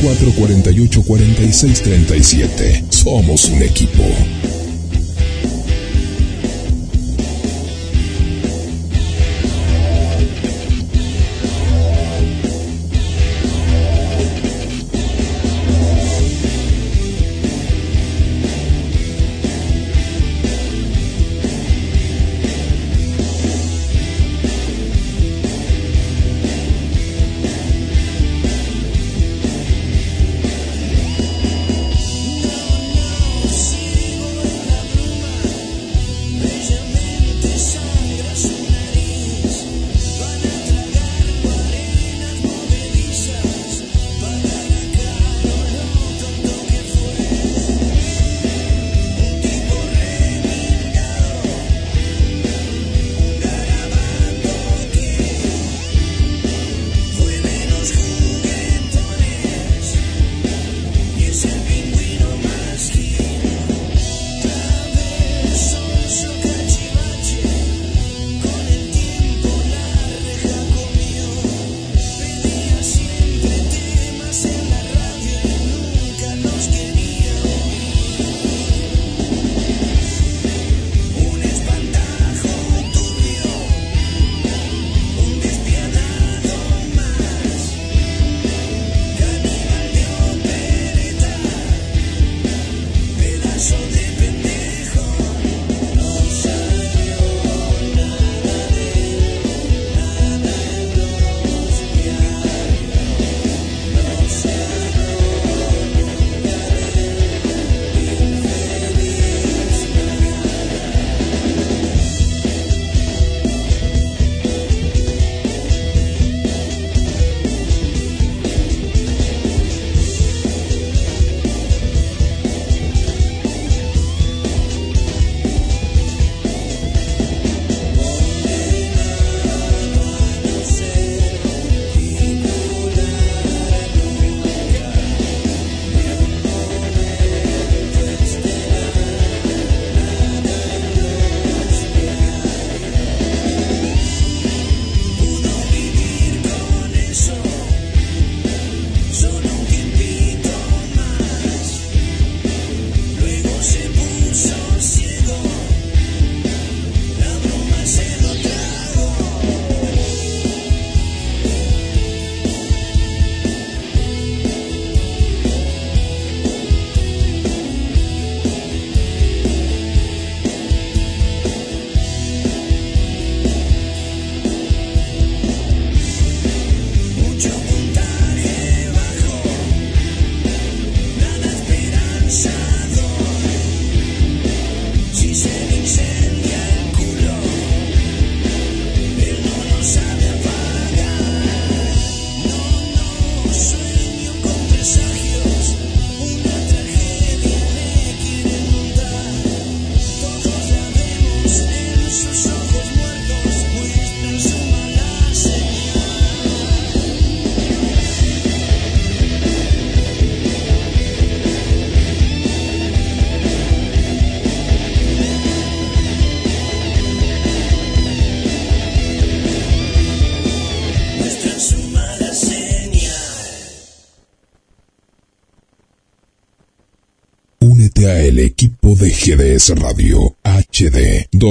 [0.00, 2.84] 223 448 4637.
[2.90, 4.04] Somos un equipo.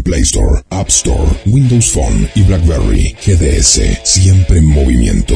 [0.03, 3.15] Play Store, App Store, Windows Phone y BlackBerry.
[3.25, 5.35] GDS, siempre en movimiento.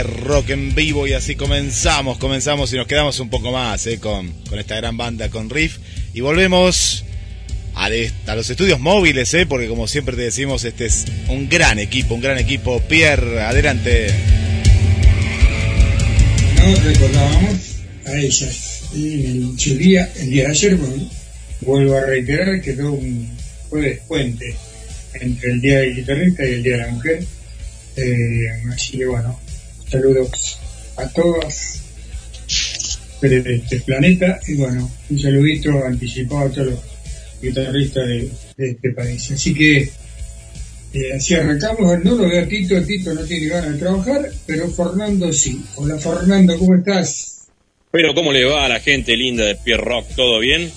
[0.00, 3.98] En Rock en vivo y así comenzamos, comenzamos y nos quedamos un poco más eh,
[3.98, 5.78] con, con, esta gran banda, con Riff.
[6.12, 7.04] Y volvemos
[7.74, 7.88] a,
[8.34, 12.20] los estudios móviles, eh, porque como siempre te decimos, este es un gran equipo, un
[12.20, 12.80] gran equipo.
[12.80, 14.08] Pierre, adelante.
[16.56, 17.56] Nos recordábamos
[18.06, 18.82] a ellas.
[18.94, 20.78] Y el día, el día de ayer,
[21.62, 23.28] vuelvo a reiterar, quedó un
[23.70, 24.54] jueves puente
[25.14, 27.26] entre el Día del Guitarrista y el Día de la Mujer
[27.96, 29.38] eh, así que bueno,
[29.88, 30.58] saludos
[30.96, 31.82] a todas
[33.20, 36.80] de este planeta y bueno, un saludito anticipado a todos los
[37.42, 39.30] guitarristas de, este país.
[39.30, 39.90] Así que
[40.92, 44.70] eh, así arrancamos, no lo veo a Tito, Tito no tiene ganas de trabajar, pero
[44.70, 45.62] Fernando sí.
[45.76, 47.46] Hola Fernando, ¿cómo estás?
[47.90, 50.06] Pero ¿cómo le va a la gente linda de Pierre Rock?
[50.14, 50.70] ¿Todo bien?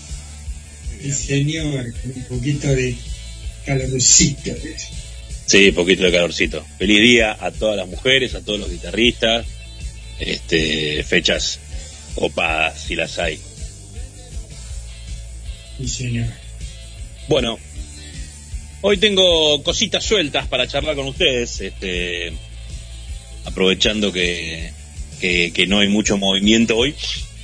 [1.02, 2.96] Sí, señor, un poquito de
[3.66, 4.52] calorcito.
[5.50, 6.64] Sí, poquito de calorcito.
[6.78, 9.48] Feliz día a todas las mujeres, a todos los guitarristas.
[10.20, 11.60] Este, fechas
[12.14, 13.40] copadas, si las hay.
[15.80, 16.28] Sí, señor.
[17.28, 17.58] Bueno,
[18.82, 21.62] hoy tengo cositas sueltas para charlar con ustedes.
[21.62, 22.32] Este,
[23.44, 24.72] aprovechando que,
[25.20, 26.94] que, no hay mucho movimiento hoy.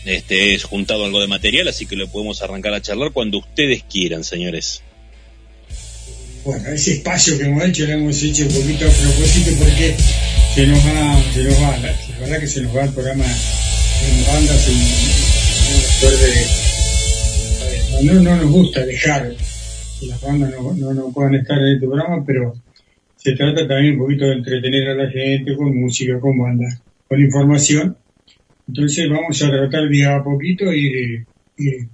[0.05, 3.81] Este, es juntado algo de material, así que lo podemos arrancar a charlar cuando ustedes
[3.81, 4.83] quieran, señores
[6.46, 9.96] bueno, ese espacio que hemos hecho lo hemos hecho un poquito a propósito porque
[10.54, 14.25] se nos va, se nos va, la, verdad que se nos va el programa en
[14.28, 14.74] bandas y
[18.06, 19.34] no, no nos gusta dejar
[20.00, 22.54] que las bandas no, no, no puedan estar en este programa, pero
[23.16, 27.20] se trata también un poquito de entretener a la gente con música, con bandas, con
[27.20, 27.98] información.
[28.68, 31.25] Entonces vamos a tratar de a poquito ir,
[31.58, 31.88] ir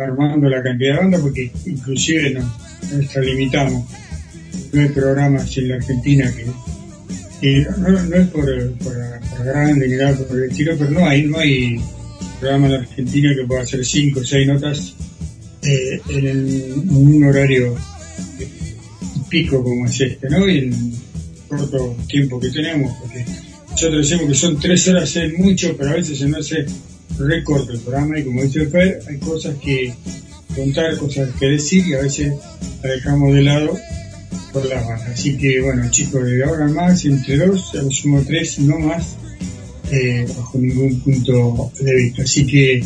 [0.00, 2.44] armando la cantidad de bandas porque inclusive nos,
[3.00, 3.84] extralimitamos.
[4.72, 6.32] No hay programas en la Argentina
[7.40, 11.38] que, no, es por, por, grande ni nada por el estilo, pero no hay, no
[11.38, 11.80] hay
[12.40, 14.94] programa en la Argentina que pueda hacer cinco o seis notas
[15.62, 17.76] eh, en, un horario
[19.28, 20.48] pico como es este, ¿no?
[20.48, 20.92] Y en
[21.48, 23.24] corto tiempo que tenemos, porque
[23.70, 26.66] nosotros decimos que son tres horas es mucho, pero a veces se nos hace
[27.18, 29.94] recorto el programa y como dice Fer, hay cosas que
[30.54, 32.32] contar, cosas que decir y a veces
[32.82, 33.76] la dejamos de lado
[34.52, 35.10] por las bajas.
[35.10, 39.16] Así que bueno chicos, de ahora más, entre dos, a sumo tres, no más,
[39.90, 42.22] eh, bajo ningún punto de vista.
[42.22, 42.82] Así que,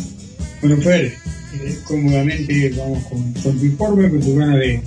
[0.61, 4.81] bueno Fer, eh, cómodamente vamos con, tu informe, con tu gana de,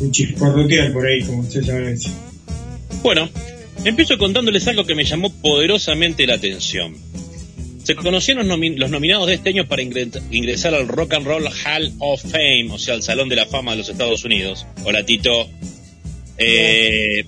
[0.00, 1.96] de chisporrotear por ahí, como usted sabe.
[3.02, 3.28] Bueno,
[3.84, 7.07] empiezo contándoles algo que me llamó poderosamente la atención.
[7.88, 12.20] Se conocieron los, nominados de este año para ingresar al Rock and Roll Hall of
[12.20, 14.66] Fame, o sea, al Salón de la Fama de los Estados Unidos.
[14.84, 15.48] Hola, Tito.
[16.36, 17.24] Eh,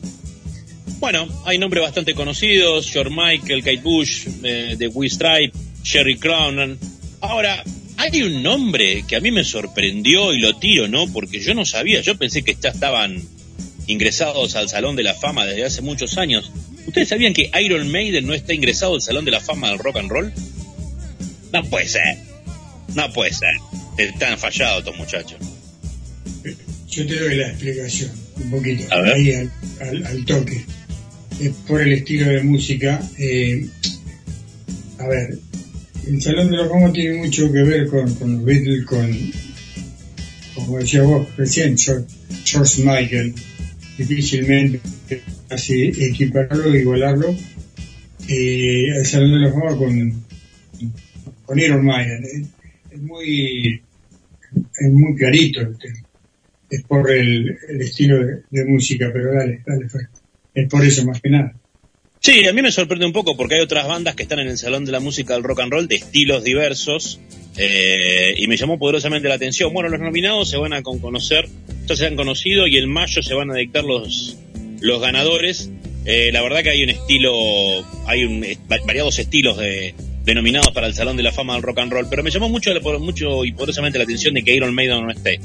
[0.98, 6.78] bueno, hay nombres bastante conocidos: George Michael, Kate Bush, eh, The Stripe, Sherry Crown.
[7.22, 7.64] Ahora,
[7.96, 11.10] hay un nombre que a mí me sorprendió y lo tiro, ¿no?
[11.10, 13.26] Porque yo no sabía, yo pensé que ya estaban
[13.86, 16.52] ingresados al Salón de la Fama desde hace muchos años.
[16.86, 19.96] ¿Ustedes sabían que Iron Maiden no está ingresado al Salón de la Fama del Rock
[19.96, 20.32] and Roll?
[21.52, 22.18] No puede ser.
[22.94, 23.50] No puede ser.
[23.98, 25.38] Están fallados estos muchachos.
[26.88, 29.48] Yo te doy la explicación, un poquito, ahí
[29.80, 30.64] al, toque.
[31.40, 33.00] Es por el estilo de música.
[33.16, 33.68] Eh,
[34.98, 35.38] a ver,
[36.06, 39.32] el Salón de la Fama tiene mucho que ver con, con los Beatles, con,
[40.54, 43.34] como decía vos recién, George Michael
[43.96, 44.80] difícilmente
[45.50, 47.34] así equipararlo, igualarlo
[48.28, 50.24] eh, al Salón de la Fama con,
[51.50, 52.48] con Iron Maiden.
[52.92, 53.82] Es, muy
[54.52, 55.62] es muy clarito
[56.70, 58.18] Es por el, estilo
[58.50, 59.86] de, música, pero dale, dale,
[60.54, 61.52] Es por eso más que nada.
[62.20, 64.58] Sí, a mí me sorprende un poco porque hay otras bandas que están en el
[64.58, 67.18] Salón de la Música del Rock and Roll de estilos diversos
[67.56, 69.74] eh, y me llamó poderosamente la atención.
[69.74, 71.48] Bueno, los nominados se van a conocer,
[71.86, 74.38] ya se han conocido y en mayo se van a dictar los,
[74.80, 75.68] los ganadores.
[76.04, 77.34] Eh, la verdad que hay un estilo,
[78.06, 78.46] hay un,
[78.86, 79.94] variados estilos de,
[80.34, 82.70] nominados para el Salón de la Fama del Rock and Roll, pero me llamó mucho,
[83.00, 85.40] mucho y poderosamente la atención de que Iron Maiden no esté.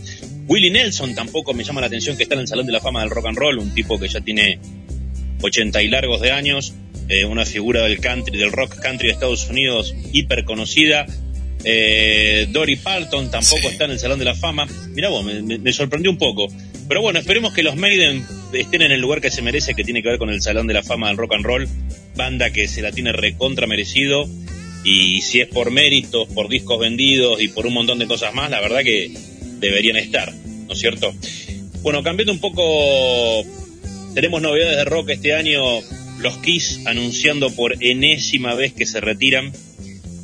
[0.47, 3.01] Willie Nelson tampoco me llama la atención que está en el Salón de la Fama
[3.01, 4.59] del Rock and Roll, un tipo que ya tiene
[5.41, 6.73] 80 y largos de años,
[7.07, 11.05] eh, una figura del country, del rock country de Estados Unidos hiper conocida.
[11.63, 14.67] Eh, Dory Parton tampoco está en el Salón de la Fama.
[14.89, 16.47] Mira vos, me, sorprendió un poco.
[16.88, 20.03] Pero bueno, esperemos que los Maiden estén en el lugar que se merece, que tiene
[20.03, 21.67] que ver con el Salón de la Fama del Rock and Roll.
[22.15, 24.29] Banda que se la tiene recontra merecido.
[24.86, 28.50] Y si es por méritos, por discos vendidos y por un montón de cosas más,
[28.50, 29.12] la verdad que
[29.60, 31.13] deberían estar, ¿no es cierto?
[31.82, 33.43] Bueno, cambiando un poco
[34.13, 35.62] tenemos novedades de rock este año
[36.19, 39.52] los Kiss anunciando por enésima vez que se retiran.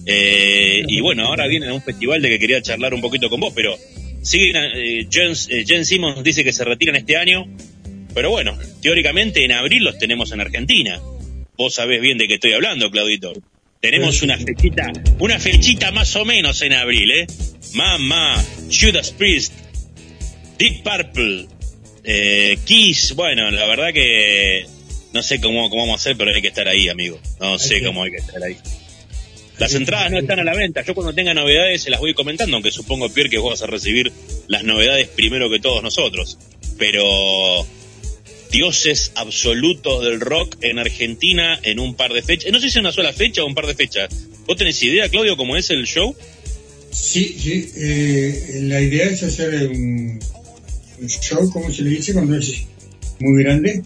[0.06, 3.40] Eh, y bueno, ahora vienen a un festival de que quería charlar un poquito con
[3.40, 3.78] vos, pero
[4.22, 7.46] siguen, eh, eh, Jen Simmons dice que se retiran este año,
[8.14, 11.00] pero bueno, teóricamente en abril los tenemos en Argentina.
[11.58, 13.34] Vos sabés bien de qué estoy hablando, Claudito.
[13.82, 17.28] Tenemos una fechita, una fechita más o menos en abril, ¿eh?
[17.74, 18.36] Mamá,
[18.72, 19.54] Judas Priest,
[20.60, 21.48] Deep Purple,
[22.04, 24.68] eh, Kiss, bueno, la verdad que
[25.14, 27.20] no sé cómo, cómo vamos a hacer, pero hay que estar ahí, amigo.
[27.40, 28.56] No sé cómo hay que estar ahí.
[29.58, 30.84] Las entradas no están a la venta.
[30.84, 33.68] Yo cuando tenga novedades se las voy comentando, aunque supongo, Pierre, que vos vas a
[33.68, 34.12] recibir
[34.48, 36.38] las novedades primero que todos nosotros.
[36.78, 37.66] Pero
[38.52, 42.52] dioses absolutos del rock en Argentina en un par de fechas.
[42.52, 44.10] No sé si es una sola fecha o un par de fechas.
[44.46, 46.16] ¿Vos tenés idea, Claudio, cómo es el show?
[46.92, 47.72] Sí, sí.
[47.78, 50.20] Eh, la idea es hacer un,
[51.08, 52.66] show, como se le dice, cuando es
[53.20, 53.84] muy grande.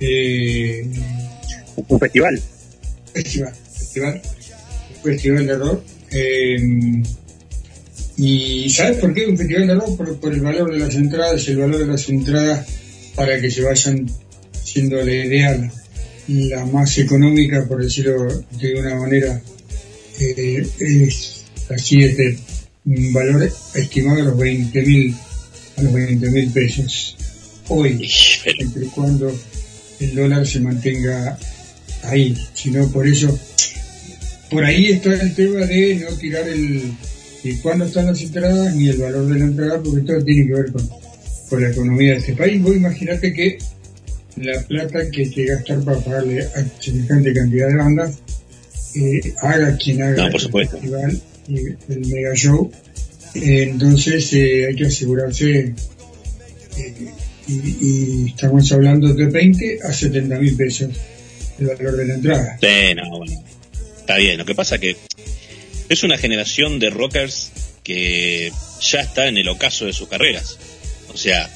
[0.00, 0.84] Eh,
[1.76, 2.42] un festival.
[3.14, 4.22] Festival, festival.
[4.96, 5.84] Un festival de rock.
[6.10, 7.02] Eh,
[8.16, 9.96] y ¿sabes por qué un festival de rock?
[9.96, 12.79] Por, por el valor de las entradas, el valor de las entradas
[13.14, 14.10] para que se vayan
[14.62, 15.72] siendo la idea
[16.28, 19.40] la, más económica, por decirlo de una manera,
[20.20, 22.38] eh, es así este
[22.84, 25.14] valor estimado a los 20 mil
[25.76, 27.16] a los 20 mil pesos.
[27.68, 28.08] Hoy,
[28.58, 29.32] entre cuando
[30.00, 31.38] el dólar se mantenga
[32.02, 33.38] ahí, sino por eso,
[34.50, 36.92] por ahí está el tema de no tirar el,
[37.44, 40.54] y cuándo están las entradas ni el valor de la entrada, porque todo tiene que
[40.54, 40.88] ver con
[41.50, 42.62] por la economía de este país.
[42.62, 43.58] Vos imaginate que
[44.36, 48.18] la plata que hay que gastar para pagarle a semejante cantidad de bandas,
[48.94, 51.56] eh, haga quien haga el festival y
[51.92, 52.70] el mega show.
[53.34, 55.74] Eh, entonces eh, hay que asegurarse,
[57.48, 60.88] y, estamos hablando de 20 a 70 mil pesos
[61.58, 62.58] el valor de la entrada.
[62.60, 63.44] Sí, no, bueno,
[63.98, 64.38] está bien.
[64.38, 64.96] Lo que pasa que
[65.88, 67.50] es una generación de rockers
[67.82, 70.58] que ya está en el ocaso de sus carreras.
[71.20, 71.50] Sea,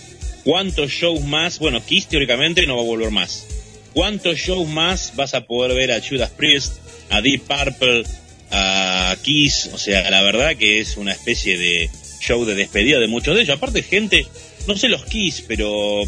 [0.45, 1.59] ¿cuántos shows más?
[1.59, 3.47] Bueno, Kiss teóricamente no va a volver más.
[3.95, 6.75] ¿Cuántos shows más vas a poder ver a Judas Priest,
[7.09, 8.05] a Deep Purple,
[8.51, 9.71] a Kiss?
[9.73, 11.89] O sea, la verdad que es una especie de
[12.21, 13.57] show de despedida de muchos de ellos.
[13.57, 14.27] Aparte, gente,
[14.69, 16.03] no sé los Kiss, pero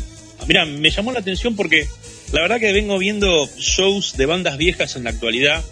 [0.47, 1.89] mira, me llamó la atención porque
[2.35, 5.65] la verdad que vengo viendo shows de bandas viejas en la actualidad.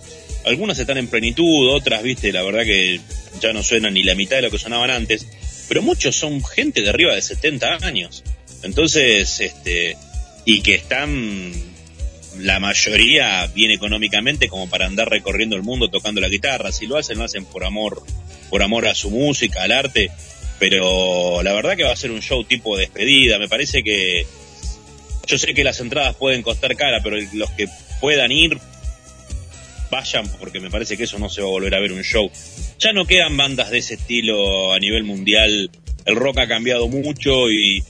[0.47, 2.99] Algunas están en plenitud, otras, viste, la verdad que
[3.43, 5.27] ya no suenan ni la mitad de lo que sonaban antes
[5.69, 8.23] pero muchos son gente de arriba de 70 años.
[8.63, 9.97] Entonces, este,
[10.45, 11.53] y que están,
[12.39, 16.73] la mayoría bien económicamente como para andar recorriendo el mundo tocando la guitarra.
[16.73, 18.03] Si lo hacen, lo hacen por amor,
[18.51, 20.11] por amor a su música, al arte.
[20.59, 23.39] Pero la verdad que va a ser un show tipo despedida.
[23.39, 24.27] Me parece que,
[25.27, 27.69] yo sé que las entradas pueden costar cara, pero los que
[28.01, 28.59] puedan ir,
[29.91, 32.31] vayan porque me parece que eso no se va a volver a ver un show.
[32.79, 35.71] Ya no quedan bandas de ese estilo a nivel mundial.
[36.05, 37.83] El rock ha cambiado mucho y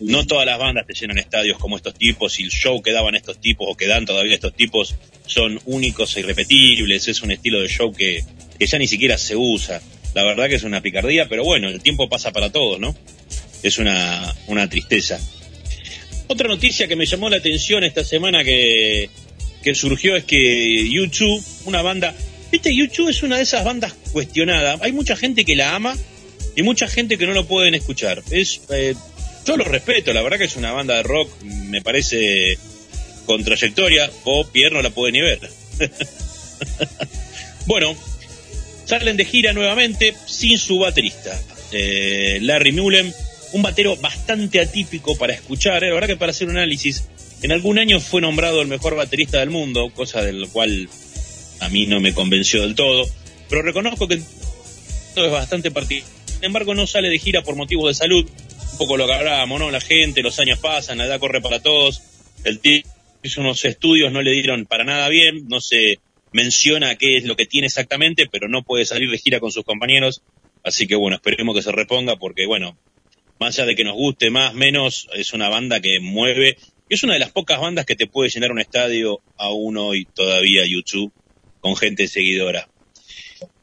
[0.00, 3.14] no todas las bandas te llenan estadios como estos tipos y el show que daban
[3.14, 7.08] estos tipos o que dan todavía estos tipos son únicos e irrepetibles.
[7.08, 8.24] Es un estilo de show que,
[8.58, 9.80] que ya ni siquiera se usa.
[10.14, 12.94] La verdad que es una picardía, pero bueno, el tiempo pasa para todos, ¿no?
[13.62, 15.18] Es una, una tristeza.
[16.26, 19.08] Otra noticia que me llamó la atención esta semana que,
[19.62, 22.14] que surgió es que YouTube, una banda,
[22.50, 24.80] viste, YouTube es una de esas bandas cuestionadas.
[24.82, 25.96] Hay mucha gente que la ama
[26.56, 28.22] y mucha gente que no lo pueden escuchar.
[28.30, 28.94] Es, eh,
[29.46, 32.58] yo lo respeto, la verdad que es una banda de rock, me parece
[33.26, 34.10] con trayectoria.
[34.24, 35.40] O Pierre no la puede ni ver.
[37.66, 37.96] bueno,
[38.84, 41.40] salen de gira nuevamente sin su baterista,
[41.72, 43.12] eh, Larry Mullen,
[43.52, 45.84] un batero bastante atípico para escuchar.
[45.84, 47.04] Eh, la verdad que para hacer un análisis
[47.42, 50.88] en algún año fue nombrado el mejor baterista del mundo, cosa del cual
[51.60, 53.06] a mí no me convenció del todo,
[53.48, 54.22] pero reconozco que
[55.14, 56.06] todo es bastante partido.
[56.26, 58.28] Sin embargo, no sale de gira por motivos de salud,
[58.72, 59.70] un poco lo que hablábamos, ¿no?
[59.70, 62.02] La gente, los años pasan, la edad corre para todos,
[62.44, 62.82] el tío
[63.22, 66.00] hizo unos estudios, no le dieron para nada bien, no se
[66.32, 69.64] menciona qué es lo que tiene exactamente, pero no puede salir de gira con sus
[69.64, 70.22] compañeros,
[70.64, 72.76] así que bueno, esperemos que se reponga porque bueno,
[73.38, 76.56] más allá de que nos guste más, menos, es una banda que mueve
[76.88, 80.66] es una de las pocas bandas que te puede llenar un estadio aún hoy todavía
[80.66, 81.12] YouTube
[81.60, 82.68] con gente seguidora.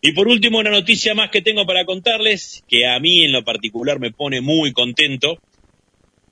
[0.02, 3.44] Y por último, una noticia más que tengo para contarles, que a mí en lo
[3.44, 5.42] particular me pone muy contento,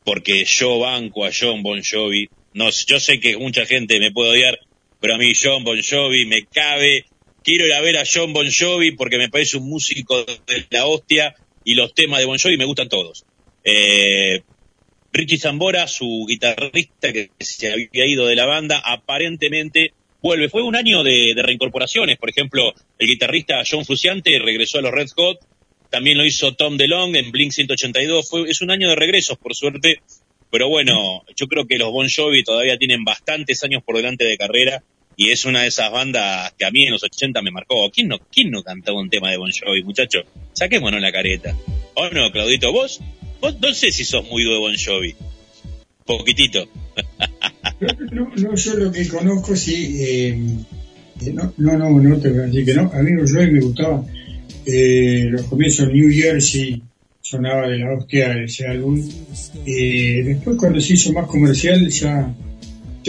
[0.05, 2.29] porque yo banco a John Bon Jovi.
[2.53, 4.59] No, yo sé que mucha gente me puede odiar,
[5.01, 7.05] pero a mí John Bon Jovi me cabe.
[7.43, 10.85] Quiero ir a ver a John Bon Jovi porque me parece un músico de la
[10.85, 13.25] hostia y los temas de Bon Jovi me gustan todos.
[13.65, 14.43] Eh,
[15.13, 20.49] Richie Zambora, su guitarrista que se había ido de la banda, aparentemente vuelve.
[20.49, 25.07] Fue un año de, reincorporaciones, por ejemplo, el guitarrista John Fruciante regresó a los Red
[25.15, 25.39] Hot,
[25.89, 29.55] también lo hizo Tom DeLong en Blink 182, fue, es un año de regresos, por
[29.55, 30.01] suerte,
[30.51, 34.37] pero bueno, yo creo que los Bon Jovi todavía tienen bastantes años por delante de
[34.37, 34.83] carrera
[35.15, 37.89] y es una de esas bandas que a mí en los 80 me marcó.
[37.89, 40.19] ¿Quién no, quién no cantaba un tema de Bon Jovi, muchacho?
[40.53, 41.55] Saquémonos la careta.
[41.95, 42.71] ¿O no, Claudito?
[42.71, 43.01] ¿Vos?
[43.41, 45.15] Vos no sé si sos muy de Bon Jovi.
[46.05, 46.67] Poquitito.
[48.11, 49.97] no, no, yo lo que conozco, sí.
[49.99, 50.37] Eh,
[51.33, 52.91] no, no, no, no te voy a decir que no.
[52.93, 54.05] A mí Bon Jovi me gustaba.
[54.65, 56.81] Eh, los comienzos New Jersey
[57.21, 59.01] sonaba de la hostia ese álbum.
[59.65, 62.33] Eh, después cuando se hizo más comercial ya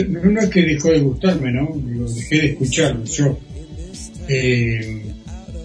[0.06, 1.68] no es que dejó de gustarme, ¿no?
[1.74, 3.04] Digo, dejé de escucharlo.
[3.04, 3.38] Yo,
[4.28, 5.02] eh,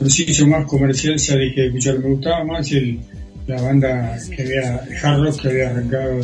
[0.07, 2.01] se hizo más comercial, ya dejé de escucharlo.
[2.01, 2.99] Me gustaba más el,
[3.47, 6.21] la banda que había, hard rock que había arrancado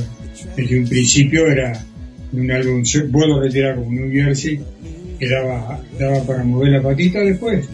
[0.56, 1.84] desde un principio, era
[2.32, 4.60] un álbum, vuelvo a retirar como New Jersey,
[5.20, 7.66] que daba, daba para mover la patita después.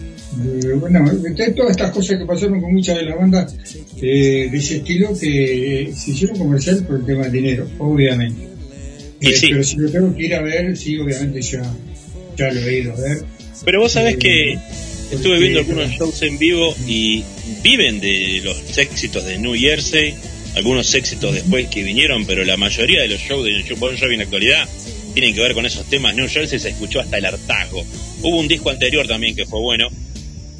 [0.44, 1.10] Eh, bueno,
[1.56, 3.56] todas estas cosas que pasaron con muchas de las bandas
[4.02, 8.48] eh, de ese estilo que se hicieron comercial por el tema del dinero, obviamente.
[9.20, 11.62] Eh, pero si lo tengo que ir a ver, sí, obviamente ya,
[12.36, 13.18] ya lo he ido a ver.
[13.64, 14.58] Pero vos sabés que eh,
[15.10, 17.24] estuve viendo algunos shows en vivo y
[17.62, 20.14] viven de los éxitos de New Jersey,
[20.54, 24.18] algunos éxitos después que vinieron, pero la mayoría de los shows de Bon Jovi en
[24.18, 24.68] la actualidad
[25.14, 26.14] tienen que ver con esos temas.
[26.14, 27.84] New Jersey se escuchó hasta el hartazgo.
[28.22, 29.88] Hubo un disco anterior también que fue bueno,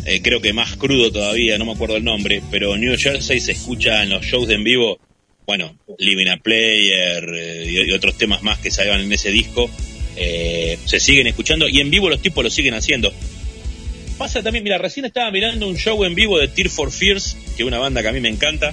[0.05, 3.53] eh, creo que más crudo todavía, no me acuerdo el nombre, pero New Jersey se
[3.53, 4.99] escucha en los shows de en vivo
[5.47, 9.71] bueno, Living a Player eh, y, otros temas más que salgan en ese disco,
[10.17, 13.13] eh, se siguen escuchando y en vivo los tipos lo siguen haciendo.
[14.19, 17.63] Pasa también, mira, recién estaba mirando un show en vivo de Tear for Fears, que
[17.63, 18.73] es una banda que a mí me encanta.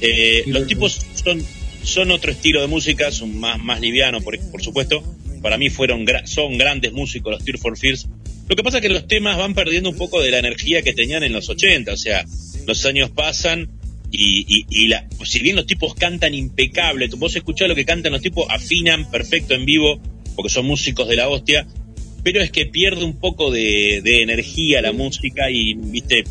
[0.00, 1.42] Eh, los tipos son,
[1.82, 5.02] son otro estilo de música, son más, más livianos, por, por supuesto.
[5.40, 8.08] Para mí fueron son grandes músicos los Tear for Fears.
[8.48, 10.92] Lo que pasa es que los temas van perdiendo un poco de la energía que
[10.92, 12.24] tenían en los 80, o sea,
[12.66, 13.68] los años pasan
[14.10, 18.22] y, y, la, si bien los tipos cantan impecable, vos escuchás lo que cantan los
[18.22, 20.00] tipos, afinan perfecto en vivo,
[20.36, 21.66] porque son músicos de la hostia,
[22.26, 26.24] pero es que pierde un poco de, energía la música y, viste,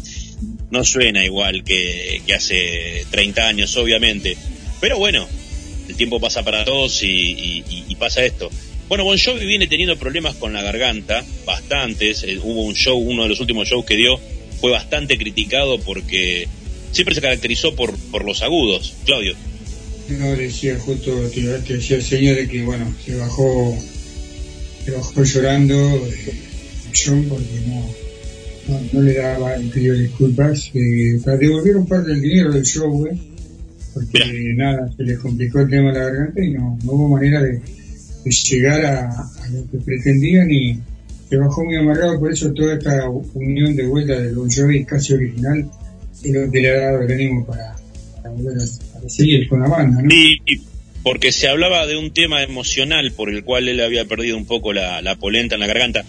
[0.70, 4.36] no suena igual que, hace 30 años, obviamente.
[4.82, 5.26] Pero bueno,
[5.88, 8.52] el tiempo pasa para todos y, pasa esto.
[8.90, 12.24] Bueno, Bon Jovi viene teniendo problemas con la garganta, bastantes.
[12.24, 14.20] Eh, hubo un show, uno de los últimos shows que dio,
[14.60, 16.50] fue bastante criticado porque
[16.92, 18.96] siempre se caracterizó por, por los agudos.
[19.06, 19.34] Claudio.
[20.10, 23.78] No, decía justo, te, decía el señor de que, bueno, se bajó,
[24.86, 26.34] se bajó llorando eh,
[26.94, 32.54] John porque no, no, le daba, pidió disculpas, eh, para devolver un par del dinero
[32.54, 33.18] del show, eh,
[33.94, 37.42] porque nada, se les complicó el tema de la garganta y no, no hubo manera
[37.42, 37.60] de,
[38.26, 40.80] llegar a, a, lo que pretendían y
[41.30, 45.14] se bajó muy amargado, por eso toda esta unión de vuelta del Bon Jovi casi
[45.14, 45.70] original
[46.24, 47.76] y lo que le ha dado el ánimo para,
[48.36, 50.10] volver a, seguir con la banda, ¿no?
[50.12, 50.62] Y,
[51.06, 54.74] porque se hablaba de un tema emocional por el cual él había perdido un poco
[54.74, 56.04] la, la polenta en la garganta.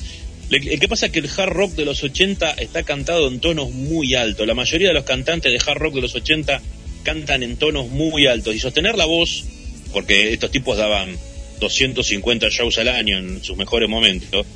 [0.50, 3.72] El que pasa es que el hard rock de los 80 está cantado en tonos
[3.72, 4.46] muy altos.
[4.46, 6.62] La mayoría de los cantantes de hard rock de los 80
[7.02, 8.54] cantan en tonos muy altos.
[8.54, 9.44] Y sostener la voz,
[9.92, 11.14] porque estos tipos daban
[11.61, 14.46] 250 shows al año en sus mejores momentos,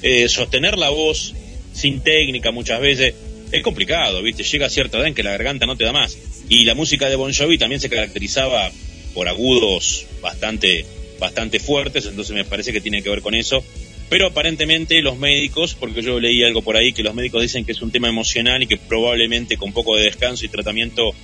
[0.00, 1.34] eh, sostener la voz
[1.74, 3.12] sin técnica muchas veces
[3.52, 4.44] es complicado, ¿viste?
[4.44, 6.16] Llega a cierta edad en que la garganta no te da más.
[6.48, 8.72] Y la música de Bon Jovi también se caracterizaba
[9.14, 10.84] por agudos bastante,
[11.18, 13.64] bastante fuertes, entonces me parece que tiene que ver con eso.
[14.08, 17.72] Pero aparentemente los médicos, porque yo leí algo por ahí, que los médicos dicen que
[17.72, 21.14] es un tema emocional y que probablemente con poco de descanso y tratamiento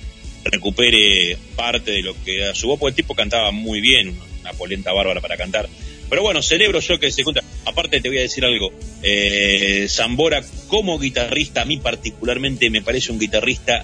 [0.45, 4.93] recupere parte de lo que su voz, porque el tipo cantaba muy bien, una polenta
[4.93, 5.67] bárbara para cantar.
[6.09, 7.43] Pero bueno, celebro yo que se junta.
[7.65, 8.71] Aparte te voy a decir algo.
[9.03, 13.83] Eh, Zambora como guitarrista, a mí particularmente me parece un guitarrista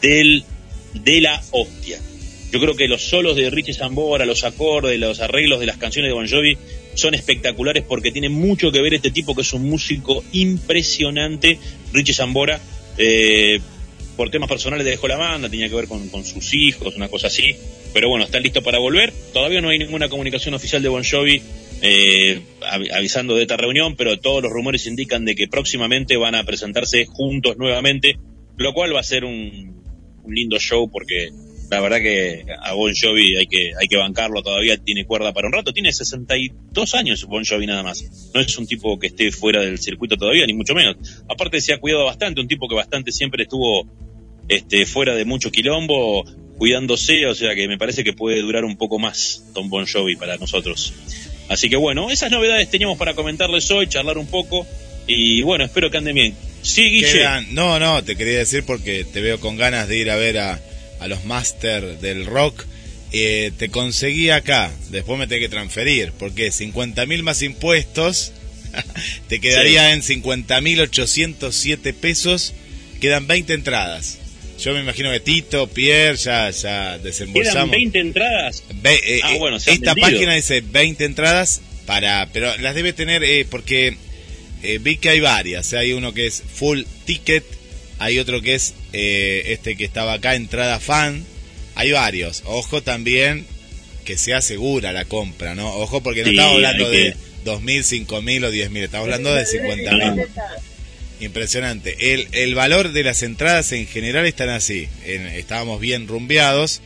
[0.00, 0.44] del,
[0.94, 2.00] de la hostia.
[2.54, 6.08] Yo creo que los solos de Richie Zambora, los acordes, los arreglos de las canciones
[6.08, 6.56] de Bon Jovi
[6.94, 11.58] son espectaculares porque tiene mucho que ver este tipo que es un músico impresionante,
[11.92, 12.60] Richie Zambora.
[12.96, 13.58] Eh,
[14.16, 17.26] por temas personales dejó la banda, tenía que ver con, con, sus hijos, una cosa
[17.26, 17.56] así.
[17.92, 19.12] Pero bueno, está listo para volver.
[19.32, 21.42] Todavía no hay ninguna comunicación oficial de Bon Jovi
[21.82, 22.40] eh,
[22.92, 27.04] avisando de esta reunión, pero todos los rumores indican de que próximamente van a presentarse
[27.04, 28.16] juntos nuevamente,
[28.56, 29.74] lo cual va a ser un,
[30.28, 31.30] lindo show porque
[31.70, 35.48] la verdad que a Bon Jovi hay que, hay que bancarlo todavía, tiene cuerda para
[35.48, 39.30] un rato, tiene 62 años Bon Jovi nada más, no es un tipo que esté
[39.32, 40.96] fuera del circuito todavía, ni mucho menos.
[41.28, 43.86] Aparte se ha cuidado bastante, un tipo que bastante siempre estuvo
[44.48, 46.24] este, fuera de mucho quilombo,
[46.58, 50.16] cuidándose, o sea que me parece que puede durar un poco más Tom Bon Jovi
[50.16, 50.92] para nosotros.
[51.48, 54.66] Así que bueno, esas novedades teníamos para comentarles hoy, charlar un poco
[55.06, 56.34] y bueno, espero que anden bien.
[56.62, 57.46] Sí, Guille.
[57.50, 60.58] No, no, te quería decir porque te veo con ganas de ir a ver a,
[61.00, 62.64] a los Masters del Rock.
[63.12, 68.32] Eh, te conseguí acá, después me tengo que transferir, porque 50 mil más impuestos,
[69.28, 72.54] te quedaría en 50 mil 807 pesos,
[73.00, 74.18] quedan 20 entradas.
[74.58, 77.70] Yo me imagino que Tito, Pierre, ya, ya desembolsamos.
[77.70, 78.62] ¿Quedan 20 entradas?
[78.84, 83.96] Eh, ah, bueno, esta página dice 20 entradas para, pero las debe tener eh, porque
[84.62, 85.72] eh, vi que hay varias.
[85.74, 87.44] Hay uno que es full ticket,
[87.98, 91.24] hay otro que es este que estaba acá, entrada fan.
[91.74, 92.42] Hay varios.
[92.46, 93.46] Ojo también
[94.04, 95.74] que sea segura la compra, ¿no?
[95.76, 100.26] Ojo porque no estamos hablando de 2.000, 5.000 o 10.000, estamos hablando de 50.000.
[101.20, 102.12] Impresionante.
[102.12, 104.88] El, el valor de las entradas en general están así.
[105.04, 106.82] estábamos bien rumbeados.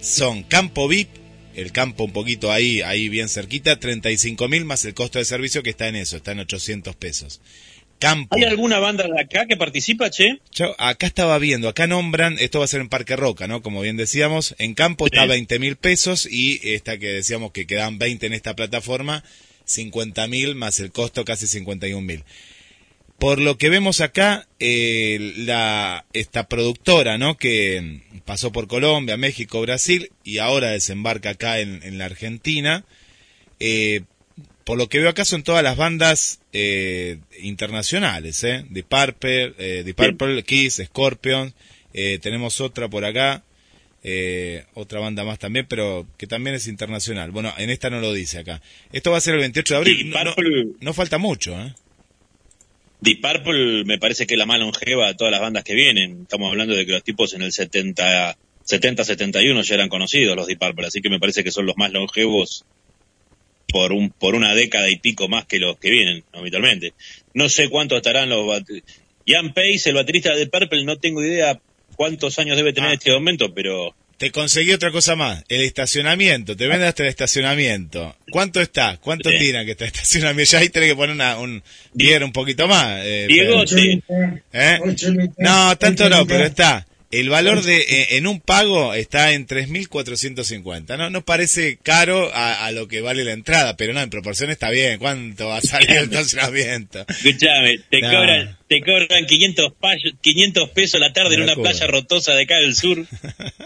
[0.00, 1.08] Son campo VIP,
[1.54, 5.62] el campo un poquito ahí, ahí bien cerquita, 35 mil más el costo de servicio
[5.62, 7.40] que está en eso, está en 800 pesos.
[7.98, 8.36] Campo.
[8.36, 10.40] ¿Hay alguna banda de acá que participa, che?
[10.52, 13.62] Yo acá estaba viendo, acá nombran, esto va a ser en Parque Roca, ¿no?
[13.62, 17.98] Como bien decíamos, en campo está 20 mil pesos y esta que decíamos que quedan
[17.98, 19.24] 20 en esta plataforma,
[19.64, 22.24] 50 mil más el costo casi 51 mil.
[23.18, 27.38] Por lo que vemos acá, eh, la, esta productora, ¿no?
[27.38, 32.84] Que pasó por Colombia, México, Brasil y ahora desembarca acá en, la Argentina.
[33.58, 34.02] Eh,
[34.66, 38.64] por lo que veo acá son todas las bandas eh, internacionales, ¿eh?
[38.74, 41.54] The Purple, eh, The Purple, Kiss, Scorpion.
[41.94, 43.44] Eh, tenemos otra por acá,
[44.74, 47.30] otra banda más también, pero que también es internacional.
[47.30, 48.60] Bueno, en esta no lo dice acá.
[48.90, 50.10] Esto va a ser el 28 de abril.
[50.10, 50.34] No,
[50.80, 51.72] no falta mucho, ¿eh?
[53.00, 56.22] Deep Purple me parece que es la más longeva de todas las bandas que vienen.
[56.22, 60.48] Estamos hablando de que los tipos en el 70, 70 71 ya eran conocidos los
[60.48, 62.64] Deep Purple, así que me parece que son los más longevos
[63.76, 66.94] por un por una década y pico más que los que vienen habitualmente.
[67.34, 68.46] No sé cuánto estarán los
[69.26, 71.60] Ian Pace, el baterista de Purple, no tengo idea
[71.94, 72.92] cuántos años debe tener ah.
[72.94, 77.10] en este momento, pero te conseguí otra cosa más, el estacionamiento, te vende hasta el
[77.10, 78.16] estacionamiento.
[78.30, 78.96] ¿Cuánto está?
[78.96, 80.52] ¿Cuánto tiran que está el estacionamiento?
[80.52, 81.62] Ya ahí tenés que poner una, un
[81.92, 83.02] dinero un poquito más.
[83.04, 83.62] Eh, Diego,
[84.54, 84.78] ¿Eh?
[85.36, 86.85] No, tanto no, pero está.
[87.10, 90.98] El valor de eh, en un pago está en 3.450.
[90.98, 94.70] No, no parece caro a, lo que vale la entrada, pero no, en proporción está
[94.70, 94.98] bien.
[94.98, 97.04] ¿Cuánto va a salir el estacionamiento?
[97.08, 99.72] Escuchame, te cobran te cobran 500,
[100.20, 103.06] 500 pesos la tarde en una playa rotosa de acá del sur.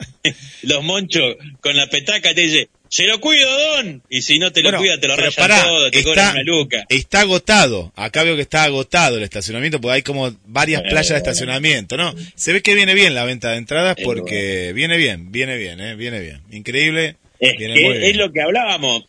[0.62, 4.02] Los monchos con la petaca te dicen, se lo cuido, don.
[4.10, 6.84] Y si no te lo cuida, te lo rayan todo, te cobran una luca.
[6.88, 7.92] Está agotado.
[7.94, 12.14] Acá veo que está agotado el estacionamiento, porque hay como varias playas de estacionamiento, ¿no?
[12.34, 15.94] Se ve que viene bien la venta de entradas porque viene bien, viene bien, ¿eh?
[15.94, 16.40] Viene bien.
[16.50, 17.16] Increíble.
[17.38, 19.04] Es, es lo que hablábamos.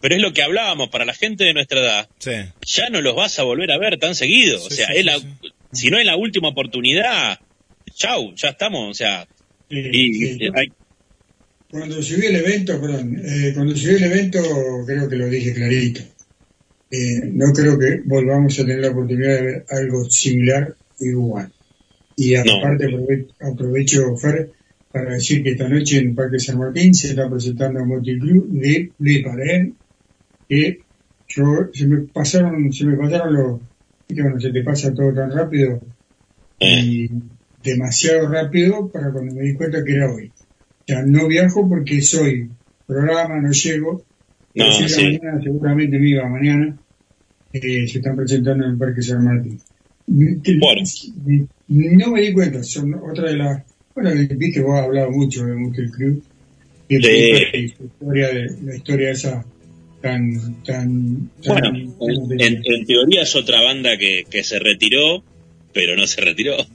[0.00, 2.08] Pero es lo que hablábamos para la gente de nuestra edad.
[2.66, 4.62] Ya no los vas a volver a ver tan seguido.
[4.64, 5.18] o sea, es la,
[5.72, 7.38] si no es la última oportunidad,
[7.94, 8.90] chau, ya estamos.
[8.90, 9.26] O sea,
[9.68, 10.72] y, hay,
[11.70, 14.40] cuando subí el evento, perdón, eh, cuando subí el evento
[14.86, 16.00] creo que lo dije clarito.
[16.90, 21.52] Eh, no creo que volvamos a tener la oportunidad de ver algo similar igual.
[22.16, 22.86] Y aparte
[23.40, 24.50] aprovecho, Fer,
[24.92, 28.92] para decir que esta noche en Parque San Martín se está presentando un multiclub de
[28.98, 29.72] de
[30.48, 30.80] que
[31.28, 33.60] yo, se me pasaron, se me pasaron los,
[34.08, 35.80] bueno, se te pasa todo tan rápido
[36.60, 37.08] y
[37.62, 40.32] demasiado rápido para cuando me di cuenta que era hoy
[40.86, 42.48] sea, no viajo porque soy
[42.86, 44.04] programa, no llego.
[44.54, 45.18] No, sí.
[45.18, 46.78] mañana, seguramente me iba mañana.
[47.52, 49.58] Eh, se están presentando en el Parque San Martín.
[50.06, 50.82] Bueno.
[51.68, 53.62] No me di cuenta, son otra de las...
[53.94, 56.22] Bueno, viste, vos has hablado mucho de Muscle Club.
[56.88, 59.44] Y la, historia de, la historia esa
[60.06, 60.62] tan...
[60.62, 61.72] tan, bueno,
[62.38, 65.24] en, en, teoría es otra banda que, que se retiró,
[65.72, 66.56] pero no se retiró.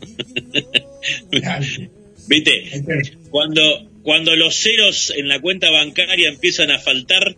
[2.28, 2.84] ¿Viste?
[3.30, 7.36] Cuando, cuando los ceros en la cuenta bancaria empiezan a faltar,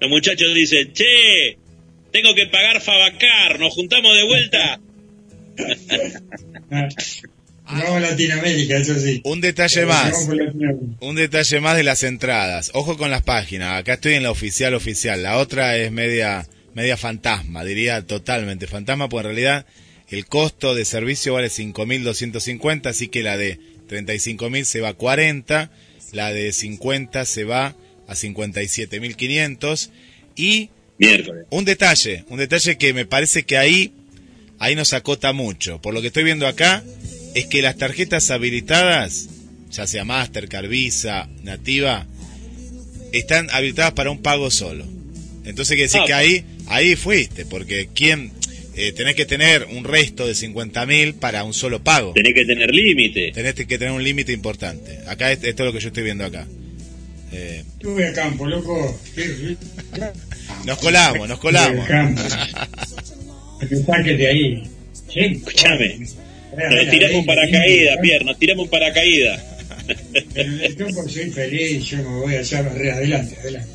[0.00, 1.58] los muchachos dicen, che,
[2.12, 4.80] tengo que pagar Fabacar, nos juntamos de vuelta.
[7.64, 9.20] Vamos a Latinoamérica, eso sí.
[9.24, 10.28] Un detalle más.
[11.00, 12.70] Un detalle más de las entradas.
[12.74, 13.80] Ojo con las páginas.
[13.80, 15.22] Acá estoy en la oficial oficial.
[15.22, 19.66] La otra es media media fantasma, diría totalmente fantasma, porque en realidad
[20.08, 25.70] el costo de servicio vale 5.250, así que la de 35.000 se va a 40,
[26.12, 29.90] la de 50 se va a 57.500
[30.36, 30.70] y
[31.50, 33.92] un detalle, un detalle que me parece que ahí
[34.58, 35.80] ahí nos acota mucho.
[35.80, 36.84] Por lo que estoy viendo acá
[37.34, 39.28] es que las tarjetas habilitadas
[39.70, 42.06] ya sea Mastercard, Visa, Nativa,
[43.12, 44.84] están habilitadas para un pago solo.
[45.44, 48.30] Entonces quiere decir Ah, que ahí, ahí fuiste, porque quién
[48.76, 52.12] eh, tenés que tener un resto de 50 mil para un solo pago.
[52.12, 53.32] Tenés que tener límite.
[53.32, 54.98] Tenés que tener un límite importante.
[55.06, 56.46] Acá es- esto es lo que yo estoy viendo acá.
[57.32, 59.00] Eh, Yo voy a campo, loco.
[60.64, 61.86] nos colamos, nos colamos.
[64.04, 64.62] Que de ahí.
[65.12, 65.98] Sí, Escuchame.
[66.56, 69.40] Mira, tiramos un paracaídas, nos tiramos un paracaídas.
[70.32, 73.70] Pero en el campo soy feliz, yo me voy allá re adelante, adelante.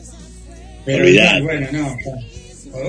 [0.85, 1.97] Pero bueno, no,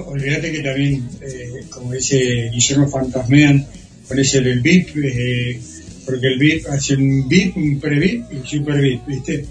[0.06, 3.66] olvídate que también, eh, como dice Guillermo Fantasmean,
[4.08, 5.60] con ese del VIP, eh,
[6.06, 9.44] porque el VIP hace un VIP, un pre-VIP y un super VIP, ¿viste?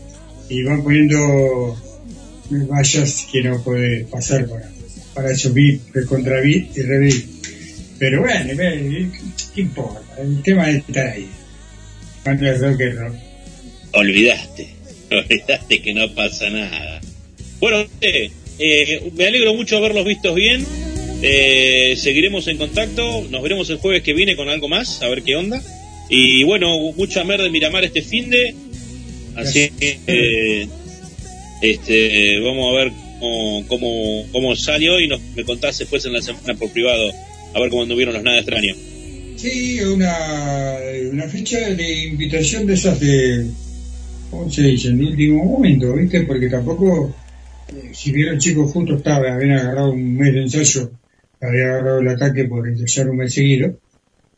[0.49, 1.77] Y van poniendo
[2.49, 4.69] vallas que no puede pasar para,
[5.13, 7.25] para esos VIP, contra VIP y re VIP.
[7.99, 8.53] Pero bueno,
[9.53, 10.08] ¿qué importa?
[10.21, 11.27] El tema es estar ahí.
[12.23, 13.15] Cuando es rock es rock.
[13.93, 14.69] Olvidaste,
[15.11, 17.01] olvidaste que no pasa nada.
[17.59, 20.65] Bueno, eh, eh, me alegro mucho haberlos vistos bien.
[21.21, 23.25] Eh, seguiremos en contacto.
[23.29, 25.61] Nos veremos el jueves que viene con algo más, a ver qué onda.
[26.09, 28.55] Y bueno, mucha merda de Miramar este fin de.
[29.35, 30.67] Así que eh,
[31.61, 36.21] este, vamos a ver cómo, cómo, cómo salió y nos, me contás después en la
[36.21, 37.11] semana por privado
[37.53, 38.77] a ver cómo anduvieron los nada extraños.
[39.39, 40.13] Sí, una,
[41.13, 43.49] una fecha de invitación de esas de,
[44.29, 44.89] ¿cómo se dice?
[44.89, 46.23] En último momento, ¿viste?
[46.23, 47.15] Porque tampoco,
[47.69, 50.91] eh, si vieron chicos juntos, estaba, habían agarrado un mes de ensayo,
[51.39, 53.79] había agarrado el ataque por ensayar un mes seguido.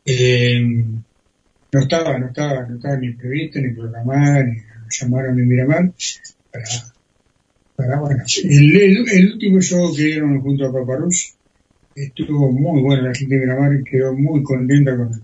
[0.06, 4.62] Eh, no estaba, no estaba, no estaba ni previsto, ni programada, ni
[5.00, 5.92] llamaron ni Miramar
[6.52, 6.66] para,
[7.76, 11.34] para bueno, el, el, el último show que dieron junto a Paparus
[11.96, 15.24] estuvo muy bueno, la gente de Miramar quedó muy contenta con,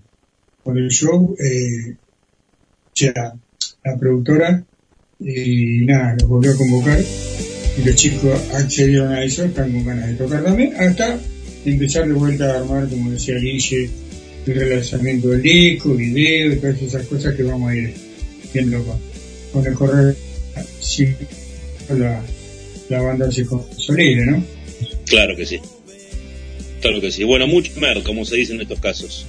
[0.62, 1.96] con el show, eh,
[2.92, 3.34] sea,
[3.84, 4.64] la productora,
[5.20, 10.08] y nada, los volvió a convocar, y los chicos accedieron a eso, están con ganas
[10.08, 11.18] de tocar también, hasta
[11.64, 13.90] empezar de vuelta a armar, como decía Guille,
[14.46, 17.94] el relanzamiento del disco, video y todas esas cosas que vamos a ir
[18.52, 18.98] viendo con,
[19.52, 20.16] con el correr,
[20.80, 21.06] si
[21.90, 22.22] la,
[22.88, 24.42] la banda se consolide, ¿no?
[25.06, 25.60] Claro que sí.
[26.80, 27.24] Claro que sí.
[27.24, 29.26] Bueno, mucho mer, como se dice en estos casos.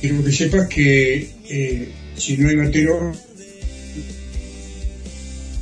[0.00, 3.12] Quiero que sepas que eh, si no hay batero,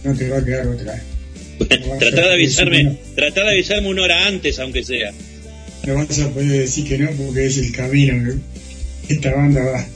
[0.04, 1.02] no te va a quedar otra.
[1.98, 5.12] Tratá de avisarme, tratá de avisarme una hora antes, aunque sea.
[5.86, 8.14] No vas a poder decir que no porque es el camino.
[8.14, 8.40] ¿no?
[9.08, 9.86] Esta banda va.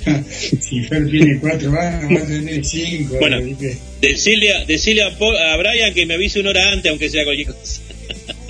[0.30, 3.16] si Fer tiene cuatro bandas, va a tener cinco.
[3.20, 3.40] Bueno.
[4.00, 7.24] Decirle, a- decirle a, Po- a Brian que me avise una hora antes, aunque sea
[7.24, 7.80] cualquier cosa.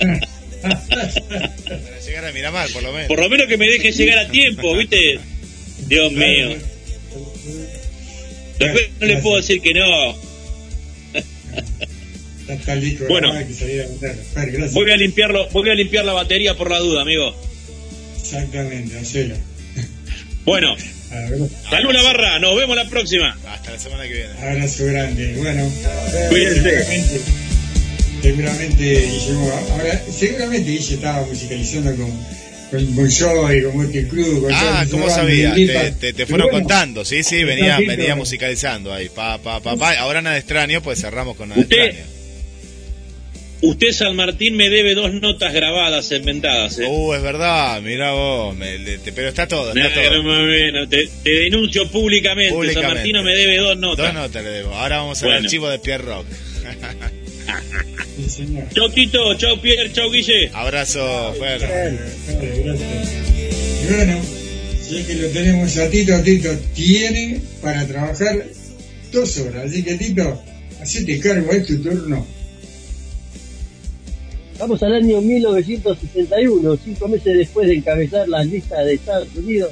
[1.77, 3.07] Para llegar a Miramar, por lo menos.
[3.07, 5.19] Por lo menos que me deje llegar a tiempo, ¿viste?
[5.87, 6.55] Dios mío.
[8.59, 10.15] Después no le puedo decir que no.
[13.07, 13.33] Bueno.
[14.71, 17.35] Voy a limpiarlo, voy a limpiar la batería por la duda, amigo.
[18.19, 19.35] Exactamente, hacelo.
[20.45, 20.75] Bueno,
[21.69, 23.37] salud la barra, nos vemos la próxima.
[23.47, 24.33] Hasta la semana que viene.
[24.41, 25.33] Abrazo grande.
[25.37, 25.71] Bueno,
[26.29, 27.21] Cuídense.
[28.21, 32.11] Seguramente, Guillermo, ahora, seguramente Guille estaba musicalizando con,
[32.71, 35.53] con Bon Jovi, con Motley Crue, con Ah, ¿cómo sabía?
[35.99, 39.09] Te, te, fueron bueno, contando, sí, sí, venía, venía musicalizando ahí.
[39.09, 39.93] Pa, pa, pa, pa.
[39.99, 42.11] Ahora nada extraño, pues cerramos con nada Usted- extraño.
[43.63, 46.79] Usted, San Martín, me debe dos notas grabadas, inventadas.
[46.79, 46.87] ¿eh?
[46.87, 49.87] Uh, es verdad, mira vos, me- te- pero está todo, no,
[50.89, 52.51] te, te denuncio públicamente.
[52.55, 52.87] Públicamente.
[52.87, 54.05] San Martino me debe dos notas.
[54.07, 54.73] Dos notas le debo.
[54.73, 56.25] Ahora vamos al archivo de Pierre Rock.
[58.15, 58.67] Sí, señor.
[58.73, 60.49] Chau Tito, chau Pierre, chau Guille.
[60.53, 61.61] Abrazo, Fer.
[61.61, 63.09] Vale, vale, gracias.
[63.83, 64.21] Y bueno,
[64.81, 68.45] si es que lo tenemos a Tito, Tito tiene para trabajar
[69.11, 69.65] dos horas.
[69.65, 70.41] Así que Tito,
[70.81, 72.25] hacete cargo, es tu turno.
[74.59, 79.71] Vamos al año 1961, cinco meses después de encabezar la lista de Estados Unidos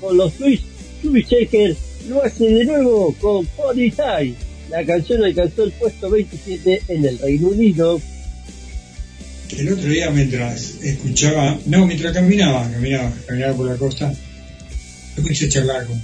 [0.00, 0.60] con los Swiss,
[1.02, 1.76] Chubby Shaker
[2.08, 4.34] lo hace de nuevo con Pony Time.
[4.70, 8.00] La canción alcanzó el puesto 27 en el Reino Unido.
[9.56, 14.12] El otro día mientras escuchaba, no, mientras caminaba, caminaba, caminaba por la costa,
[15.46, 16.00] a charlar con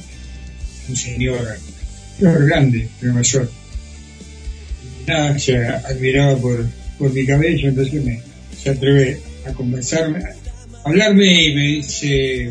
[0.89, 1.59] un señor,
[2.19, 3.49] grande, de.
[5.03, 6.67] Y Nada, se admiraba por,
[6.99, 8.23] por mi cabello, entonces me,
[8.57, 10.35] se atreve a conversarme, a
[10.89, 12.51] hablarme y me dice,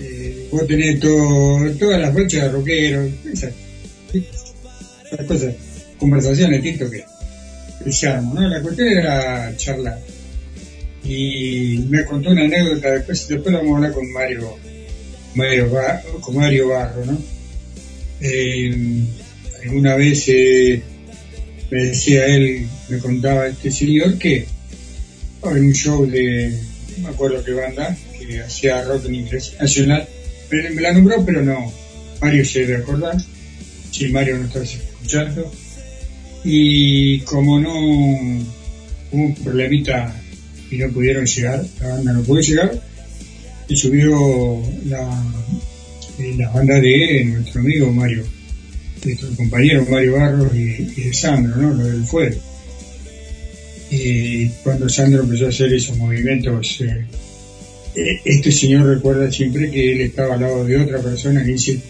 [0.00, 3.52] eh, vos tenés todas las fechas de rockero, esas,
[5.26, 5.54] cosas,
[5.98, 7.04] conversaciones, Tito, que
[7.84, 7.90] que
[8.22, 8.48] ¿no?
[8.48, 9.98] La cuestión era charlar.
[11.04, 14.56] Y me contó una anécdota, después, después vamos a hablar con Mario,
[15.34, 17.18] Mario Ba- con Mario Barro, ¿no?
[18.20, 19.02] Eh,
[19.64, 20.82] alguna vez eh,
[21.70, 24.46] me decía él, me contaba este señor que
[25.42, 26.58] hay un show de,
[26.96, 30.08] no me acuerdo qué banda, que hacía rock en inglés nacional,
[30.50, 31.70] me, la nombró, pero no,
[32.22, 33.16] Mario se debe acordar,
[33.90, 34.74] si Mario no estás
[36.44, 38.44] y como no hubo
[39.12, 40.14] un problemita
[40.70, 42.80] y no pudieron llegar, la banda no pudo llegar,
[43.68, 45.24] y subió la,
[46.18, 48.24] eh, la banda de nuestro amigo Mario,
[49.04, 51.74] nuestro compañero Mario Barros y, y de Sandro, ¿no?
[51.74, 52.36] Lo del fuego.
[53.90, 57.06] Y cuando Sandro empezó a hacer esos movimientos, eh,
[57.94, 61.80] eh, este señor recuerda siempre que él estaba al lado de otra persona que dice,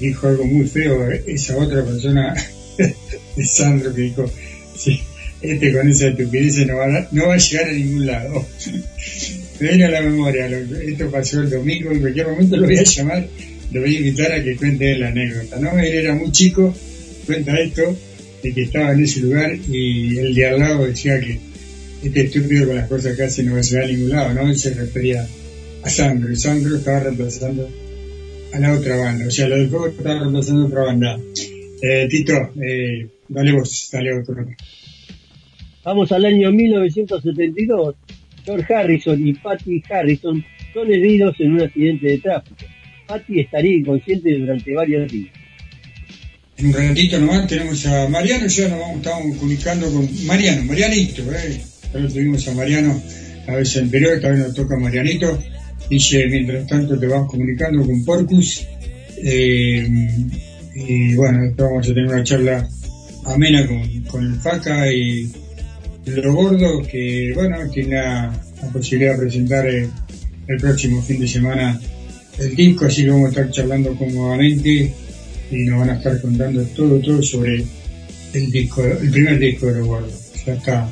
[0.00, 2.34] dijo algo muy feo, esa otra persona
[3.36, 4.30] de Sandro que dijo,
[5.40, 8.46] este con esa estupidez no va, a, no va a llegar a ningún lado.
[9.60, 12.78] Me viene a la memoria, lo- esto pasó el domingo, en cualquier momento lo voy
[12.78, 13.26] a llamar,
[13.72, 15.76] lo voy a invitar a que cuente la anécdota, ¿no?
[15.78, 16.72] Él era muy chico,
[17.26, 17.96] cuenta esto,
[18.42, 21.40] de que estaba en ese lugar y el de al lado decía que
[22.04, 24.48] este estúpido con las cosas que hace no va a llegar a ningún lado, ¿no?
[24.48, 25.26] Él se refería
[25.82, 27.68] a Sandro, y Sandro estaba reemplazando
[28.52, 31.18] a la otra banda, o sea, lo del fuego estaba reemplazando a otra banda.
[31.80, 34.46] Eh, Tito, eh, dale vos, dale otro.
[35.84, 37.94] Vamos al año 1972.
[38.44, 42.64] George Harrison y Patty Harrison son heridos en un accidente de tráfico.
[43.06, 45.32] Patty estaría inconsciente durante varios días.
[46.56, 51.22] En un ratito nomás tenemos a Mariano, ya nos vamos, estamos comunicando con Mariano, Marianito,
[51.32, 51.62] eh.
[51.92, 53.00] Ya lo tuvimos a Mariano
[53.46, 55.38] la vez anterior, esta vez nos toca a Marianito.
[55.90, 58.66] Dice, mientras tanto te vas comunicando con Porcus.
[59.16, 59.88] Eh,
[60.74, 62.68] y bueno, vamos a tener una charla
[63.24, 65.30] amena con, con el Faca y
[66.06, 69.90] lo gordo que, bueno, tiene la, la posibilidad de presentar el
[70.60, 71.80] próximo fin de semana
[72.38, 74.92] el disco, así que vamos a estar charlando cómodamente
[75.50, 77.64] y nos van a estar contando todo, todo sobre
[78.32, 80.14] el disco, el primer disco de los gordos.
[80.46, 80.88] Ya está,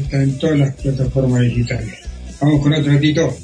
[0.00, 1.94] está en todas las plataformas digitales.
[2.40, 3.36] Vamos con otro ratito.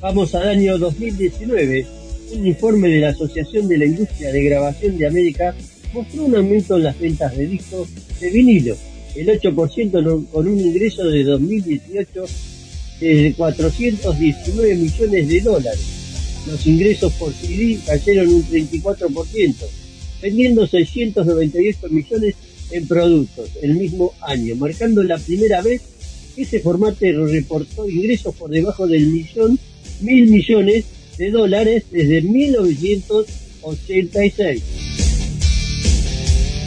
[0.00, 1.86] Vamos al año 2019.
[2.34, 5.54] Un informe de la Asociación de la Industria de Grabación de América
[5.92, 7.88] mostró un aumento en las ventas de discos
[8.20, 8.76] de vinilo,
[9.16, 12.24] el 8% no- con un ingreso de 2018
[13.00, 15.80] de 419 millones de dólares.
[16.46, 19.66] Los ingresos por CD cayeron un 34%,
[20.22, 22.34] vendiendo 698 millones
[22.70, 25.80] en productos el mismo año, marcando la primera vez
[26.36, 29.58] que ese formato reportó ingresos por debajo del millón,
[30.00, 30.84] mil millones
[31.16, 34.62] de dólares desde 1986.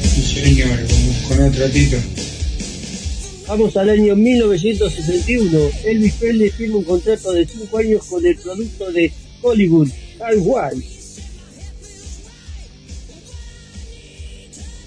[0.03, 1.97] Sí, señor, vamos con otro ratito.
[3.47, 5.69] Vamos al año 1961.
[5.85, 9.11] Elvis Presley firma un contrato de 5 años con el producto de
[9.41, 10.87] Hollywood, Hal White.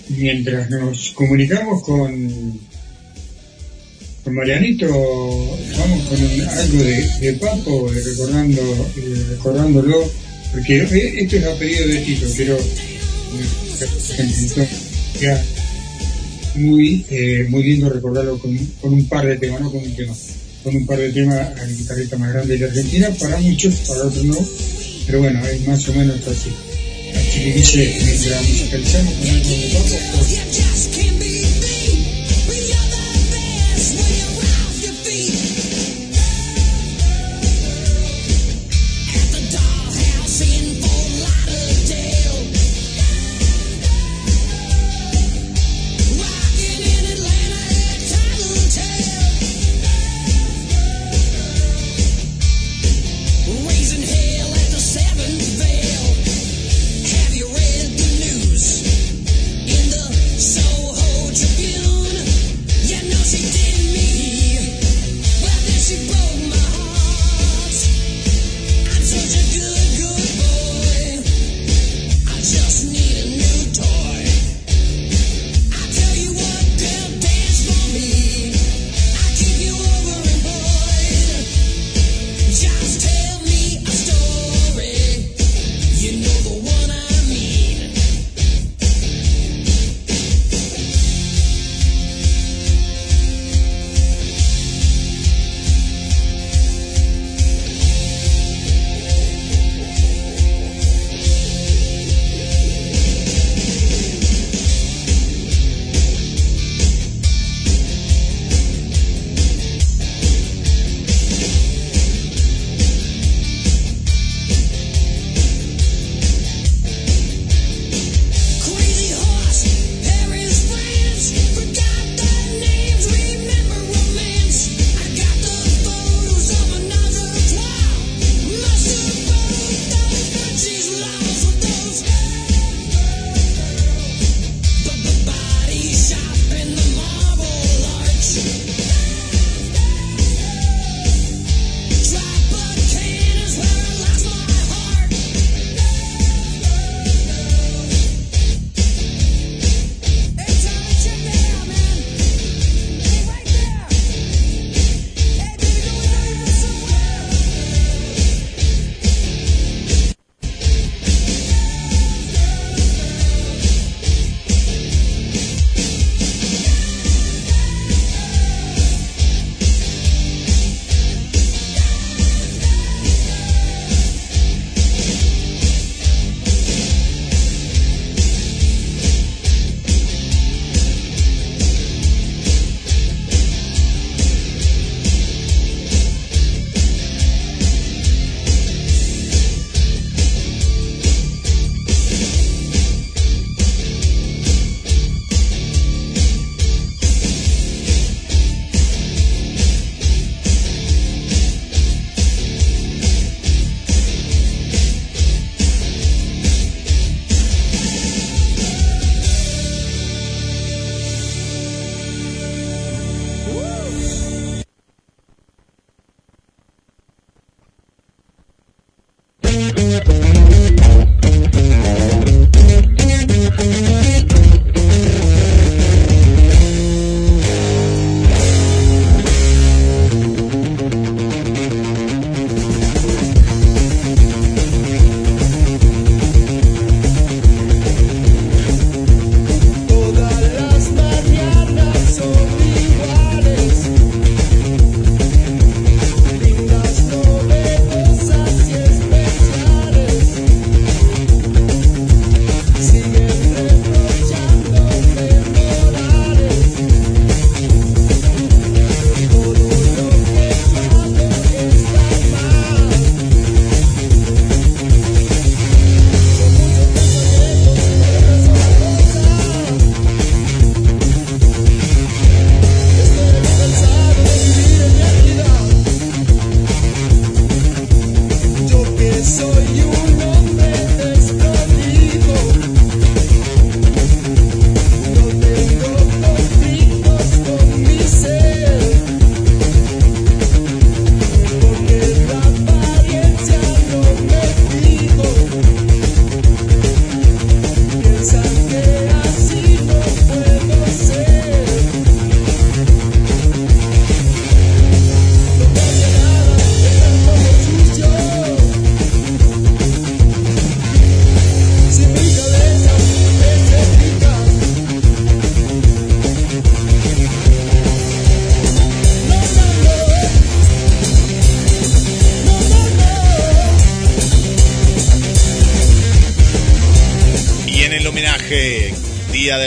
[0.08, 2.58] Mientras nos comunicamos con,
[4.24, 8.62] con Marianito, vamos con algo de, de Papo, recordando,
[8.96, 10.10] eh, recordándolo,
[10.52, 12.62] porque eh, esto es a pedido de Tito, quiero eh,
[15.20, 15.44] ya
[16.54, 20.14] muy, eh, muy lindo recordarlo con, con un par de temas, no con un tema,
[20.62, 24.06] con un par de temas al guitarrista más grande de la Argentina, para muchos, para
[24.06, 24.38] otros no,
[25.06, 26.48] pero bueno, es más o menos así.
[27.14, 29.98] Así que dice, mientras musicalizamos con algo de Papo,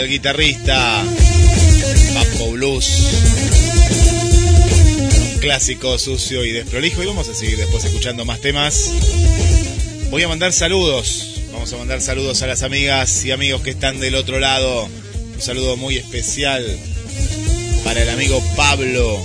[0.00, 1.04] del Guitarrista,
[2.14, 2.86] Papo Blues.
[5.32, 7.02] Un clásico sucio y desprolijo.
[7.02, 8.92] Y vamos a seguir después escuchando más temas.
[10.10, 11.40] Voy a mandar saludos.
[11.52, 14.88] Vamos a mandar saludos a las amigas y amigos que están del otro lado.
[15.34, 16.64] Un saludo muy especial
[17.82, 19.20] para el amigo Pablo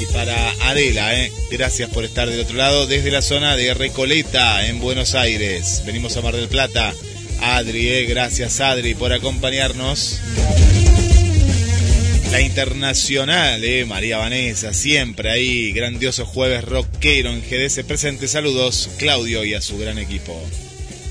[0.00, 1.22] y para Adela.
[1.22, 1.30] ¿eh?
[1.52, 5.82] Gracias por estar del otro lado desde la zona de Recoleta en Buenos Aires.
[5.86, 6.92] Venimos a Mar del Plata.
[7.58, 8.04] Adri, ¿eh?
[8.04, 10.20] gracias Adri por acompañarnos.
[12.30, 18.28] La internacional, eh, María Vanessa, siempre ahí, grandioso jueves rockero en GDS presente.
[18.28, 20.40] Saludos, Claudio y a su gran equipo.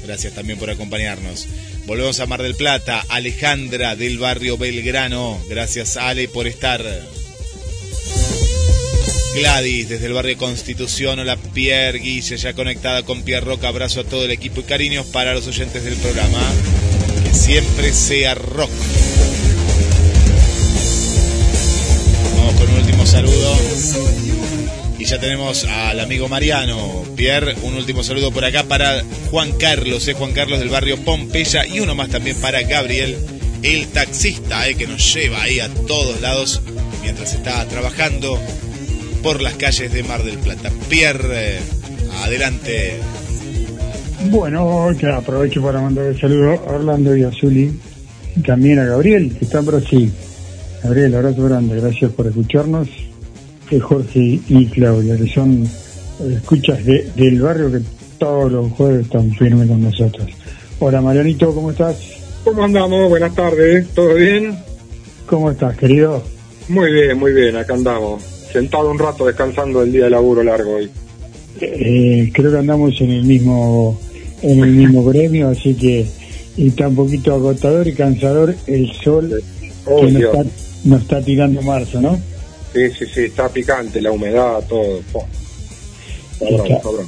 [0.05, 1.47] Gracias también por acompañarnos.
[1.85, 5.43] Volvemos a Mar del Plata, Alejandra del barrio Belgrano.
[5.49, 6.81] Gracias Ale por estar.
[9.35, 14.03] Gladys desde el barrio Constitución, hola Pierre Guille, ya conectada con Pierre Roca, abrazo a
[14.03, 16.37] todo el equipo y cariños para los oyentes del programa.
[17.23, 18.69] Que siempre sea rock.
[22.35, 23.57] Vamos con un último saludo.
[24.99, 27.03] Y ya tenemos al amigo Mariano.
[27.15, 31.65] Pierre, un último saludo por acá para Juan Carlos, eh, Juan Carlos del barrio Pompeya.
[31.65, 33.17] Y uno más también para Gabriel,
[33.63, 36.61] el taxista, eh, que nos lleva ahí a todos lados
[37.01, 38.39] mientras está trabajando
[39.28, 40.71] por las calles de Mar del Plata.
[40.88, 41.57] Pierre,
[42.23, 42.93] adelante.
[44.32, 47.78] Bueno, que aprovecho para mandar el saludo a Orlando y a Zuli,
[48.38, 50.13] y también a Gabriel, que está en Brasil.
[50.82, 52.88] Gabriel, abrazo grande, gracias por escucharnos.
[53.69, 57.80] Eh, Jorge y Claudia, que son eh, escuchas de- del barrio que
[58.17, 60.25] todos los jueves están firmes con nosotros.
[60.80, 61.97] Hola Marianito, ¿cómo estás?
[62.45, 63.09] ¿Cómo andamos?
[63.09, 64.57] Buenas tardes, ¿todo bien?
[65.25, 66.23] ¿Cómo estás, querido?
[66.69, 68.36] Muy bien, muy bien, acá andamos.
[68.51, 70.89] Sentado un rato descansando del día de laburo largo hoy.
[71.59, 73.99] Eh, creo que andamos en el mismo
[74.41, 76.05] en el mismo gremio, así que
[76.57, 79.43] está un poquito agotador y cansador el sol
[79.89, 80.43] Oh, que nos está,
[80.83, 82.19] nos está tirando marzo, ¿no?
[82.73, 85.01] Sí, sí, sí, está picante, la humedad, todo.
[86.39, 87.07] Cabrón, cabrón.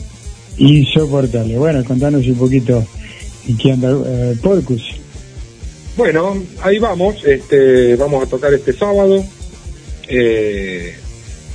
[0.57, 1.57] Insoportable.
[1.57, 2.85] Bueno, contanos un poquito
[3.47, 4.81] en qué anda eh, Porcus.
[5.97, 9.23] Bueno, ahí vamos, este, vamos a tocar este sábado,
[10.07, 10.95] eh,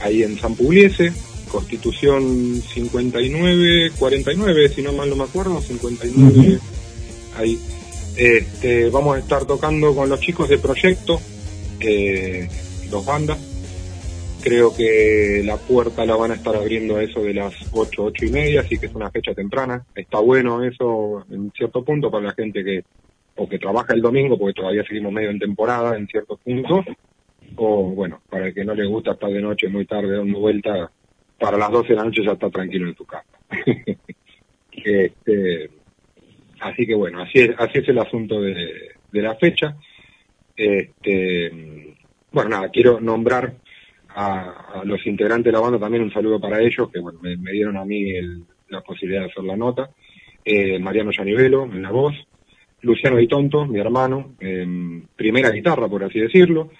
[0.01, 1.13] ahí en San Pugliese,
[1.51, 6.59] Constitución 59, 49, si no mal no me acuerdo, 59,
[7.37, 7.59] ahí.
[8.17, 11.21] Este, vamos a estar tocando con los chicos de Proyecto,
[11.81, 12.49] eh,
[12.91, 13.39] dos bandas.
[14.41, 18.25] Creo que la puerta la van a estar abriendo a eso de las 8, 8
[18.27, 19.85] y media, así que es una fecha temprana.
[19.95, 22.85] Está bueno eso en cierto punto para la gente que
[23.37, 26.85] o que trabaja el domingo, porque todavía seguimos medio en temporada en ciertos puntos,
[27.57, 30.91] o bueno, para el que no le gusta estar de noche muy tarde dando vuelta,
[31.39, 33.39] para las 12 de la noche ya está tranquilo en tu casa.
[34.73, 35.71] este,
[36.61, 39.77] así que bueno, así es, así es el asunto de, la fecha.
[40.57, 41.95] Este,
[42.33, 43.55] bueno, nada, quiero nombrar
[44.09, 47.53] a, a los integrantes de la banda también un saludo para ellos, que bueno, me,
[47.53, 49.91] dieron a mí el- la posibilidad de hacer la nota.
[50.45, 52.15] eh, Mariano Yanivelo en la voz,
[52.83, 54.35] Luciano Di Tonto, mi hermano,
[55.17, 56.71] primera guitarra, por así decirlo,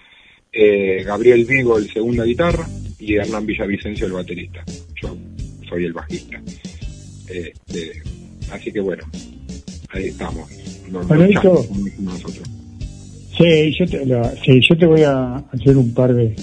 [0.55, 2.67] eh, Gabriel Vigo, el segunda guitarra,
[2.99, 4.63] y Hernán Villavicencio, el baterista.
[5.01, 5.15] Yo
[5.69, 6.41] soy el bajista.
[7.27, 7.91] Este,
[8.51, 9.03] así que bueno,
[9.89, 10.49] ahí estamos.
[11.07, 11.65] Bueno, esto-
[11.99, 12.47] nosotros.
[13.37, 16.33] Sí, yo te, la- sí, yo te voy a hacer un par de,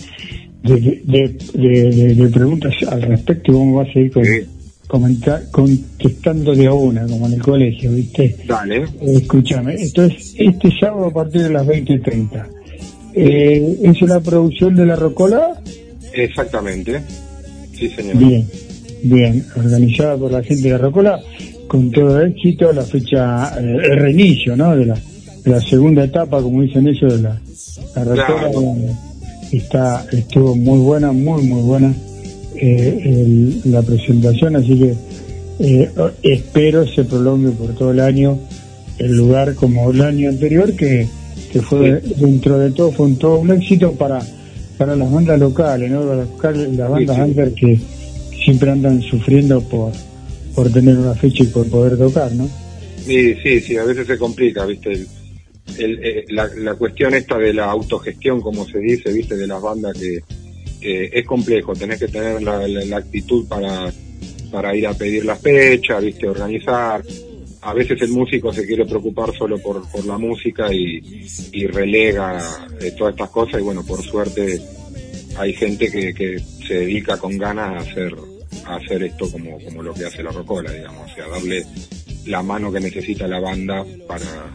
[0.63, 4.41] de, preguntas al respecto y vos vas a ir con, Sí.
[4.87, 8.37] comenta- contestando de a una, como en el colegio, ¿viste?
[8.47, 8.83] Dale.
[9.01, 12.47] Eh, escúchame, entonces, este sábado a partir de las 20.30,
[13.15, 15.61] eh, ¿es una producción de la Rocola?
[16.13, 17.01] Exactamente.
[17.77, 18.17] Sí, señor.
[18.19, 18.47] Bien,
[19.03, 21.21] bien, organizada por la gente de la Rocola,
[21.69, 24.77] con todo éxito, la fecha, eh, el reinicio, ¿no?
[24.77, 24.95] De la,
[25.45, 27.41] de la segunda etapa, como dicen ellos, de la,
[27.97, 28.75] la Rocola, Claro.
[29.51, 31.95] está, estuvo muy buena, muy, muy buena
[32.57, 34.95] eh, el- la presentación, así que
[35.61, 35.91] eh,
[36.23, 38.39] espero se prolongue por todo el año
[38.99, 41.07] el lugar como el año anterior, que,
[41.53, 44.21] que fue dentro de todo, fue un, todo un éxito para,
[44.79, 46.01] para las bandas locales, ¿no?
[46.03, 46.17] Para
[46.53, 47.23] las, bandas sí.
[47.23, 47.79] under que
[48.45, 49.93] siempre andan sufriendo por,
[50.55, 52.49] por tener una fecha y por poder tocar, ¿no?
[53.05, 54.93] Sí, sí, sí, a veces se complica, ¿viste?
[54.93, 55.07] El,
[55.79, 59.37] el- eh, la, la cuestión esta de la autogestión, como se dice, ¿viste?
[59.37, 60.19] De las bandas que
[60.81, 63.93] que es complejo, tenés que tener la, la- la actitud para,
[64.51, 66.27] para ir a pedir las fechas, ¿viste?
[66.29, 67.05] Organizar.
[67.63, 72.41] A veces el músico se quiere preocupar solo por, por la música y, y relega
[72.81, 74.61] eh, todas estas cosas y bueno, por suerte
[75.39, 78.15] hay gente que, que se dedica con ganas a hacer,
[78.67, 81.65] a hacer esto como, como lo que hace la Rocola, digamos, o sea, darle
[82.27, 84.55] la mano que necesita la banda para,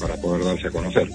[0.00, 1.08] para poder darse a conocer.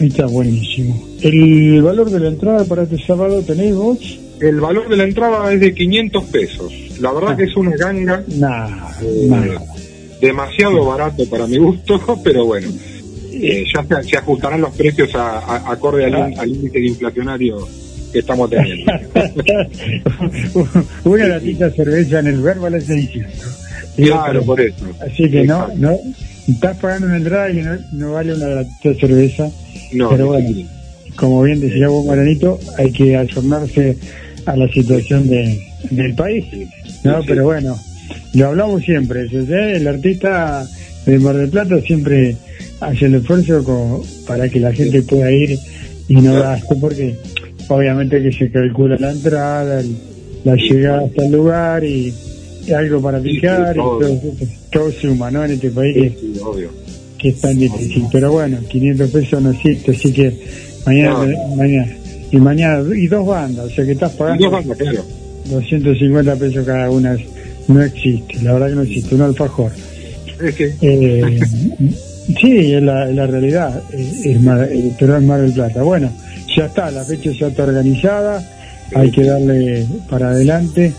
[0.00, 1.08] Está buenísimo.
[1.22, 4.20] ¿El valor de la entrada para este sábado tenéis vos?
[4.40, 6.72] El valor de la entrada es de 500 pesos.
[7.00, 9.62] La verdad que es una ganga Nada, eh, nada.
[10.20, 12.68] Demasiado barato para mi gusto, pero bueno,
[13.32, 17.68] eh, ya se, se ajustarán los precios a, a- acorde al, índice inflacionario
[18.12, 18.92] que estamos teniendo.
[21.04, 23.34] Una latita de cerveza en el lugar vale 600.
[23.96, 24.84] claro, por eso.
[25.00, 25.74] Así que no, Exacto.
[25.78, 25.98] no,
[26.48, 29.50] estás pagando una entrada y no, no vale una latita de cerveza.
[29.92, 30.48] No, pero no bueno,
[31.16, 33.96] como bien decía vos, Maranito, hay que ayornarse
[34.46, 35.60] a la situación de,
[35.90, 36.44] del país.
[37.04, 37.24] No, Sí, sí.
[37.28, 37.76] pero bueno,
[38.34, 39.26] lo hablamos siempre.
[39.30, 39.72] ¿eh?
[39.76, 40.66] El artista
[41.06, 42.36] de Mar del Plata siempre
[42.80, 45.58] hace el esfuerzo como para que la gente pueda ir
[46.08, 47.14] y no gaste, porque
[47.68, 49.82] obviamente que se calcula la entrada,
[50.44, 52.12] la llegada hasta el lugar y,
[52.66, 53.98] y algo para Sí, sí, picar, y todo.
[53.98, 54.20] todo,
[54.72, 55.44] todo suma, ¿no?
[55.44, 56.70] En este país que Sí, sí, obvio.
[57.18, 58.04] que es tan difícil.
[58.12, 60.32] Pero bueno, 500 pesos no existe, así que
[60.86, 61.56] mañana, No.
[61.56, 61.88] mañana
[62.30, 65.04] y mañana y dos bandas, o sea que estás pagando dos bandas, claro.
[65.50, 67.16] 250 pesos cada una,
[67.68, 69.72] no existe, la verdad que no existe, un alfajor.
[70.42, 71.40] Es que, Eh,
[72.40, 75.82] sí, es la, realidad, es Mar- pero es Mar del Plata.
[75.82, 76.10] Bueno,
[76.56, 78.42] ya está, la fecha ya está organizada,
[78.94, 80.92] hay que darle para adelante,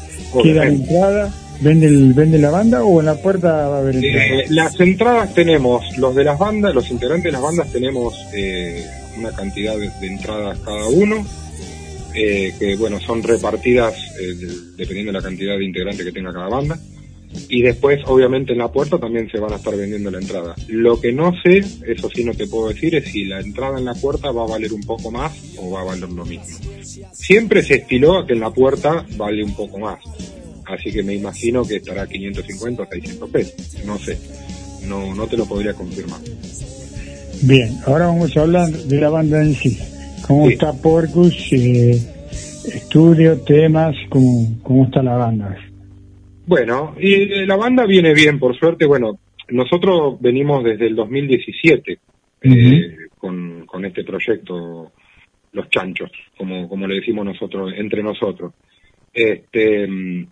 [0.44, 3.96] queda la entrada, ¿vende, el, ¿vende la banda o en la puerta va a haber
[3.96, 4.26] entrada?
[4.26, 8.86] Eh, las entradas tenemos, los de las bandas, los integrantes de las bandas tenemos eh,
[9.18, 11.26] una cantidad de, de entradas cada uno,
[12.16, 16.34] eh, que bueno, son repartidas eh, de- dependiendo de la cantidad de integrantes que tenga
[16.34, 16.80] cada banda.
[17.48, 20.56] Y después, obviamente, en la puerta también se van a estar vendiendo la entrada.
[20.68, 23.86] Lo que no sé, eso sí no te puedo decir, es si la entrada en
[23.86, 26.58] la puerta va a valer un poco más o va a valer lo mismo.
[27.14, 30.00] Siempre se estiló a que en la puerta vale un poco más.
[30.66, 33.54] Así que me imagino que estará 550 o 600 pesos.
[33.86, 34.18] No sé.
[34.88, 36.20] No, no te lo podría confirmar.
[37.42, 39.78] Bien, ahora vamos a hablar de la banda en sí.
[40.28, 40.54] ¿Cómo Sí.
[40.54, 41.52] está Porcus?
[41.54, 41.92] Eh,
[42.76, 45.58] estudio, temas, ¿cómo, ¿cómo está la banda?
[46.46, 48.86] Bueno, y eh, la banda viene bien, por suerte.
[48.86, 52.00] Bueno, nosotros venimos desde el 2017
[52.42, 54.92] eh, con, con este proyecto,
[55.52, 58.54] Los Chanchos, como, como le decimos nosotros, entre nosotros.
[59.14, 60.28] Este, mm,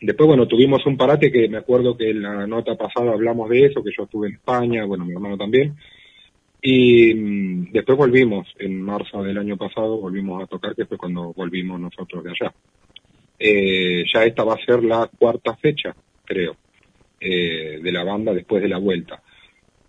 [0.00, 3.66] después, bueno, tuvimos un parate que me acuerdo que en la nota pasada hablamos de
[3.66, 5.74] eso, que yo estuve en España, bueno, mi hermano también.
[6.62, 11.32] Y mm, después volvimos, en marzo del año pasado, volvimos a tocar, que fue cuando
[11.32, 12.54] volvimos nosotros de allá.
[13.38, 15.94] Eh, ya esta va a ser la cuarta fecha,
[16.24, 16.56] creo,
[17.20, 19.22] eh, de la banda después de la vuelta.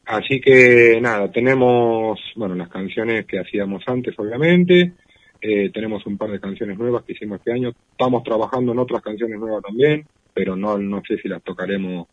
[0.06, 4.94] Así que nada, tenemos, bueno, las canciones que hacíamos antes, obviamente,
[5.42, 9.02] eh, tenemos un par de canciones nuevas que hicimos este año, estamos trabajando en otras
[9.02, 12.08] canciones nuevas también, pero no, no sé si las tocaremos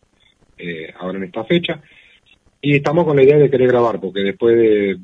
[0.57, 1.81] eh, ahora en esta fecha.
[2.61, 4.99] Y estamos con la idea de querer grabar, porque después de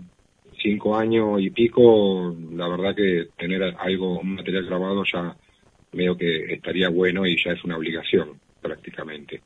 [0.60, 5.36] cinco años y pico, la verdad que tener algo, un material grabado ya
[5.92, 8.30] veo que estaría bueno y ya es una obligación
[8.60, 9.42] prácticamente.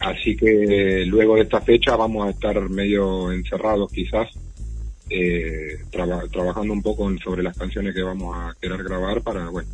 [0.00, 4.28] así que luego de esta fecha vamos a estar medio encerrados quizás,
[5.08, 9.68] eh, traba- trabajando un poco sobre las canciones que vamos a querer grabar para, bueno,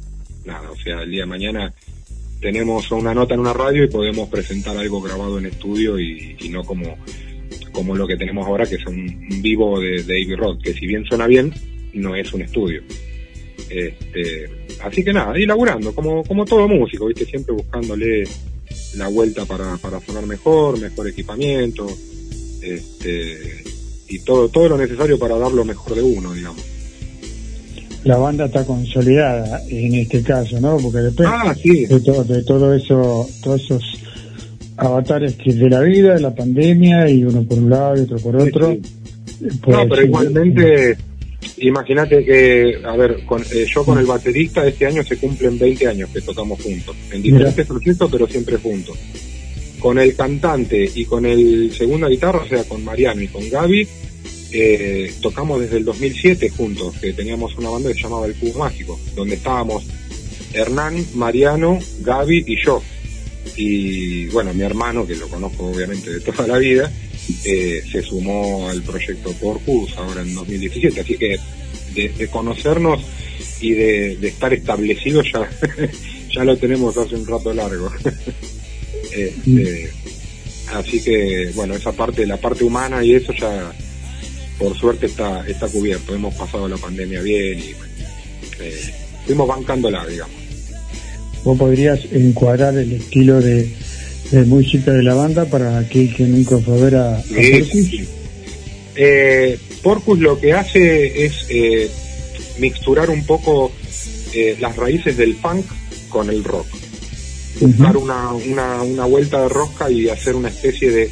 [0.44, 1.72] nada, o sea, el día de mañana
[2.40, 6.62] tenemos una nota en una radio y podemos presentar algo grabado en estudio y no
[6.62, 6.96] como,
[7.78, 9.06] como lo que tenemos ahora, que es un,
[9.40, 11.54] vivo de, de Abbey Road, que si bien suena bien,
[11.94, 12.82] no es un estudio.
[13.70, 14.50] Este,
[14.82, 17.24] así que nada, y laburando, como, como todo músico, ¿viste?
[17.24, 18.24] Siempre buscándole
[18.96, 21.86] la vuelta para, para sonar mejor, mejor equipamiento,
[22.62, 23.62] este,
[24.08, 26.60] y todo, todo lo necesario para dar lo mejor de uno, digamos.
[28.02, 30.78] La banda está consolidada en este caso, ¿no?
[30.78, 31.86] Porque después Ah, sí.
[31.86, 33.84] de, todo, de todo eso, todos esos
[34.78, 38.18] avatares que de la vida, de la pandemia, y uno por un lado y otro
[38.18, 38.76] por otro.
[39.60, 40.96] Pues, no, pero sí, igualmente,
[41.58, 45.86] imagínate que, a ver, con, eh, yo con el baterista este año se cumplen 20
[45.86, 48.96] años que tocamos juntos, en diferentes proyectos, pero siempre juntos.
[49.78, 53.86] Con el cantante y con el segunda guitarra, o sea, con Mariano y con Gaby,
[54.50, 58.60] eh, tocamos desde el 2007 juntos, que teníamos una banda que se llamaba El Cubo
[58.60, 59.84] Mágico, donde estábamos
[60.52, 62.82] Hernán, Mariano, Gaby y yo.
[63.60, 66.92] Y bueno, mi hermano, que lo conozco obviamente de toda la vida,
[67.44, 71.00] eh, se sumó al proyecto Porcus ahora en 2017.
[71.00, 71.36] Así que
[71.92, 73.02] de, conocernos
[73.60, 75.50] y de, estar establecidos ya,
[76.32, 77.92] ya lo tenemos hace un rato largo.
[79.10, 79.90] Este,
[80.74, 83.72] así que bueno, esa parte, la parte humana y eso ya
[84.58, 86.14] por suerte está, está cubierto.
[86.14, 87.74] Hemos pasado la pandemia bien y
[88.60, 88.94] eh,
[89.24, 90.37] fuimos bancándola, digamos.
[91.44, 93.70] Vos podrías encuadrar el estilo de,
[94.30, 98.08] de música de la banda para aquel que nunca fue a ver a, Porcus.
[99.00, 101.88] Eh, Porcus lo que hace es eh,
[102.58, 103.70] mixturar un poco
[104.34, 105.64] eh, las raíces del punk
[106.08, 106.66] con el rock.
[107.60, 111.10] Buscar una, una, una vuelta de rosca y hacer una especie de...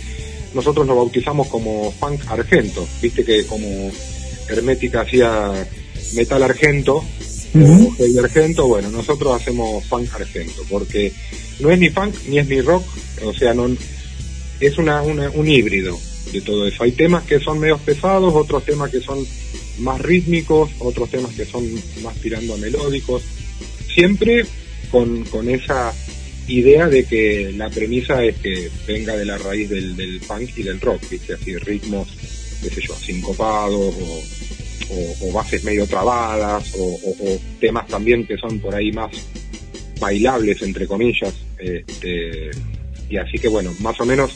[0.54, 3.90] Nosotros lo bautizamos como punk argento, viste que como
[4.48, 5.52] Hermética hacía
[6.14, 7.04] metal argento,
[7.54, 7.88] Ujú.
[7.88, 11.12] o heavy argento, bueno, nosotros hacemos punk argento, porque
[11.60, 12.84] no es ni punk ni es ni rock,
[13.24, 13.68] o sea, no
[14.60, 15.98] es una, una- un híbrido
[16.32, 16.82] de todo eso.
[16.82, 19.24] Hay temas que son medio pesados, otros temas que son
[19.78, 21.64] más rítmicos, otros temas que son
[22.02, 23.22] más tirando a melódicos,
[23.94, 24.44] siempre
[24.90, 25.92] con, con esa
[26.48, 30.62] idea de que la premisa es que venga de la raíz del, del punk y
[30.62, 31.34] del rock, ¿viste?
[31.34, 32.08] Así ritmos,
[32.62, 34.22] qué sé yo, sincopados o,
[34.90, 36.98] o, o bases medio trabadas o,
[37.60, 39.10] temas también que son por ahí más
[40.00, 41.34] bailables, entre comillas.
[41.58, 42.50] Este,
[43.08, 44.32] y así que bueno, más o menos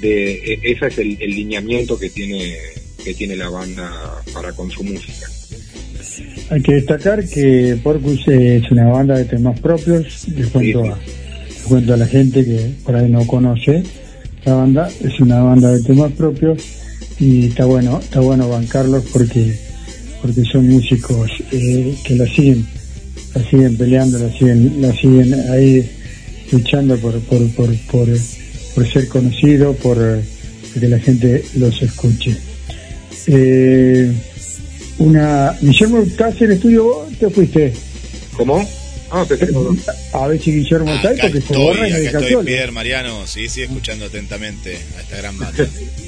[0.00, 2.56] de e- ese es el, el lineamiento que tiene
[3.04, 3.90] que tiene la banda
[4.32, 5.26] para con su música.
[6.50, 10.26] Hay que destacar que Porcus es una banda de temas propios.
[10.28, 13.82] Les cuento, Sí, a, cuento a la gente que por ahí no conoce
[14.44, 14.88] la banda.
[15.02, 16.62] Es una banda de temas propios
[17.18, 19.56] y está bueno, está bueno bancarlos porque
[20.26, 22.66] porque son músicos eh, que la siguen,
[23.34, 25.88] la siguen peleando, la siguen, la siguen ahí
[26.50, 28.08] luchando por por por por,
[28.74, 30.22] por ser conocido, por eh,
[30.78, 32.36] que la gente los escuche.
[33.28, 34.12] Eh,
[34.98, 37.12] una Guillermo, ¿estás en el estudio vos?
[37.18, 37.72] ¿Te fuiste?
[38.36, 38.68] ¿Cómo?
[39.10, 39.76] Ah, no.
[40.12, 42.44] A ver si Guillermo está porque se borra y.
[42.44, 43.26] Pierre Mariano.
[43.26, 45.66] Sí, sí, escuchando atentamente a esta gran banda.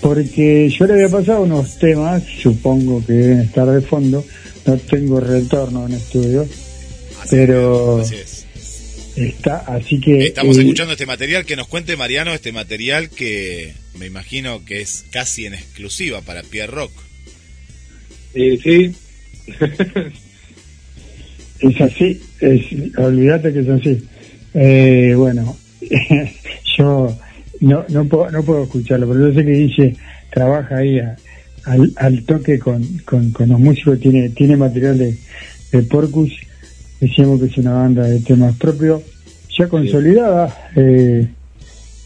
[0.00, 4.24] Porque yo le había pasado unos temas, supongo que deben estar de fondo.
[4.66, 6.46] No tengo retorno en estudio,
[7.22, 8.46] Así Pero- es, así es.
[9.16, 10.26] está, así que.
[10.26, 11.44] Estamos eh, escuchando este material.
[11.44, 16.42] Que nos cuente Mariano este material que me imagino que es casi en exclusiva para
[16.42, 16.92] Pierre Rock.
[18.34, 18.94] Y sí,
[21.60, 22.62] Es así, es,
[22.96, 24.02] olvídate que es así.
[24.54, 25.58] Eh, bueno,
[26.78, 27.18] yo
[27.60, 29.96] no, no, puedo, no puedo escucharlo, pero yo sé que dice,
[30.32, 31.16] trabaja ahí a-
[31.64, 35.14] al, al toque con, con, con los músicos, tiene, tiene material de,
[35.72, 36.32] de Porcus,
[37.00, 39.02] decíamos que es una banda de temas propios,
[39.58, 41.26] ya consolidada, eh,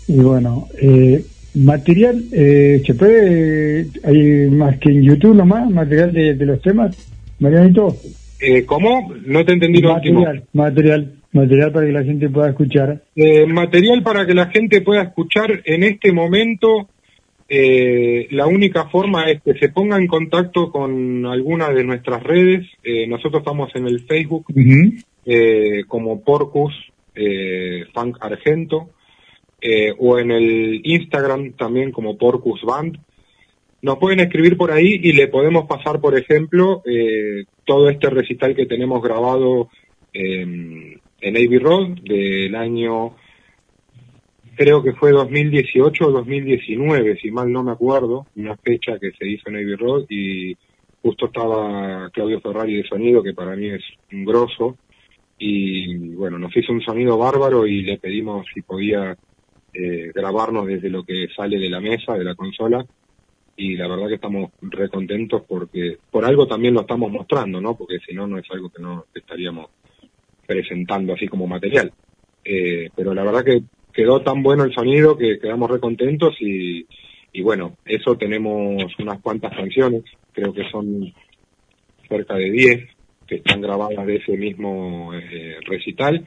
[0.08, 1.24] y bueno, eh,
[1.54, 6.92] material, eh, ¿se puede, hay más que en YouTube nomás, material de, de los temas,
[7.38, 7.96] Marianito?
[8.40, 9.12] eh, ¿cómo?
[9.24, 10.26] No te entendí lo último.
[10.52, 13.02] material, material, para que la gente pueda escuchar.
[13.14, 16.88] Eh, material para que la gente pueda escuchar en este momento.
[17.46, 22.66] eh, la única forma es que se ponga en contacto con alguna de nuestras redes.
[22.82, 24.46] Eh, nosotros estamos en el Facebook
[25.86, 26.74] como Porcus
[27.94, 28.90] Funk Argento
[29.98, 32.98] o en el Instagram también como Porcus Band.
[33.84, 38.56] Nos pueden escribir por ahí y le podemos pasar, por ejemplo, eh, todo este recital
[38.56, 39.68] que tenemos grabado
[40.14, 43.14] eh, en Abbey Road del año
[44.54, 49.26] creo que fue 2018 o 2019, si mal no me acuerdo, una fecha que se
[49.26, 50.54] hizo en Abbey Road y
[51.02, 54.76] justo estaba Claudio Ferrari de sonido, que para mí es un grosso,
[55.38, 59.16] y bueno, nos hizo un sonido bárbaro y le pedimos si podía
[59.72, 62.84] eh, grabarnos desde lo que sale de la mesa, de la consola,
[63.56, 67.74] y la verdad que estamos re contentos porque por algo también lo estamos mostrando, ¿no?
[67.76, 69.70] Porque si no, no es algo que no estaríamos
[70.46, 71.92] presentando así como material.
[72.44, 76.86] Eh, pero la verdad que quedó tan bueno el sonido que quedamos re contentos y,
[77.32, 81.12] y bueno, eso tenemos unas cuantas canciones, creo que son
[82.08, 82.88] cerca de 10
[83.26, 86.26] que están grabadas de ese mismo eh, recital.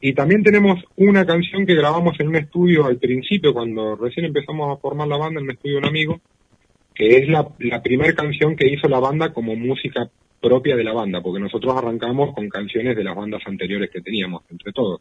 [0.00, 4.76] Y también tenemos una canción que grabamos en un estudio al principio, cuando recién empezamos
[4.76, 6.20] a formar la banda en un estudio de un amigo,
[6.94, 10.10] que es la, la primera canción que hizo la banda como música
[10.46, 14.44] propia de la banda, porque nosotros arrancamos con canciones de las bandas anteriores que teníamos,
[14.48, 15.00] entre todos,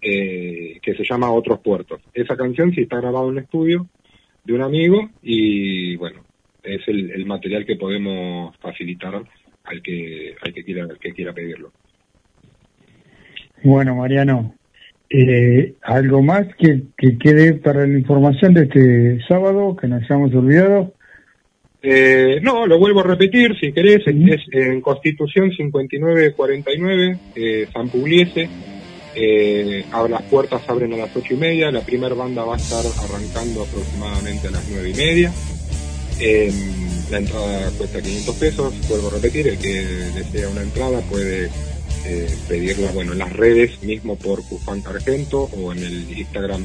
[0.00, 2.00] eh, que se llama Otros Puertos.
[2.14, 3.88] Esa canción sí está grabada en un estudio
[4.44, 6.22] de un amigo y bueno,
[6.62, 9.14] es el, material que podemos facilitar
[9.64, 11.72] al que, al que quiera, que quiera pedirlo.
[13.64, 14.54] Bueno, Mariano,
[15.10, 20.32] eh, ¿algo más que, que quede para la información de este sábado que nos hayamos
[20.32, 20.94] olvidado?
[21.82, 28.48] Eh, no, lo vuelvo a repetir, si querés, es en Constitución 5949, eh, San Pugliese,
[29.14, 32.84] eh, las puertas abren a las ocho y media, la primera banda va a estar
[32.84, 35.32] arrancando aproximadamente a las nueve y media,
[36.22, 36.52] Eh,
[37.10, 39.82] la entrada cuesta 500 pesos, vuelvo a repetir, el que
[40.14, 41.48] desea una entrada puede
[42.04, 46.64] eh, pedirla, bueno, en las redes mismo por Cufán Argento o en el Instagram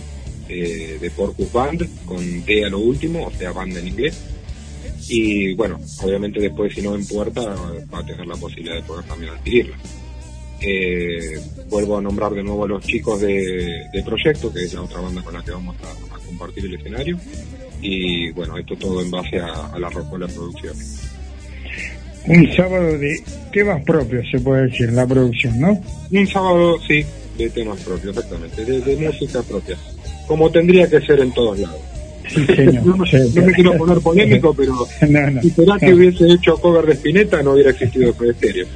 [0.49, 4.21] eh, de Porcus Band con D a lo último, o sea, banda en inglés.
[5.07, 7.55] Y bueno, obviamente después si no en puerta
[7.93, 9.77] va a tener la posibilidad de poder también adquirirla.
[10.61, 11.39] Eh,
[11.69, 15.01] vuelvo a nombrar de nuevo a los chicos de, de Proyecto, que es la otra
[15.01, 17.19] banda con la que vamos a, a compartir el escenario.
[17.81, 20.75] Y bueno, esto todo en base a, a la Rocola Producción.
[22.27, 23.21] Un sábado de
[23.53, 25.79] temas propios, se puede decir, la producción, ¿no?
[26.11, 27.05] Un sábado, sí,
[27.37, 29.77] de temas propios, exactamente, de, de música propia.
[30.25, 31.81] Como tendría que ser en todos lados.
[32.83, 34.73] No, me- no quiero poner polémico, pero
[35.09, 38.67] No, si será que hubiese hecho cover de Spinetta, no hubiera existido el Estéreo.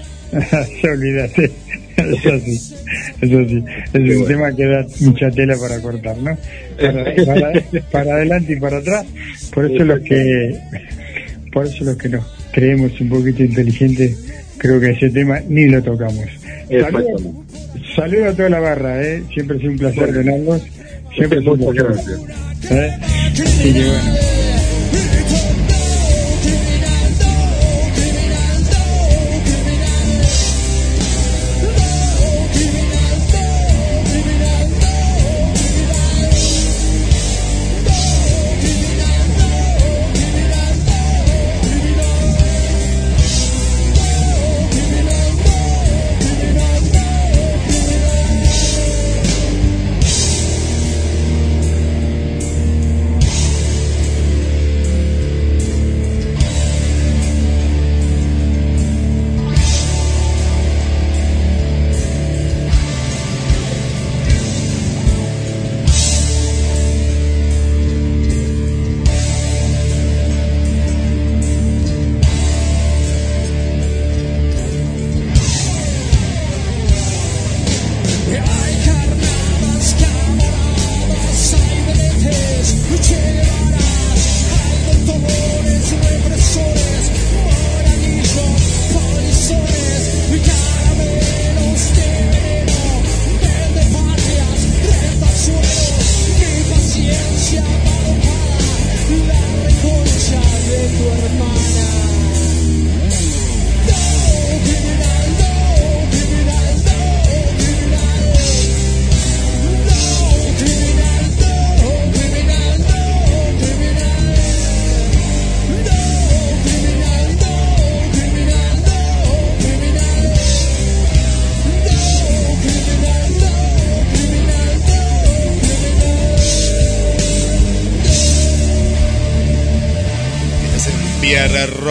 [0.82, 1.52] Se olvídate.
[1.98, 2.76] Eso sí,
[3.22, 3.64] eso sí.
[3.94, 4.26] Es un bueno.
[4.26, 6.38] tema que da mucha tela para cortar, ¿no?
[6.80, 9.06] Para, para- para adelante y para atrás.
[9.54, 10.56] Por eso los que,
[11.52, 14.18] por eso los que nos creemos un poquito inteligentes,
[14.58, 16.26] creo que ese tema ni lo tocamos.
[16.70, 17.22] Saludos
[17.96, 19.24] saludo a toda la barra, ¿eh?
[19.34, 20.62] Siempre es un placer tenerlos.
[21.20, 22.18] Siempre es un Muchas placer.
[22.66, 22.72] gracias.
[22.72, 23.00] ¿eh?
[23.44, 24.39] Así que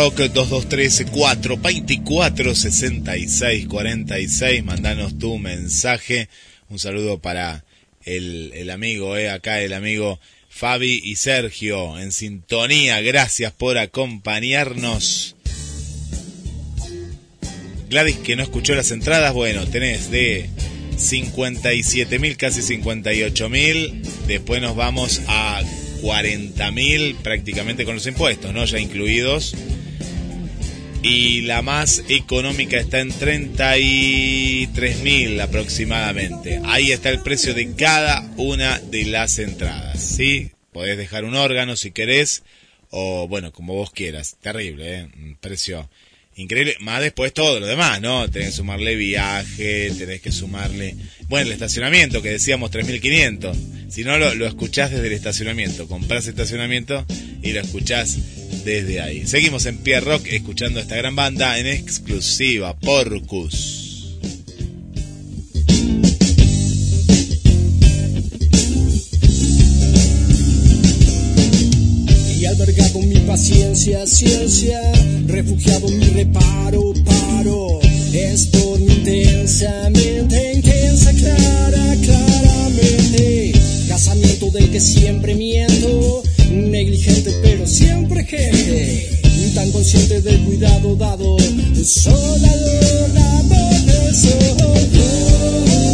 [0.09, 4.65] Rock 2213 424 66 46.
[4.65, 6.31] Mandanos tu mensaje.
[6.71, 7.67] Un saludo para
[8.07, 13.03] el, el amigo, eh, acá el amigo Fabi y Sergio en sintonía.
[13.03, 15.37] Gracias por acompañarnos.
[17.91, 20.49] Gladys que no escuchó las entradas, bueno, tenés de
[20.97, 24.01] 57.000, casi 58.000.
[24.27, 25.61] Después nos vamos a
[26.01, 28.65] 40.000 prácticamente con los impuestos, ¿no?
[28.65, 29.55] Ya incluidos.
[31.11, 36.61] Y la más económica está en 33.000 aproximadamente.
[36.67, 40.51] Ahí está el precio de cada una de las entradas, ¿sí?
[40.71, 42.43] Podés dejar un órgano si querés,
[42.91, 44.37] o bueno, como vos quieras.
[44.43, 45.09] Terrible, ¿eh?
[45.41, 45.89] Precio
[46.39, 46.77] increíble.
[46.81, 48.31] Más después todo lo demás, ¿no?
[48.31, 50.97] Tenés que sumarle viaje, tenés que sumarle...
[51.29, 53.55] Bueno, el estacionamiento, que decíamos 3.500.
[53.91, 55.87] Si no, lo, lo escuchás desde el estacionamiento.
[55.89, 57.05] Comprás estacionamiento
[57.43, 58.17] y lo escuchás
[58.65, 59.27] desde ahí.
[59.27, 63.88] Seguimos en Pierre Rock escuchando esta gran banda en exclusiva, Porcus.
[73.39, 74.81] Paciencia, ciencia,
[75.27, 77.79] refugiado mi reparo, paro.
[78.13, 83.53] Es por mi intensamente intensa, clara, claramente.
[83.87, 89.21] Casamiento del que siempre miento, negligente pero siempre gente.
[89.55, 91.37] Tan consciente del cuidado dado,
[91.85, 92.57] sola
[93.15, 95.88] dado de Somos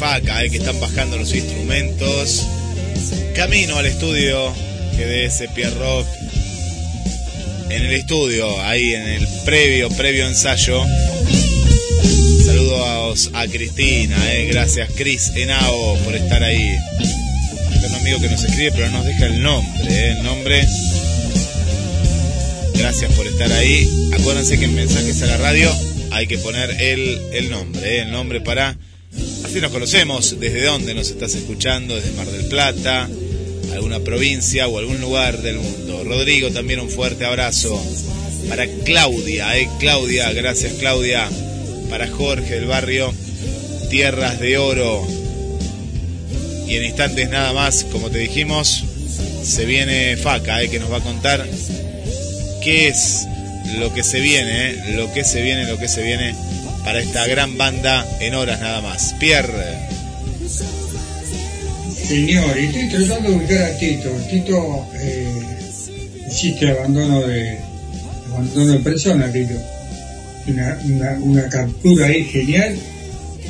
[0.00, 2.46] FACA, eh, que están bajando los instrumentos.
[3.36, 4.50] Camino al estudio
[4.96, 6.06] GDS Pierre Rock.
[7.68, 10.82] En el estudio, ahí en el previo, previo ensayo.
[12.46, 14.46] Saludos a, Cristina, eh.
[14.50, 16.56] gracias Cris Henao por estar ahí.
[16.56, 20.66] Hay un amigo que nos escribe pero no nos deja el nombre, eh, el nombre.
[22.74, 23.86] Gracias por estar ahí.
[24.18, 25.70] Acuérdense que en mensajes a la radio
[26.10, 28.78] hay que poner el, el nombre, el nombre para...
[29.50, 33.08] Así nos conocemos, desde dónde nos estás escuchando, desde Mar del Plata,
[33.74, 36.04] alguna provincia o algún lugar del mundo.
[36.04, 37.84] Rodrigo, también un fuerte abrazo.
[38.48, 39.68] Para Claudia, ¿eh?
[39.80, 41.28] Claudia, gracias Claudia.
[41.90, 43.12] Para Jorge del barrio
[43.90, 45.04] Tierras de Oro.
[46.68, 48.84] Y en instantes nada más, como te dijimos,
[49.42, 50.70] se viene Faca, ¿eh?
[50.70, 51.44] que nos va a contar
[52.62, 53.26] qué es
[53.80, 54.94] lo que se viene, ¿eh?
[54.94, 56.36] lo que se viene, lo que se viene
[56.90, 59.14] para esta gran banda en horas nada más.
[59.20, 59.78] Pierre,
[62.08, 64.10] Señor, y estoy tratando de ubicar a Tito.
[64.28, 65.40] Tito eh,
[66.28, 67.60] hiciste abandono de
[68.32, 69.54] abandono de persona, Tito.
[70.48, 72.76] Una, una, una captura ahí genial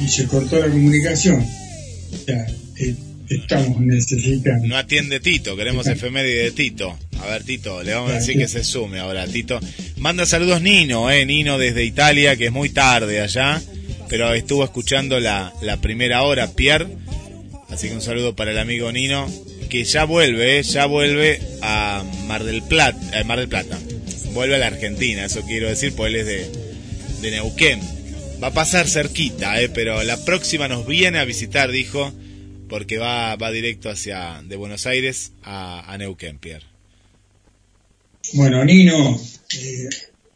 [0.05, 1.41] y se cortó la comunicación.
[1.41, 2.47] O sea,
[2.77, 2.95] te
[3.37, 4.67] estamos necesitando.
[4.67, 6.99] no atiende Tito, queremos efeméride de Tito.
[7.23, 9.61] A ver, Tito, le vamos a decir que se sume ahora, Tito.
[9.97, 13.61] Manda saludos Nino, eh, Nino desde Italia, que es muy tarde allá,
[14.09, 15.53] pero estuvo escuchando la,
[15.83, 16.87] primera hora, Pierre.
[17.69, 19.31] Así que un saludo para el amigo Nino,
[19.69, 23.79] que ya vuelve, eh, ya vuelve a Mar del Plata, Mar del Plata.
[24.33, 26.51] Vuelve a la Argentina, eso quiero decir, pues él es de,
[27.21, 27.81] de Neuquén.
[28.43, 32.13] Va a pasar cerquita, eh, pero la próxima nos viene a visitar, dijo,
[32.69, 36.70] porque va, va directo hacia de Buenos Aires a, a Neuquén, Pierre.
[38.35, 39.17] Bueno, Nino,
[39.59, 39.89] eh,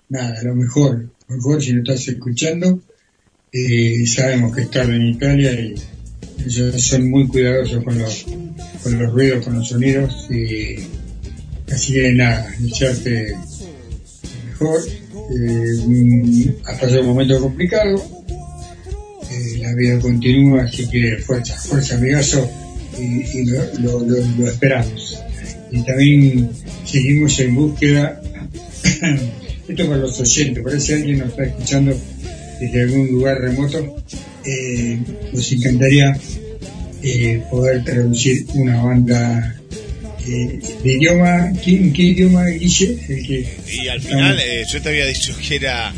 [0.08, 2.80] nada, lo mejor, lo mejor si lo estás escuchando.
[3.52, 5.74] Eh, sabemos que estás en Italia y
[6.44, 8.24] ellos son muy cuidadosos con los,
[8.82, 10.28] con los ruidos, con los sonidos.
[10.30, 10.76] Y,
[11.72, 13.36] así que nada, desearte
[14.48, 14.80] mejor.
[15.30, 18.02] Eh, ha pasado un momento complicado.
[19.30, 22.50] Eh, la vida continúa, así que fuerza, fuerza, amigazo.
[22.98, 25.18] Y, lo, lo- lo esperamos.
[25.70, 26.50] Y también
[26.94, 28.22] seguimos en búsqueda.
[29.68, 32.00] Esto para los oyentes, parece que alguien nos está escuchando
[32.60, 33.96] desde algún lugar remoto.
[34.44, 34.98] eh,
[35.32, 36.16] nos encantaría
[37.02, 39.56] eh, poder traducir una banda
[40.26, 42.98] eh, de idioma, ¿qué, qué idioma Guille?
[43.08, 45.92] El que Y al final eh, yo te había dicho que era,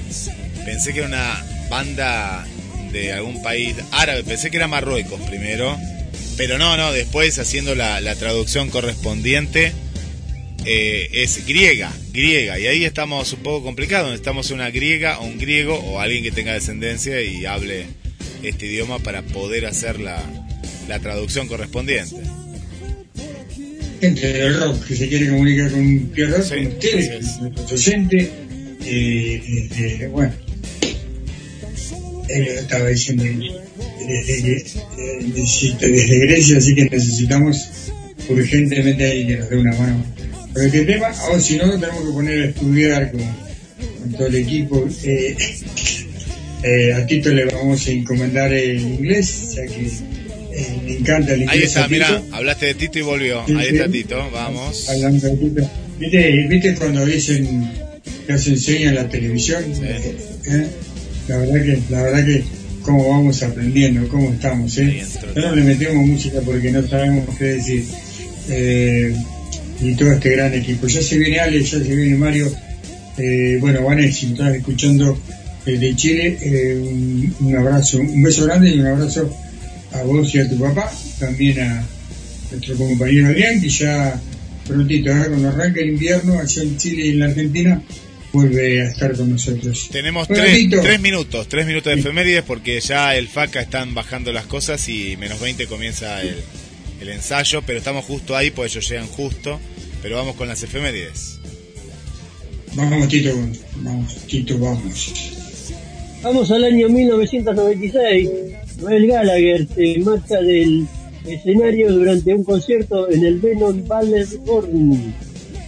[0.64, 2.47] pensé que era una banda
[2.93, 5.77] de algún país árabe, pensé que era Marruecos primero,
[6.39, 9.73] pero no, no, después haciendo la, la traducción correspondiente
[10.66, 15.38] eh, es griega, griega, y ahí estamos un poco complicados, necesitamos una griega o un
[15.38, 17.86] griego o alguien que tenga descendencia y hable
[18.43, 20.20] este idioma para poder hacer la,
[20.88, 22.16] la traducción correspondiente.
[24.01, 28.28] gente del rock que se quiere comunicar con Pierre Sí, con ustedes, con nuestros oyentes.
[28.88, 29.43] Eh,
[29.78, 30.32] eh, bueno,
[32.28, 34.64] estaba diciendo desde, eh,
[35.34, 37.68] necesita- desde Grecia, así que necesitamos
[38.28, 40.05] urgentemente ahí que nos dé una mano.
[40.56, 44.36] Pero este tema, o si no, tenemos que poner a estudiar con, con todo el
[44.36, 44.88] equipo.
[45.04, 45.36] Eh,
[46.62, 51.42] eh, a Tito le vamos a encomendar el inglés, ya que eh, le encanta el
[51.42, 51.58] inglés.
[51.58, 53.44] Ahí está, mira, hablaste de Tito y volvió.
[53.46, 54.88] Sí, Ahí está Tito, vamos.
[54.88, 55.70] Hablando de Tito.
[55.98, 57.70] ¿Viste, ¿Viste cuando dicen
[58.26, 59.62] que nos enseñan la televisión?
[59.82, 60.66] ¿Eh?
[61.28, 62.44] La verdad que, la verdad que
[62.80, 65.04] cómo vamos aprendiendo, cómo estamos, ¿eh?
[65.34, 67.84] no le metemos música porque no sabemos qué decir.
[68.48, 69.14] Eh,
[69.80, 70.86] y todo este gran equipo.
[70.86, 72.50] Ya se viene Alex, ya se viene Mario.
[73.18, 75.18] Eh, bueno, Vanessa, si estás escuchando
[75.64, 79.34] desde Chile, eh, un, un abrazo, un beso grande y un abrazo
[79.92, 81.86] a vos y a tu papá, también a
[82.50, 84.20] nuestro compañero Adrián, que ya
[84.66, 85.24] prontito, ¿eh?
[85.28, 87.82] cuando arranca el invierno allá en Chile y en la Argentina,
[88.32, 89.88] vuelve a estar con nosotros.
[89.90, 94.32] Tenemos Bueno, tres, tres minutos, tres minutos de efemérides porque ya el FACA están bajando
[94.32, 96.36] las cosas y menos 20 comienza el,
[97.01, 99.60] el ensayo, pero estamos justo ahí, pues ellos llegan justo,
[100.02, 101.40] pero vamos con las efemérides.
[102.74, 103.35] Vamos, Tito,
[103.77, 105.14] vamos, Tito, vamos.
[106.23, 108.31] Vamos al año 1996.
[108.81, 110.86] Noel Gallagher se marcha del
[111.27, 115.14] escenario durante un concierto en el Venom Ballet Gordon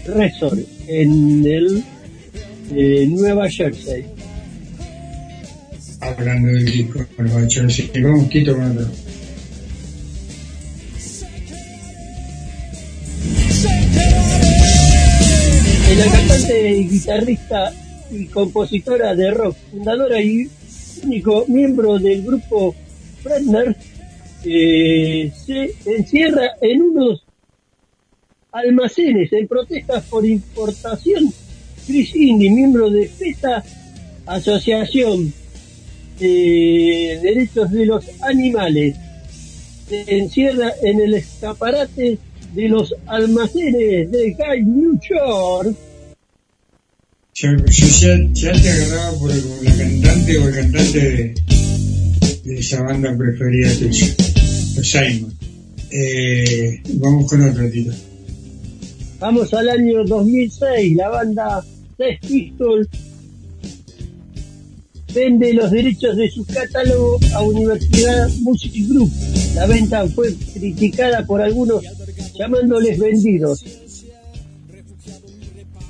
[0.06, 1.84] Resort en el
[2.74, 4.04] eh, Nueva Jersey.
[6.00, 7.06] Hablando del disco,
[7.48, 8.74] yo sí, vamos, Tito, con
[15.98, 17.72] La cantante y guitarrista
[18.12, 20.48] y compositora de rock, fundadora y
[21.02, 22.72] único miembro del grupo
[23.20, 23.76] Fredner,
[24.44, 27.24] eh, se encierra en unos
[28.52, 31.32] almacenes en protestas por importación.
[31.84, 33.64] Chris Indy, miembro de PETA,
[34.26, 35.32] Asociación
[36.20, 38.94] de Derechos de los Animales,
[39.88, 42.18] se encierra en el escaparate
[42.54, 45.76] de los almacenes de Guy New York.
[47.40, 51.34] Yo ya, ya te agarraba por la cantante o el cantante
[52.42, 54.06] de, esa banda preferida tuya,
[54.82, 55.32] Simon.
[55.92, 57.92] Eh, vamos con otro, Tito.
[59.20, 61.64] Vamos al año 2006, la banda
[61.96, 62.88] Sex Pistols
[65.14, 69.12] vende los derechos de su catálogo a Universidad Music Group.
[69.54, 71.84] La venta fue criticada por algunos
[72.34, 73.64] llamándoles vendidos.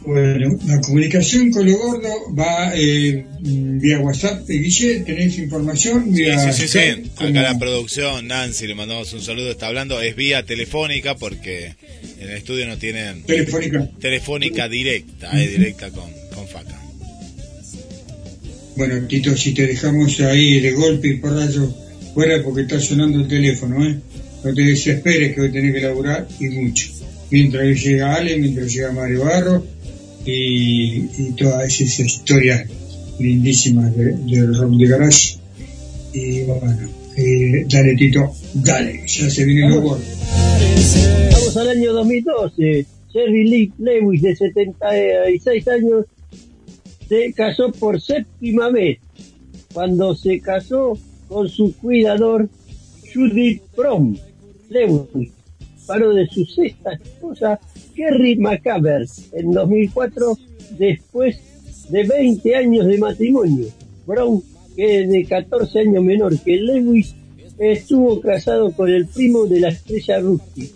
[0.09, 4.49] Bueno, la comunicación con lo gordo va eh, vía WhatsApp.
[4.49, 6.05] Eh, Guille, ¿tenés información?
[6.07, 7.11] Sí, Vía sí, sí, sí.
[7.15, 7.29] ¿cómo?
[7.29, 11.75] Acá la producción, Nancy, le mandamos un saludo, está hablando, es vía telefónica porque
[12.21, 13.87] en el estudio no tienen Telefónica.
[14.01, 16.81] telefónica directa, es directa con, con FACA.
[18.77, 21.77] Bueno, Tito, si te dejamos ahí de golpe y porrazo
[22.15, 23.99] fuera porque está sonando el teléfono, ¿eh?
[24.43, 26.89] No te desesperes que hoy tenés que laburar y mucho.
[27.31, 29.67] Mientras llega Ale, mientras llega Mario Barro
[30.33, 32.69] y, y todas esas historias
[33.19, 35.37] lindísimas de- del rock de garage.
[36.13, 36.77] Y bueno,
[37.17, 40.03] eh, dale Tito, dale, ya se viene lo gordo.
[41.33, 42.87] Vamos al año 2012.
[43.13, 46.05] Jerry Lee Lewis, de 76 años,
[47.09, 48.99] se casó por séptima vez.
[49.73, 50.99] Cuando se casó
[51.29, 52.49] con su cuidador,
[53.15, 54.15] Judith Prom
[54.69, 55.31] Lewis,
[55.87, 57.59] paró de su sexta esposa,
[57.99, 60.39] Kerry McCaber, en 2004,
[60.79, 61.37] después
[61.91, 63.67] de 20 años de matrimonio.
[64.07, 64.41] Brown,
[64.77, 67.15] que es de 14 años menor que Lewis,
[67.59, 70.71] estuvo casado con el primo de la estrella Rusty.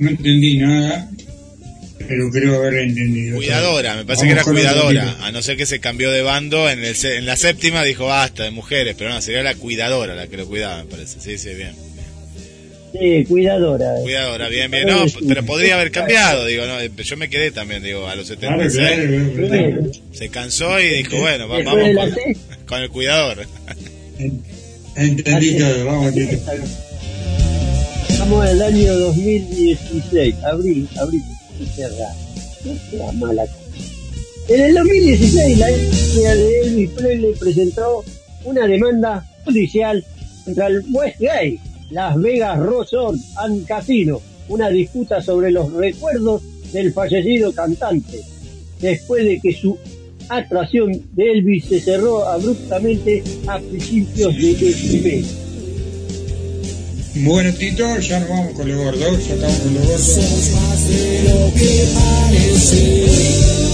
[0.00, 1.08] No entendí nada,
[2.08, 3.36] pero creo haber entendido.
[3.36, 6.68] Cuidadora, me parece Vamos que era cuidadora, a no ser que se cambió de bando,
[6.68, 10.14] en, el, se- en la séptima dijo basta de mujeres, pero no, sería la cuidadora
[10.16, 11.72] la que lo cuidaba, me parece, sí, sí, bien.
[12.98, 13.94] Sí, cuidadora.
[14.02, 18.06] Cuidadora, bien, bien, no, pero podría haber cambiado, digo, no, yo me quedé también, digo,
[18.06, 19.92] a los Claro, 76, claro, claro, claro.
[20.12, 22.08] se cansó y dijo, bueno, vamos la
[22.66, 23.46] con, el cuidador.
[24.96, 26.14] Entendí todo, vamos.
[28.08, 31.22] Estamos en el año 2016, abril, abril,
[31.74, 32.16] cerrado.
[32.90, 33.46] Qué mala
[34.48, 38.04] En el 2016 la de Elvis Presley presentó
[38.44, 40.04] una demanda judicial
[40.44, 41.58] contra el Westgate,
[41.90, 46.42] Las Vegas Resort and Casino, una disputa sobre los recuerdos
[46.72, 48.20] del fallecido cantante,
[48.80, 49.78] después de que su
[50.28, 55.26] atracción de Elvis se cerró abruptamente a principios de este mes.
[57.24, 60.00] Bueno, Tito, ya nos vamos con los gordos, ya estamos con los gordos.
[60.02, 63.65] Somos más de lo que parece.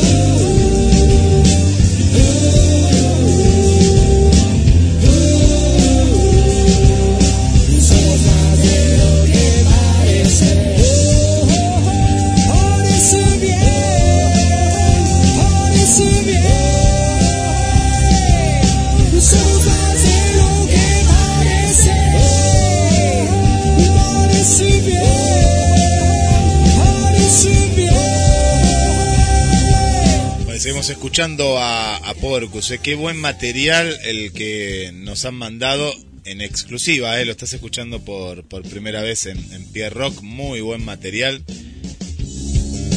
[30.72, 32.70] Seguimos escuchando a, Porcus.
[32.70, 32.80] eh.
[32.82, 35.92] Qué buen material el que nos han mandado
[36.24, 37.20] en exclusiva.
[37.20, 37.26] Eh.
[37.26, 40.22] Lo estás escuchando por, por primera vez en, en Pie Rock.
[40.22, 41.42] Muy buen material.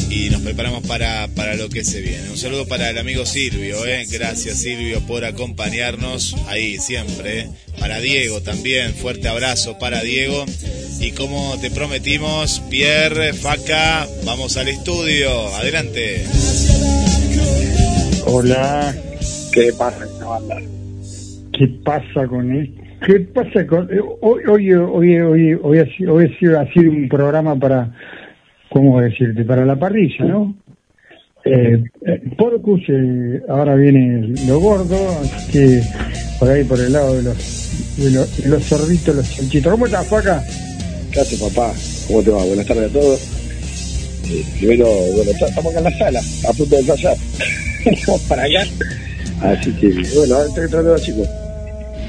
[0.09, 2.29] Y nos preparamos para, para lo que se viene.
[2.29, 3.85] Un saludo para el amigo Silvio.
[3.85, 4.05] Eh.
[4.09, 7.41] Gracias Silvio por acompañarnos ahí siempre.
[7.41, 7.49] eh.
[7.77, 8.95] Para Diego también.
[8.95, 10.45] Fuerte abrazo para Diego.
[11.01, 15.53] Y como te prometimos, Pierre, Faca, vamos al estudio.
[15.57, 16.25] Adelante.
[18.27, 18.93] Hola,
[19.53, 20.57] ¿Qué pasa esta banda?
[21.53, 22.81] ¿qué pasa con esto?
[23.05, 27.07] ¿Qué pasa con eh, hoy hoy hoy hoy hoy ha sido, hoy ha sido, un
[27.07, 27.95] programa para
[28.69, 30.55] cómo decirte para la parrilla, ¿no?
[31.45, 35.81] Eh, eh, Porcus, eh, ahora viene lo gordo, así que
[36.39, 39.71] por ahí por el lado de los de los, de los chanchitos.
[39.71, 40.43] ¿Cómo estás, Faca?
[41.11, 41.71] ¿Qué haces, papá?
[42.07, 42.43] ¿Cómo te va?
[42.43, 43.19] Buenas tardes a todos.
[44.31, 44.85] Eh, primero,
[45.15, 46.19] bueno, estamos acá en la sala,
[46.49, 47.17] a punto de ensayar.
[48.07, 48.63] Vamos para allá.
[49.41, 51.27] Así que, bueno, ahora a los chicos.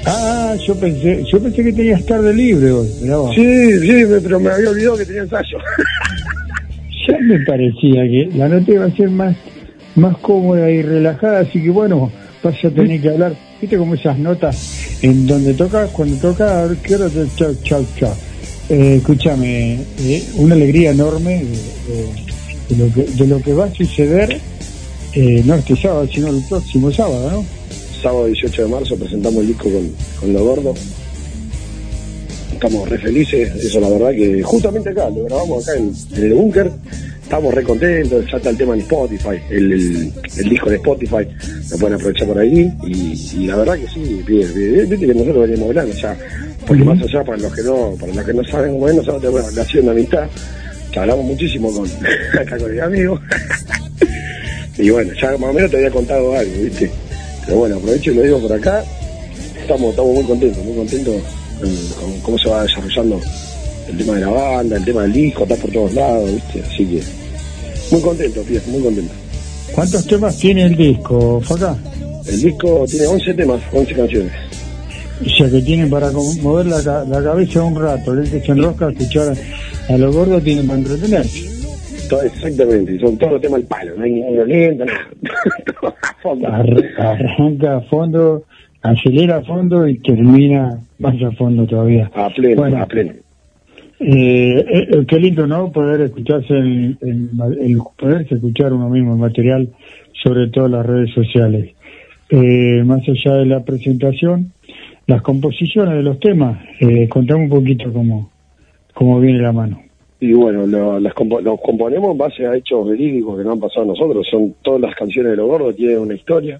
[0.05, 3.35] Ah, yo pensé, yo pensé que tenías tarde libre hoy, mirá vos.
[3.35, 5.57] Sí, sí, pero me había olvidado que tenía ensayo.
[7.07, 9.33] Ya me parecía que la nota iba a ser más,
[9.95, 12.11] más cómoda y relajada, así que bueno,
[12.43, 16.65] vas a tener que hablar, viste como esas notas en donde tocas, cuando tocas, a
[16.65, 18.13] ver qué hora te chau, chau, chau.
[18.69, 23.65] Eh, escúchame, eh, una alegría enorme de, de- de lo que, de lo que va
[23.67, 24.41] a suceder,
[25.13, 27.45] eh, no este sábado, sino el próximo sábado, ¿no?
[28.01, 30.73] Sábado 18 de marzo presentamos el disco con, con Lo Gordo.
[32.53, 36.33] Estamos re felices, eso la verdad que justamente acá, lo grabamos acá en, en el
[36.33, 36.71] búnker.
[37.21, 41.27] Estamos re contentos, ya está el tema en Spotify, el, el, el disco de Spotify,
[41.71, 42.71] lo pueden aprovechar por ahí.
[42.85, 46.17] Y, y la verdad que sí, bien, bien, viste que nosotros venimos hablando ya,
[46.65, 49.21] porque más allá, para los que no, para los que no saben cómo es, nosotros
[49.21, 50.27] tenemos una relación de amistad,
[50.91, 51.89] que hablamos muchísimo con,
[52.39, 53.19] acá con el amigo.
[54.77, 56.91] Y bueno, ya más o menos te había contado algo, viste.
[57.45, 58.83] Pero bueno, aprovecho y lo digo por acá.
[59.59, 61.15] Estamos, estamos muy contentos, muy contentos
[61.59, 63.19] con, con cómo se va desarrollando
[63.89, 66.61] el tema de la banda, el tema del disco, está por todos lados, ¿viste?
[66.61, 67.01] Así que
[67.91, 69.13] muy contento, tío, muy contento.
[69.73, 71.75] ¿Cuántos temas tiene el disco, Faca?
[72.25, 74.31] El disco tiene 11 temas, 11 canciones.
[75.25, 78.89] O sea que tienen para mover la, la cabeza un rato, el que se enrosca,
[78.89, 79.35] escuchar
[79.89, 81.56] a los gordos tienen para entretenerse.
[82.09, 84.99] Todo- exactamente, son todos los temas al palo, no hay ninguno lento, nada.
[85.81, 86.47] Todo a fondo.
[86.47, 88.43] Ar- arranca a fondo,
[88.81, 92.09] acelera a fondo y termina más a fondo todavía.
[92.13, 92.77] A pleno, Bueno.
[92.81, 93.13] a pleno.
[93.99, 95.71] Eh, eh, eh, qué lindo, ¿no?
[95.71, 99.69] Poder escucharse, el poderse escuchar uno mismo el material,
[100.23, 101.73] sobre todo las redes sociales.
[102.29, 104.51] Eh, más allá de la presentación,
[105.07, 108.29] las composiciones de los temas, eh, contame un poquito cómo,
[108.93, 109.81] cómo viene la mano.
[110.19, 113.59] Y bueno, lo, las compo- los componemos en base a hechos verídicos que nos han
[113.59, 114.27] pasado a nosotros.
[114.29, 116.59] Son todas las canciones de Lo Gordo tienen una historia,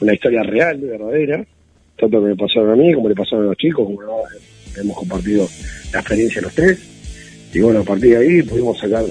[0.00, 1.44] una historia real, verdadera,
[1.96, 4.16] tanto que me pasaron a mí como le pasaron a los chicos, como no,
[4.80, 5.48] hemos compartido
[5.92, 6.78] la experiencia los tres.
[7.54, 9.04] Y bueno, a partir de ahí pudimos sacar,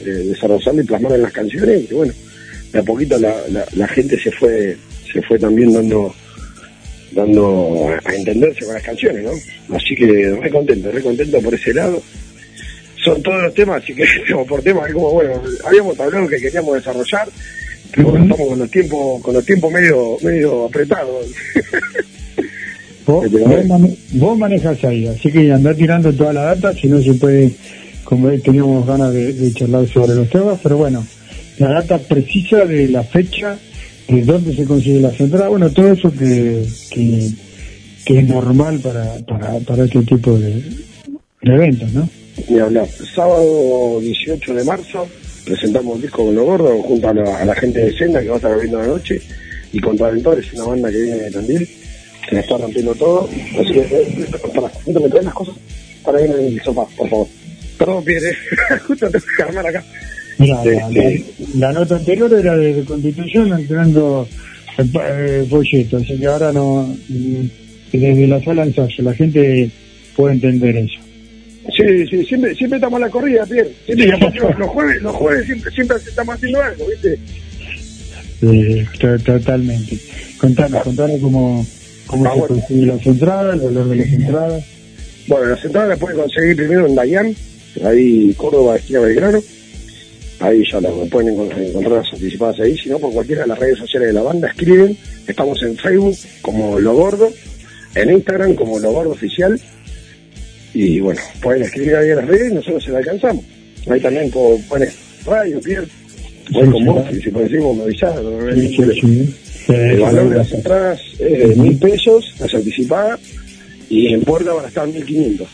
[0.00, 1.90] eh, desarrollarlo y plasmar en las canciones.
[1.90, 2.12] Y bueno,
[2.72, 4.76] de a poquito la, la, la gente se fue,
[5.12, 6.14] se fue también dando
[7.12, 9.76] dando a entenderse con las canciones, ¿no?
[9.76, 12.02] Así que re contento, re contento por ese lado
[13.04, 14.04] son todos los temas, así que
[14.48, 17.28] por temas, como bueno, habíamos hablado que queríamos desarrollar,
[17.94, 21.26] pero bueno, estamos con los tiempos, con los tiempos medio, medio apretados.
[23.06, 27.00] Vos, vos mane- vos manejas ahí, así que andá tirando toda la data, si no
[27.00, 27.52] se puede,
[28.04, 31.06] como teníamos ganas de, de charlar sobre los temas, pero bueno,
[31.56, 33.56] la data precisa de la fecha,
[34.08, 37.30] de dónde se consigue la entrada, bueno, todo eso que, que,
[38.04, 40.62] que es normal para, para, para este tipo de,
[41.42, 42.06] de eventos, ¿no?
[42.48, 42.86] Ni hablar.
[43.14, 45.06] Sábado 18 de marzo
[45.44, 48.28] presentamos un disco con lo gordo junto a la, a la gente de Senda que
[48.28, 49.20] va a estar viendo la noche
[49.72, 51.68] y Contraventores, una banda que viene de Tandil
[52.28, 53.28] que la está rompiendo todo.
[53.58, 55.54] Así que, eh, para, justo me traen las cosas
[56.04, 57.26] para ir en el sofá, por favor.
[57.78, 58.36] Perdón, Pierre,
[58.86, 59.84] justo tengo que armar acá.
[60.38, 61.24] Mira, Este-
[61.54, 63.48] la- la nota anterior era de, Constitución
[64.92, 65.46] pa- eh,
[65.96, 66.94] así que ahora no,
[67.92, 69.70] desde la sala ensayo, la gente
[70.16, 70.98] puede entender eso.
[71.76, 73.70] Sí, sí, siempre, siempre estamos a la corrida, Pierre.
[73.84, 74.06] Siempre,
[74.40, 77.18] los, los jueves, los jueves siempre, siempre estamos haciendo algo, ¿viste?
[78.42, 79.98] Eh, to- totalmente.
[80.38, 81.66] Contanos, contanos cómo,
[82.06, 82.54] cómo Ah, se bueno.
[82.54, 84.64] consigue las entradas, el valor de las entradas.
[85.26, 87.34] Bueno, las entradas las pueden conseguir primero en Dayan,
[87.84, 89.40] ahí Córdoba, esquina Belgrano.
[90.40, 93.58] Ahí ya las pueden encon- encontrar las anticipadas ahí, si no por cualquiera de las
[93.58, 94.96] redes sociales de la banda escriben.
[95.26, 97.30] Estamos en Facebook como Lo Gordo,
[97.96, 99.60] en Instagram como Lo Gordo Oficial.
[100.80, 103.44] Y bueno, pueden escribir ahí en las redes y nosotros se la alcanzamos.
[103.90, 104.94] Ahí también po- pones
[105.26, 105.88] radio, Pierre,
[106.52, 108.14] voy con vos, y si por decimos me avisás,
[109.66, 113.18] El valor de las entradas es de mil pesos, las anticipadas,
[113.90, 115.48] y en puerta van a estar mil quinientos.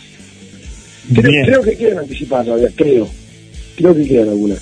[1.14, 3.08] Creo, que quedan anticipadas todavía, creo.
[3.76, 4.58] Creo que quedan algunas.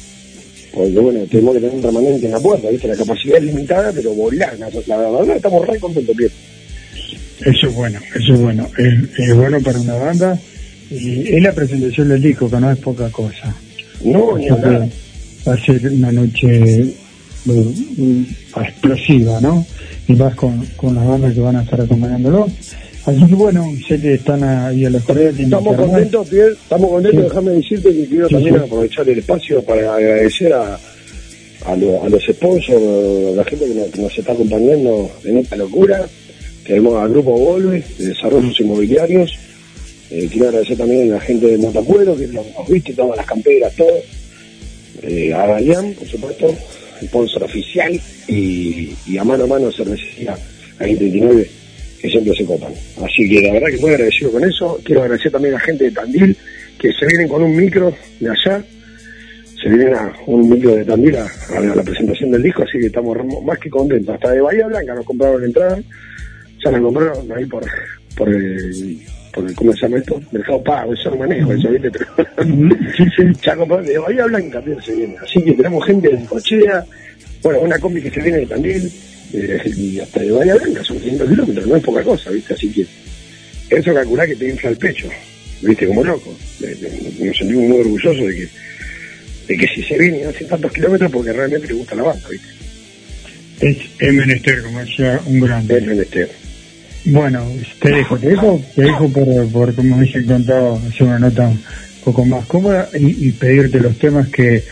[0.73, 2.87] Porque bueno, tenemos que tener un remanente en la puerta, ¿viste?
[2.87, 6.35] La capacidad es limitada, pero volar, la, la verdad estamos re contentos, Pierre.
[7.47, 8.71] Eso es bueno, eso es bueno.
[8.79, 10.39] Es, es bueno para una banda.
[10.93, 13.55] Y es la presentación del disco, que no es poca cosa.
[14.05, 14.89] No, ni hablar.
[15.47, 16.95] Va a ser una noche
[18.57, 19.65] explosiva, ¿no?
[20.09, 22.47] Y vas con, con las bandas que van a estar acompañándolo.
[23.05, 27.21] Así que bueno, sé que están ahí a la tienen Estamos contentos, Pierre, estamos contentos.
[27.23, 27.29] Sí.
[27.29, 28.61] Déjame decirte que quiero Sí, también sí.
[28.65, 30.79] aprovechar el espacio para agradecer a,
[31.67, 32.81] a, lo- a los sponsors,
[33.33, 36.07] a la gente que nos, que nos está acompañando en esta locura.
[36.65, 39.37] Tenemos al Grupo Volve, de Desarrollos Inmobiliarios.
[40.15, 43.75] Eh, quiero agradecer también a la gente de Motacuero, que nos, viste, todas las camperas,
[43.75, 43.97] todo.
[45.05, 46.55] Eh, a Galeán, por supuesto,
[47.01, 47.99] el sponsor oficial.
[48.29, 51.49] Y, a mano a mano cervecería a 39
[51.99, 52.75] que siempre se copan.
[53.03, 54.79] Así que la verdad que muy agradecido con eso.
[54.85, 56.37] Quiero agradecer también a la gente de Tandil,
[56.79, 58.63] que se vienen con un micro de allá.
[59.63, 63.17] Se vienen a un micro de Tandil a, la presentación del disco, así que estamos
[63.45, 64.15] más que contentos.
[64.15, 65.83] Hasta de Bahía Blanca nos compraron la entrada.
[66.63, 67.65] Ya la compraron ahí por,
[68.17, 69.01] por el,
[69.33, 70.21] por el, ¿cómo se llama esto?
[70.31, 71.91] Mercado Pago, eso no manejo, eso, ¿viste?
[71.91, 72.07] Pero,
[72.97, 73.51] Sí, sí.
[73.57, 75.17] compraron de Bahía Blanca también se viene.
[75.23, 76.85] Así que tenemos gente de Cochea,
[77.43, 78.93] bueno, una combi que se viene de Tandil,
[79.33, 82.55] eh, y hasta de Bahía Blanca, son 500 kilómetros, no es poca cosa, ¿viste?
[82.55, 82.87] Así que
[83.77, 85.09] eso calculá que te infla el pecho,
[85.63, 85.87] ¿viste?
[85.87, 86.37] Como loco.
[86.61, 88.49] Nos sentimos muy orgullosos de que,
[89.49, 92.29] de que si se viene y hace tantos kilómetros porque realmente le gusta la banda,
[92.29, 92.49] ¿viste?
[93.61, 95.79] Es, es menester, como decía un grande.
[95.79, 96.42] Es menester.
[97.05, 97.45] Bueno,
[97.81, 101.61] te dejo, te dejo, te dejo por, por como dije contado, hacer una nota un
[102.05, 104.63] poco más cómoda y, y pedirte los temas que,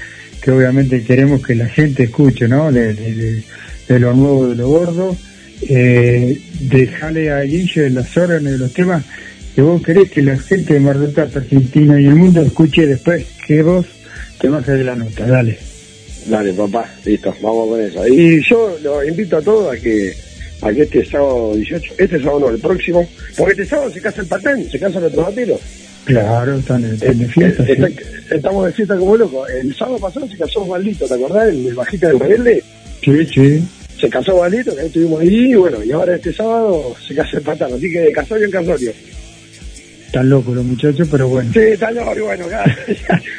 [0.41, 2.71] que obviamente queremos que la gente escuche, ¿no?
[2.71, 3.43] De, de, de-
[3.89, 5.17] de lo nuevo, de lo gordo.
[5.63, 9.03] Eh, dejale a Guille las órdenes de los temas
[9.55, 12.87] que vos querés que la gente de Mar del Plata, Argentina y el mundo escuche
[12.87, 13.85] después que vos
[14.41, 15.27] te bajes de la nota.
[15.27, 15.59] Dale.
[16.27, 18.07] Dale, papá, listo, vamos con eso.
[18.07, 20.13] Y yo los invito a todos a que,
[20.63, 24.21] a que este sábado 18, este sábado no, el próximo, porque este sábado se casa
[24.23, 25.61] el patán, se casan los tomateros.
[26.05, 27.65] Claro, están en, están de fiesta.
[27.67, 27.73] sí.
[27.73, 29.49] Está- estamos de fiesta como locos.
[29.51, 31.49] El sábado pasado se casó Osvaldito, ¿te acordás?
[31.49, 32.63] El, el bajista del rebelde.
[33.05, 33.65] Sí, sí.
[34.01, 37.37] Se casó Osvaldito, que ahí estuvimos ahí, y bueno, y ahora este sábado se casa
[37.37, 37.73] el patán.
[37.75, 38.93] Así que de casorio en casorio.
[40.07, 41.53] Están locos los muchachos, pero bueno.
[41.53, 42.73] Sí, está loco, y bueno, claro.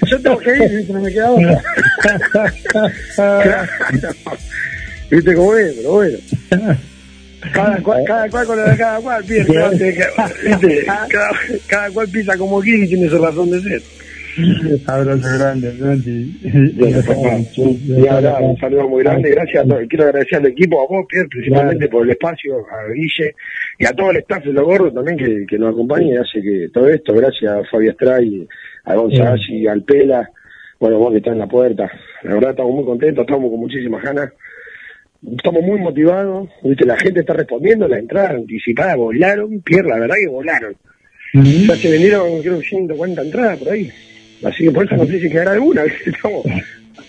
[0.10, 0.93] yo tengo que ir, ¿viste?
[0.93, 1.64] no me queda otra.
[3.15, 3.69] Claro.
[5.11, 5.73] ¿Viste cómo es?
[5.73, 6.18] Pero bueno.
[7.53, 9.53] Cada cual, cada cual con de cada cual, pierde,
[10.45, 10.85] ¿viste?
[10.85, 11.30] Cada,
[11.68, 13.81] cada cual pisa como quiere y tiene su razón de ser.
[14.88, 16.39] Abrazo grande, Santi.
[16.43, 19.81] Y ahora un saludo muy grande, gracias a todos.
[19.89, 23.35] Quiero agradecer al equipo, a vos, Pierre, principalmente por el espacio, a Guille
[23.80, 26.41] y a todo el staff de Los Gordos también que, que nos acompaña y hace
[26.41, 28.47] que todo esto, gracias a Fabi Astray,
[28.85, 30.30] a González, al Pela,
[30.80, 31.91] bueno, vos que estás en la puerta.
[32.23, 34.31] La verdad estamos muy contentos, estamos con muchísimas ganas.
[35.23, 36.85] Estamos muy motivados, ¿viste?
[36.85, 40.76] la gente está respondiendo, las entradas anticipadas volaron, Pierre, la verdad que volaron.
[41.34, 43.91] Ya se vendieron, creo, 140 entradas por ahí.
[44.43, 45.84] Así que por eso no sé si quedará alguna.
[46.06, 46.45] Estamos,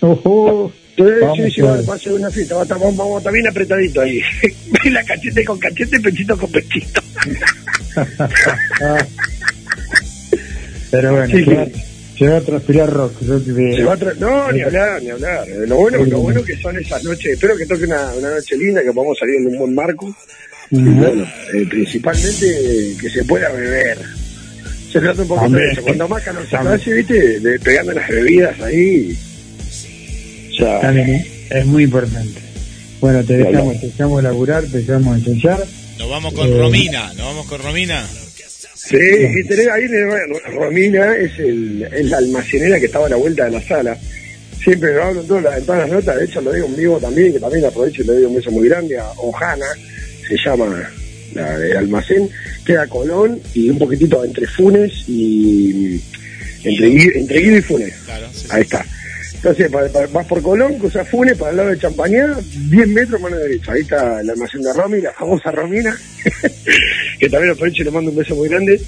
[0.01, 0.73] Ojo.
[0.95, 3.15] Sí, Vamos, sí, sí, va, va a ser una fiesta, va a estar, vamos, vamos
[3.15, 4.21] a estar bien apretadito ahí.
[4.91, 7.01] la cachete con cachete, pechito con pechito.
[10.91, 11.47] Pero bueno, Sí,
[12.25, 13.19] se va a transpirar rock.
[13.19, 13.77] te.
[13.77, 15.49] Se va a tra- no, ni hablar, ni hablar.
[15.49, 18.57] Eh, Lo bueno, lo bueno que son esas noches, espero que toque una, una noche
[18.57, 20.15] linda, que podamos salir en un buen marco.
[20.71, 21.25] Y bueno,
[21.55, 23.99] eh, principalmente que se pueda beber.
[24.91, 25.83] Se trata un poco de eso.
[25.83, 29.17] Cuando más calor se hace, viste, de, pegando las bebidas ahí.
[30.51, 32.41] O sea, También es- es muy importante.
[33.01, 35.65] Bueno, te dejamos, te dejamos laburar, te dejamos ensayar.
[35.99, 38.07] Nos vamos con Eh, Romina, nos vamos con Romina.
[38.85, 39.87] Sí, y tenés ahí
[40.55, 43.97] Romina es, el, es la almacenera que estaba a la vuelta de la sala.
[44.61, 46.77] Siempre lo hablo en todas las, en todas las notas, de hecho lo digo en
[46.77, 49.67] vivo también, que también aprovecho y le doy un beso muy grande a Ojana,
[50.29, 50.91] se llama
[51.35, 52.29] la del almacén,
[52.67, 56.01] queda Colón y un poquitito entre Funes y
[56.65, 57.95] entre, entre Guido y Funes.
[58.05, 58.47] Claro, sí, sí.
[58.51, 58.85] Ahí está.
[59.45, 59.73] Entonces,
[60.13, 62.29] vas por Colón, cruzas Funes para el lado de Champañá,
[62.71, 63.73] 10 metros mano derecha.
[63.73, 65.97] Ahí está el almacén de Romy, la famosa Romina,
[67.19, 68.81] que también aprovecho y le mando un beso muy grande.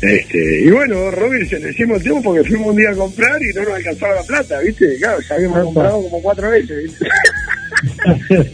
[0.00, 3.38] Este, y bueno, Romy, se le hicimos el tiempo porque fuimos un día a comprar
[3.42, 4.96] y no nos alcanzaba la plata, ¿viste?
[4.98, 5.64] Claro, ya habíamos Opa.
[5.66, 7.04] comprado como cuatro veces, ¿viste?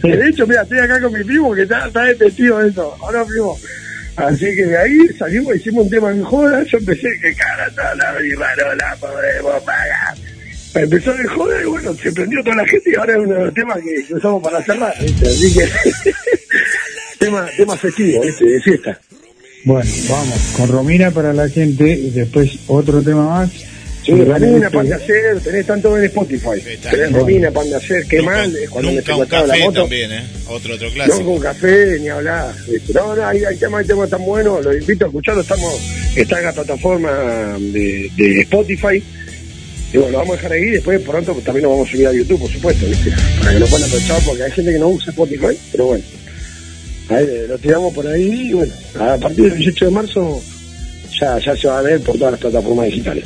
[0.03, 2.97] de hecho, mira, estoy acá con mi primo que está, está de testigo de eso.
[2.99, 3.57] Ahora, primo.
[4.17, 6.63] Así que de ahí salimos, hicimos un tema en joda.
[6.63, 10.15] Yo empecé que cara toda la birra, la podemos pagar.
[10.75, 13.45] Empezó de joda y bueno, se prendió toda la gente y ahora es uno de
[13.45, 15.27] los temas que, usamos para cerrar, ¿viste?
[15.27, 15.69] Así que,
[17.19, 18.45] tema, tema festivo, ¿viste?
[18.45, 18.99] De fiesta.
[19.63, 23.51] Bueno, vamos, con Romina para la gente y después otro tema más.
[24.03, 26.61] Sí, Romina, pan de hacer, tenés tanto en Spotify.
[26.63, 27.19] Está Tenés bien.
[27.21, 29.65] Romina, pan de hacer, qué Nunca- mal, es cuando me Nunca un secuestraba la café
[29.65, 29.81] moto.
[29.81, 30.23] también, ¿eh?
[30.47, 31.25] Otro, otro No clásico.
[31.25, 32.53] con café ni hablar.
[32.93, 36.37] No, no, hay, hay temas, hay temas tan buenos, los invito a escucharlo, estamos, está
[36.37, 39.03] en la plataforma de, de Spotify.
[39.95, 42.13] Y bueno, lo vamos a dejar ahí, después pronto también lo vamos a subir a
[42.13, 43.11] YouTube, por supuesto, ¿viste?
[43.39, 46.03] para que lo puedan aprovechar, porque hay gente que no usa Spotify, pero bueno.
[47.09, 50.41] Ahí, eh, lo tiramos por ahí y bueno, a partir del 18 de marzo
[51.21, 53.25] ya, ya se va a ver por todas las plataformas digitales.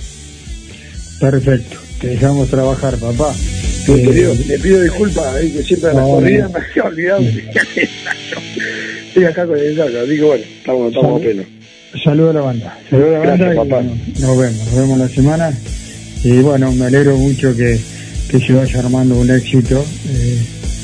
[1.20, 3.34] Perfecto, te dejamos trabajar, papá.
[3.34, 7.22] Sí, Eh, querido, le pido disculpas ahí que siempre a las corridas me había olvidado.
[9.08, 11.22] Estoy acá con el saco, así que bueno, estamos, estamos a Salud.
[11.22, 11.44] pleno.
[12.04, 12.78] Saludo a la banda.
[12.90, 13.82] Saludo a la Gracias, banda y papá.
[13.82, 15.58] bueno, nos vemos, nos vemos la semana.
[16.24, 17.80] Y bueno, me alegro mucho que,
[18.30, 20.38] que se vaya armando un éxito eh,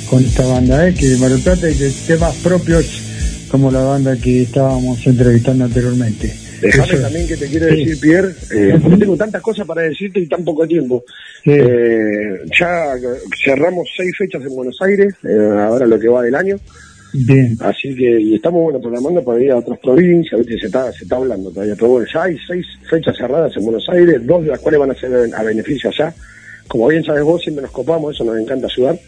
[0.10, 3.02] con esta banda, eh, que me trata de temas propios
[3.50, 6.34] como la banda que estábamos entrevistando anteriormente.
[6.62, 7.76] Déjame Eso- también que te quiero Sí.
[7.84, 11.04] decir, Pierre, eh, porque tengo tantas cosas para decirte y tan poco tiempo.
[11.44, 11.52] Sí.
[11.52, 12.94] Eh, ya
[13.44, 16.58] cerramos seis fechas en Buenos Aires, eh, ahora lo que va del año,
[17.18, 20.60] Bien, así que y estamos bueno programando para ir a otras provincias, ¿viste?
[20.60, 23.88] se está se está hablando todavía, pero bueno, ya hay seis fechas cerradas en Buenos
[23.88, 26.14] Aires, dos de las cuales van a ser a beneficio allá.
[26.68, 29.00] Como bien sabes vos, siempre nos copamos, eso nos encanta ayudar.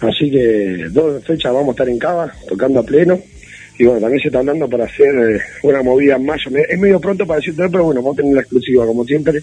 [0.00, 3.18] Así que dos fechas vamos a estar en Cava, tocando a pleno.
[3.78, 6.50] Y bueno, también se está hablando para hacer eh, una movida en mayo.
[6.68, 9.42] Es medio pronto para decirte, pero bueno, vamos a tener la exclusiva como siempre.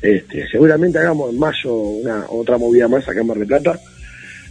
[0.00, 3.80] Este, seguramente hagamos en mayo una otra movida más acá en Mar del Plata.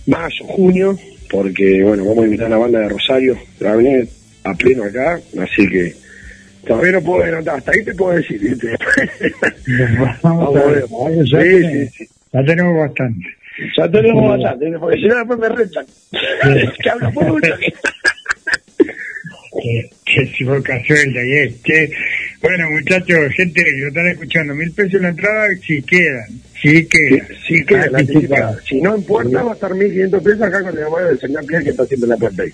[0.08, 0.98] Mayo, junio,
[1.30, 4.08] porque bueno, vamos a invitar a la banda de Rosario, que va a venir
[4.44, 5.94] a pleno acá, así que
[6.66, 8.76] todavía no puedo anotar, hasta ahí te puedo decir, ¿viste?
[10.24, 10.86] vamos a ver.
[10.90, 12.08] Vamos, Ya sí, tenemos- sí, sí.
[12.34, 13.28] Ya tenemos bastante.
[13.78, 15.86] Ya tenemos bastante, porque si no después me rentan.
[16.84, 17.54] que hablo mucho.
[20.06, 20.24] Qué,
[21.44, 21.64] es.
[21.64, 21.92] Che,
[22.42, 26.28] bueno, muchachos, gente que lo están escuchando, mil pesos la entrada, si quedan,
[26.62, 27.28] si quedan.
[27.48, 28.00] Sí, que la Anticipada.
[28.00, 28.58] anticipada.
[28.68, 31.46] Si no en puerta va a estar 1.500 pesos acá con la mano del señor
[31.46, 32.50] Pierre que está haciendo la puerta ahí.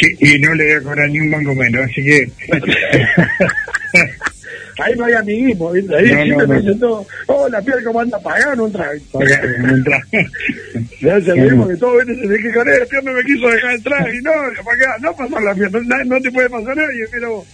[0.00, 2.30] Sí, y no le voy a cobrar ni un banco menos, así que.
[4.80, 5.92] Ahí no hay amiguismo, ¿viste?
[5.96, 6.52] Ahí No, siempre no.
[6.54, 8.92] me dicen todo, oh, la Pierre cómo anda pagando un trago.
[9.12, 10.00] Paga, no entra.
[11.00, 11.68] Gracias, No, mismo no.
[11.68, 14.30] que todo viene desde que con él, Pierre no me quiso dejar entrar y no,
[14.64, 17.44] para no pasó la Pierre, no, no te puede pasar nadie, pero...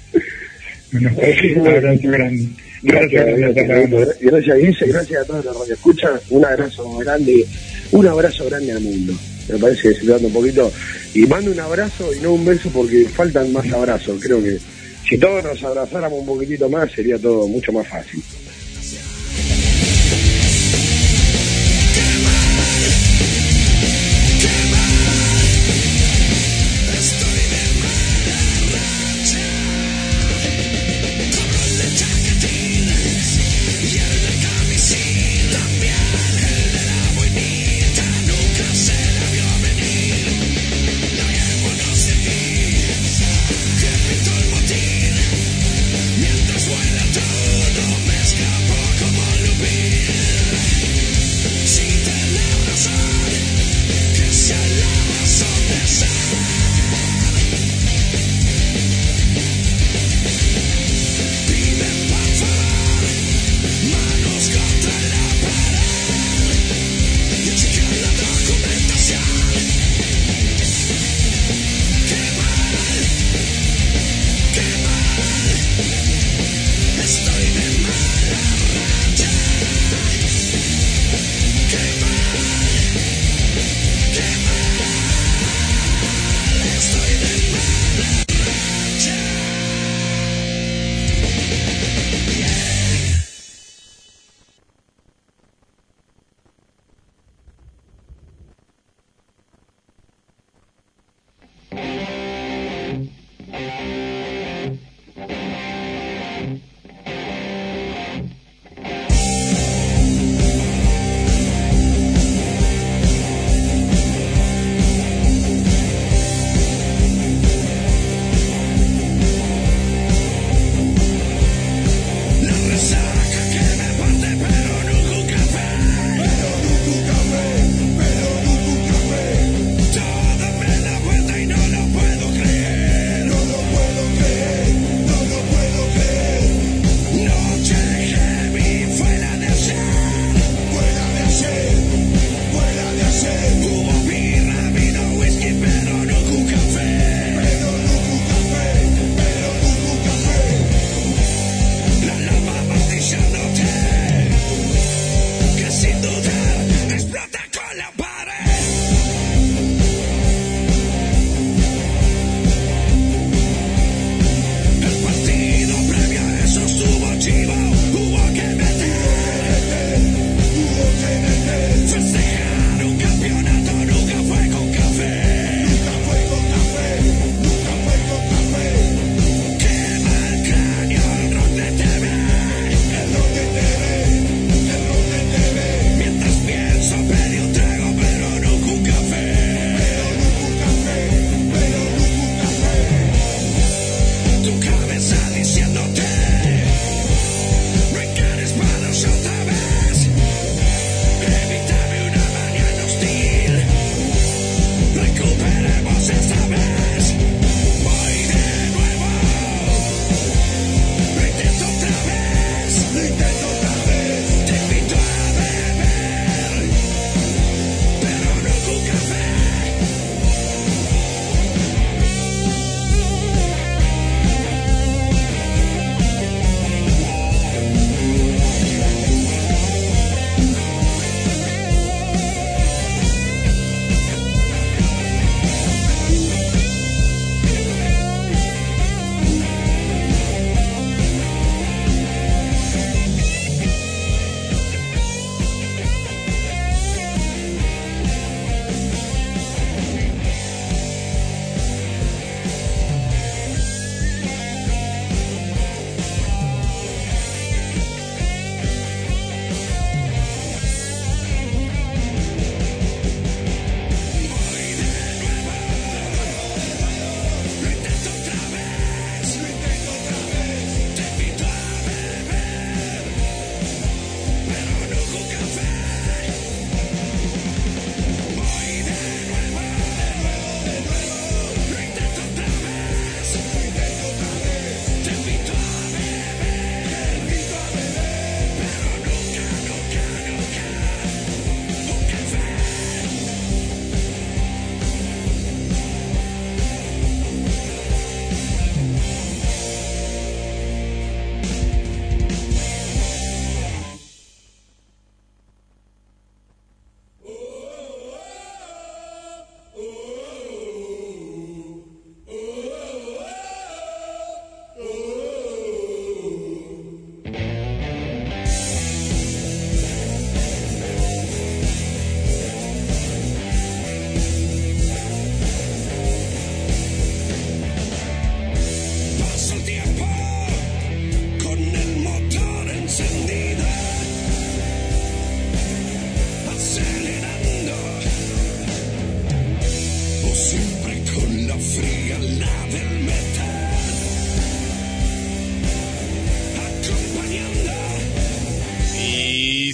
[0.92, 1.10] Bueno,
[1.56, 2.48] un abrazo grande.
[2.84, 7.46] Gracias, gracias, gracias, gracias gracias a todos los que escuchan, un abrazo grande,
[7.92, 9.14] un abrazo grande al mundo.
[9.48, 10.70] Me parece que se un poquito,
[11.14, 14.58] y mando un abrazo y no un beso porque faltan más abrazos, creo que
[15.08, 18.22] si todos nos abrazáramos un poquitito más sería todo mucho más fácil.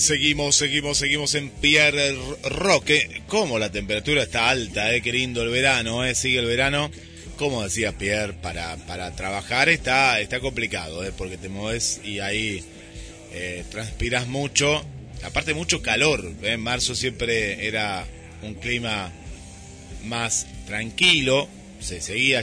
[0.01, 3.21] Seguimos, seguimos, seguimos en Pierre Roque.
[3.29, 6.91] Como la temperatura está alta, eh, qué lindo el verano, eh, sigue el verano.
[7.37, 12.65] Como decía Pierre, para, para trabajar está, está complicado, eh, porque te mueves y ahí
[13.35, 14.83] eh, transpiras mucho.
[15.23, 18.07] Aparte mucho calor, eh, en marzo siempre era
[18.41, 19.13] un clima
[20.05, 21.47] más tranquilo,
[21.79, 22.41] se seguía,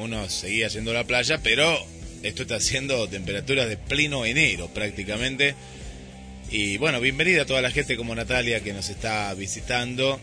[0.00, 1.78] uno seguía yendo a la playa, pero
[2.24, 5.54] esto está haciendo temperaturas de pleno enero prácticamente.
[6.58, 10.18] Y bueno, bienvenida a toda la gente como Natalia que nos está visitando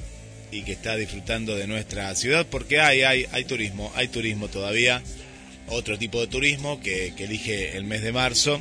[0.51, 5.03] y que está disfrutando de nuestra ciudad, porque hay, hay, hay turismo, hay turismo todavía,
[5.67, 8.59] otro tipo de turismo que, elige el mes de marzo.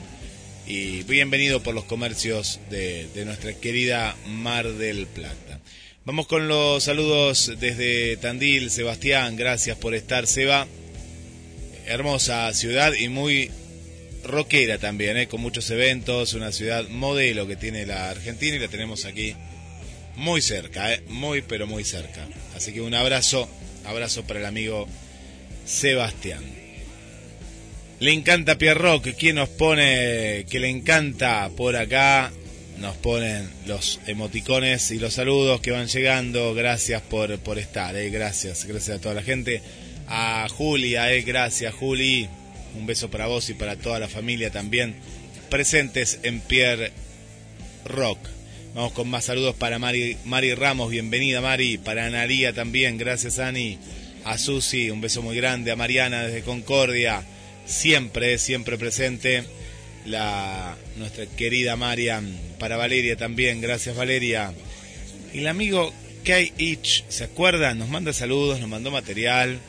[0.67, 5.59] Y bienvenido por los comercios de, de nuestra querida Mar del Plata.
[6.05, 10.67] Vamos con los saludos desde Tandil, Sebastián, gracias por estar, Seba.
[11.87, 13.51] Hermosa ciudad y muy
[14.25, 15.29] rockera también, ¿eh?
[15.29, 19.35] con muchos eventos, una ciudad modelo que tiene la Argentina y la tenemos aquí
[20.17, 21.03] muy cerca, ¿eh?
[21.09, 22.27] muy pero muy cerca.
[22.55, 23.49] Así que un abrazo,
[23.85, 24.87] abrazo para el amigo
[25.65, 26.43] Sebastián.
[28.01, 32.33] Le encanta Pierre Rock, ¿quién nos pone que le encanta por acá?
[32.83, 36.53] nos ponen los emoticones y los saludos que van llegando.
[36.53, 38.11] Gracias por, por estar, eh.
[38.11, 39.63] gracias, gracias a toda la gente.
[40.09, 42.29] A Julia, gracias Juli.
[42.75, 44.95] Un beso para vos y para toda la familia también.
[45.51, 46.93] Presentes en Pierre
[47.85, 48.19] Rock.
[48.75, 53.79] Vamos con más saludos para Mari, Mari Ramos, bienvenida Mari, para Analía también, gracias Ani,
[54.25, 57.23] a Susi, un beso muy grande, a Mariana desde Concordia,
[57.67, 59.45] siempre, siempre presente.
[60.07, 64.53] La nuestra querida Marian, para Valeria también, gracias Valeria.
[65.35, 65.93] Y el amigo
[66.25, 67.79] Kay Itch, ¿se acuerdan?
[67.79, 69.61] Nos manda saludos, nos mandó material.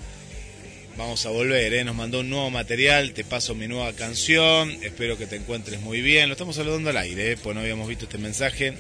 [0.97, 1.83] Vamos a volver, ¿eh?
[1.83, 6.01] nos mandó un nuevo material, te paso mi nueva canción, espero que te encuentres muy
[6.01, 6.29] bien.
[6.29, 7.37] Lo estamos saludando al aire, ¿eh?
[7.41, 8.73] pues no habíamos visto este mensaje.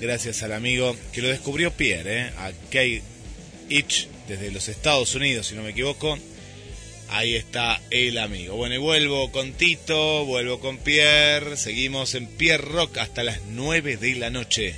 [0.00, 2.30] Gracias al amigo que lo descubrió Pierre, ¿eh?
[2.38, 3.02] a Kay
[3.68, 6.18] Itch, desde los Estados Unidos, si no me equivoco.
[7.10, 8.56] Ahí está el amigo.
[8.56, 11.58] Bueno, y vuelvo con Tito, vuelvo con Pierre.
[11.58, 14.74] Seguimos en Pierre Rock hasta las 9 de la noche.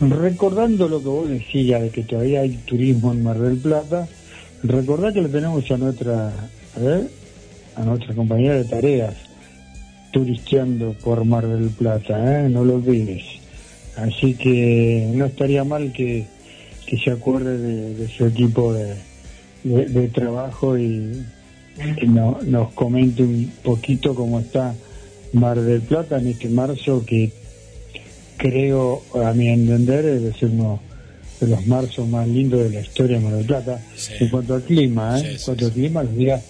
[0.00, 4.06] Recordando lo que vos decías de que todavía hay turismo en Mar del Plata,
[4.62, 9.14] recordá que lo tenemos a nuestra, a, a nuestra compañera de tareas,
[10.12, 12.48] turisteando por Mar del Plata, ¿eh?
[12.48, 13.24] no lo olvides.
[13.96, 16.26] Así que no estaría mal que,
[17.02, 18.96] se acuerde de su equipo de,
[19.64, 21.24] de, trabajo y
[21.98, 24.74] que nos comente un poquito cómo está
[25.32, 27.32] Mar del Plata en este marzo que
[28.36, 30.80] creo, a mi entender, es ser uno
[31.46, 33.80] de los marzos más lindos de la historia de Mar del Plata.
[34.20, 35.32] En cuanto al clima, ¿eh?
[35.32, 36.42] en cuanto al clima, los días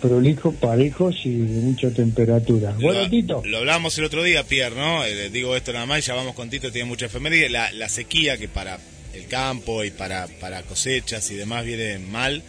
[0.00, 2.72] prolijos, parejos y de mucha temperatura.
[2.72, 3.42] Lo, bueno, Tito.
[3.44, 5.04] Lo hablamos el otro día, Pierre, ¿no?
[5.04, 7.50] Eh, digo esto nada más, ya vamos con Tito, tiene mucha efeméride.
[7.50, 8.78] La, la sequía que para
[9.14, 12.42] el campo y para, para cosechas y demás viene mal.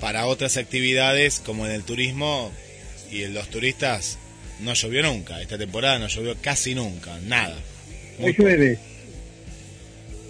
[0.00, 2.52] Para otras actividades como en el turismo
[3.10, 4.18] y en los turistas
[4.60, 5.40] no llovió nunca.
[5.40, 7.56] Esta temporada no llovió casi nunca, nada.
[8.18, 8.78] Muy llueve.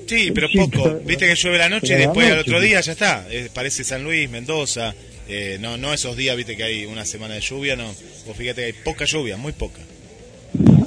[0.07, 1.01] Sí, pero poco.
[1.05, 3.27] Viste que llueve la noche y después al otro día ya está.
[3.53, 4.95] parece San Luis, Mendoza.
[5.27, 7.87] Eh, no, no esos días, viste que hay una semana de lluvia, no.
[8.27, 9.81] Vos fíjate que hay poca lluvia, muy poca.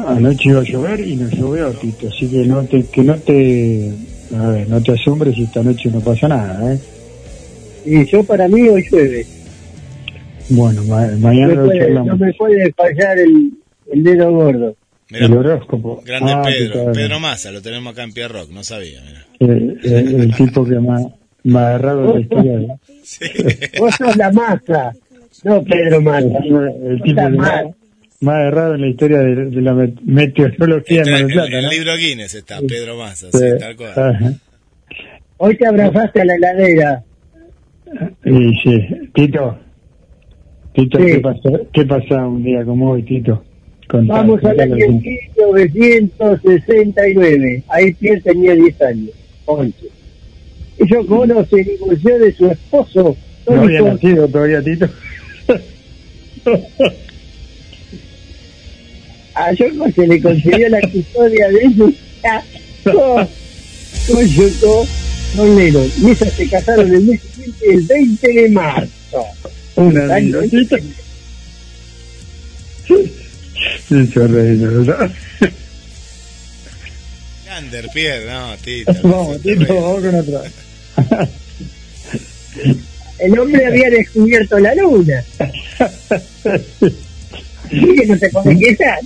[0.08, 2.08] Anoche iba a llover y no llovió, Tito.
[2.08, 3.92] Así que no te, que no te
[4.36, 6.80] a ver, no te asombres si esta noche no pasa nada, ¿eh?
[7.86, 9.26] Y yo para mí hoy llueve.
[10.50, 13.52] Bueno, mañana no me, puede, no me puede fallar el,
[13.92, 14.76] el dedo gordo.
[15.10, 16.02] El horóscopo.
[16.06, 19.26] Grande ah, Pedro, Pedro Massa, lo tenemos acá en Pierrock, no sabía, mira.
[19.40, 21.06] El, el, tipo que más,
[21.44, 22.60] más agarrado en la historia.
[22.60, 22.80] ¿no?
[23.04, 23.26] Sí.
[23.80, 24.94] Vos sos la masa,
[25.44, 26.40] no Pedro Massa.
[26.44, 27.64] El tipo que más,
[28.20, 29.74] más errado en la historia de, de la
[30.04, 34.40] meteorología en el, Plata, el libro Guinness está Pedro Massa, sí, tal cual.
[35.38, 37.04] Hoy te abrazaste a la heladera.
[38.26, 39.60] Y sí, Tito.
[40.74, 43.44] Tito, ¿qué, pasa, ¿qué pasa un día como hoy, Tito?
[43.90, 47.64] Vamos al año 1969.
[47.70, 49.12] Ahí Pierre tenía 10 años,
[49.46, 49.74] 11.
[50.80, 53.16] Ellos conocen y divorció de su esposo.
[53.48, 54.90] No había nacido todavía, Tito.
[59.34, 61.92] a Yoko se le concedió la custodia de su
[62.84, 63.28] con,
[64.08, 64.86] con Yoko
[65.36, 65.92] Lennon.
[66.02, 69.26] Y esas se casaron el mes siguiente, el 20 de marzo.
[69.76, 70.20] Una
[73.90, 74.24] minutita.
[74.24, 75.12] Eso ¿verdad?
[77.46, 78.94] Gander, Pierre, no, Tito.
[79.04, 80.42] Vamos, Tito, vamos con otra.
[83.20, 85.24] El hombre había descubierto la luna.
[87.72, 89.00] ¿Y que no te puede quejar?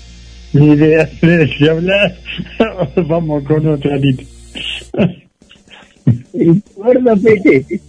[0.54, 2.18] Ni idea de si hablar.
[3.08, 4.24] Vamos con otra, Tito.
[6.76, 7.80] Gordo Pete.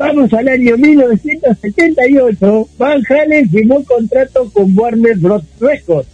[0.00, 2.68] Vamos al año 1978.
[2.78, 5.44] Van Halen firmó contrato con Warner Bros.
[5.60, 6.08] Records.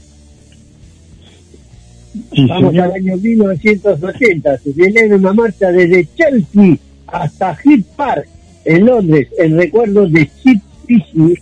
[2.34, 2.84] Sí, Vamos señor.
[2.86, 4.58] al año 1980.
[4.58, 6.76] Se viene una marcha desde Chelsea
[7.06, 8.26] hasta Hyde Park,
[8.64, 11.38] en Londres, en recuerdo de Chip Fisher.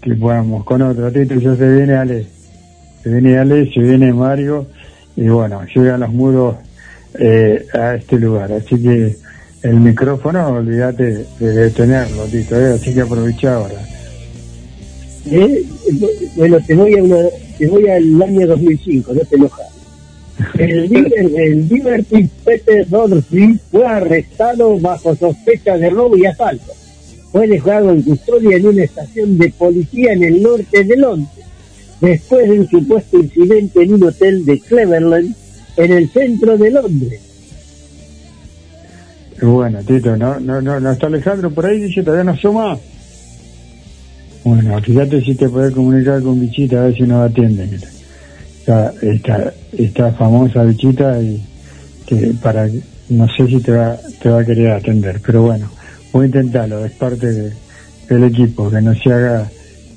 [0.00, 1.36] Que vamos con otro, Tito.
[1.36, 2.26] Ya se viene Ale.
[3.04, 4.66] Se viene Ale, se viene Mario.
[5.14, 6.56] Y bueno, llegan los muros
[7.20, 8.50] eh, a este lugar.
[8.52, 9.16] Así que
[9.66, 12.56] el micrófono, olvídate de, tenerlo, Tito.
[12.56, 13.74] eh, Así que aprovecha ahora.
[15.30, 15.64] ¿Eh?
[16.36, 17.16] Bueno, te voy, a una,
[17.58, 19.66] te voy al año 2005, no te enojas.
[20.58, 26.72] El líder del Liberty Peter Dorsey fue arrestado bajo sospecha de robo y asalto.
[27.32, 31.44] Fue dejado en custodia en una estación de policía en el norte de Londres,
[32.00, 35.34] después de un supuesto incidente en un hotel de Cleveland,
[35.76, 37.25] en el centro de Londres.
[39.42, 42.78] Bueno, Tito, no, no, no, no está Alejandro por ahí, dice, todavía no asoma.
[44.44, 47.66] Bueno, fíjate si te puedes comunicar con Bichita, a ver si nos atiende.
[47.66, 47.88] mira.
[48.60, 51.42] Esta, esta, esta famosa Bichita y
[52.06, 52.68] que para,
[53.10, 55.70] no sé si te va, te va a querer atender, pero bueno,
[56.12, 57.52] voy a intentarlo, es parte de-
[58.08, 59.50] del equipo, que no se haga,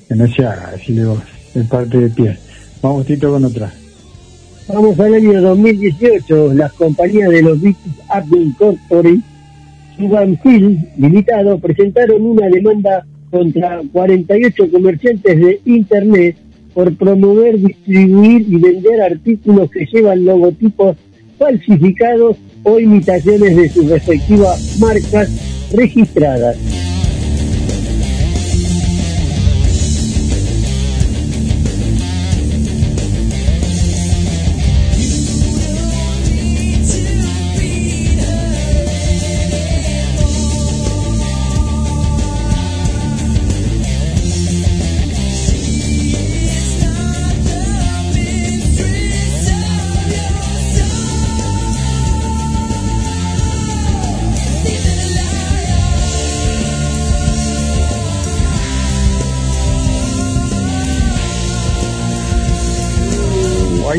[0.08, 1.20] que no se haga, decirle vos,
[1.54, 2.38] es parte de pie.
[2.82, 3.72] Vamos Tito con otra.
[4.68, 6.54] Vamos al año 2018.
[6.54, 9.20] Las compañías de los British Apple Incorporated,
[10.00, 16.38] Suban Hill Limitado, presentaron una demanda contra 48 comerciantes de Internet
[16.74, 20.96] por promover, distribuir y vender artículos que llevan logotipos
[21.38, 26.69] falsificados o imitaciones de sus respectivas marcas registradas.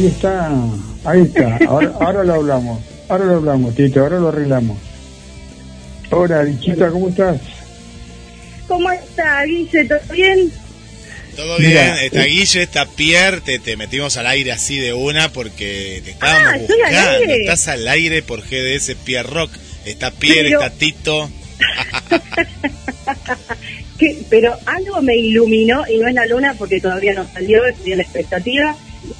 [0.00, 0.50] Ahí está,
[1.04, 4.78] ahí está, ahora, ahora lo hablamos, ahora lo hablamos, Tito, ahora lo arreglamos.
[6.10, 7.40] Hola, Bichita, ¿cómo estás?
[8.66, 9.84] ¿Cómo está, Guille?
[9.84, 10.50] ¿Todo bien?
[11.36, 12.28] Todo Mira, bien, está eh.
[12.28, 16.52] Guille, está Pierre, te, te metimos al aire así de una porque te estábamos Ah,
[16.54, 17.10] al buscando.
[17.10, 17.40] aire.
[17.42, 19.50] Estás al aire por GDS Pierre Rock.
[19.84, 21.30] Está Pierre, Pero- está Tito.
[23.98, 27.92] Que- pero algo me iluminó, y no es la luna porque todavía no salió, estoy
[27.92, 28.74] en la expectativa,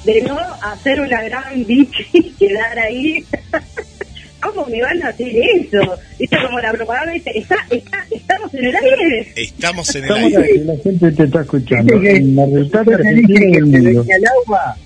[0.05, 3.23] de no hacer una gran bici y quedar ahí.
[4.41, 5.79] ¿Cómo me van a hacer eso?
[6.19, 9.31] Viste como la propaganda dice, está, está, estamos en el aire.
[9.35, 10.43] Estamos en el Estamos aire.
[10.53, 11.99] aquí, la gente te está escuchando.
[11.99, 13.77] Viste que- En la argentina se mundo.
[14.03, 14.77] venía el agua.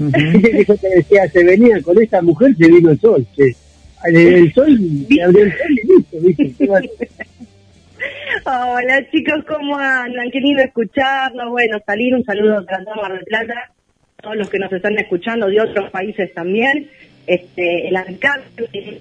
[0.00, 3.24] Viste que yo te decía, se venía con esta mujer, se vino el sol.
[3.36, 3.54] che.
[4.06, 4.78] El, el sol,
[5.08, 6.66] se abrió el sol y listo.
[8.46, 10.30] Hola chicos, ¿cómo andan?
[10.32, 11.50] Qué lindo escucharnos.
[11.50, 13.54] Bueno, salir un saludo para Mar del Plata,
[14.24, 16.90] todos los que nos están escuchando de otros países también.
[17.26, 19.00] Este, el alcance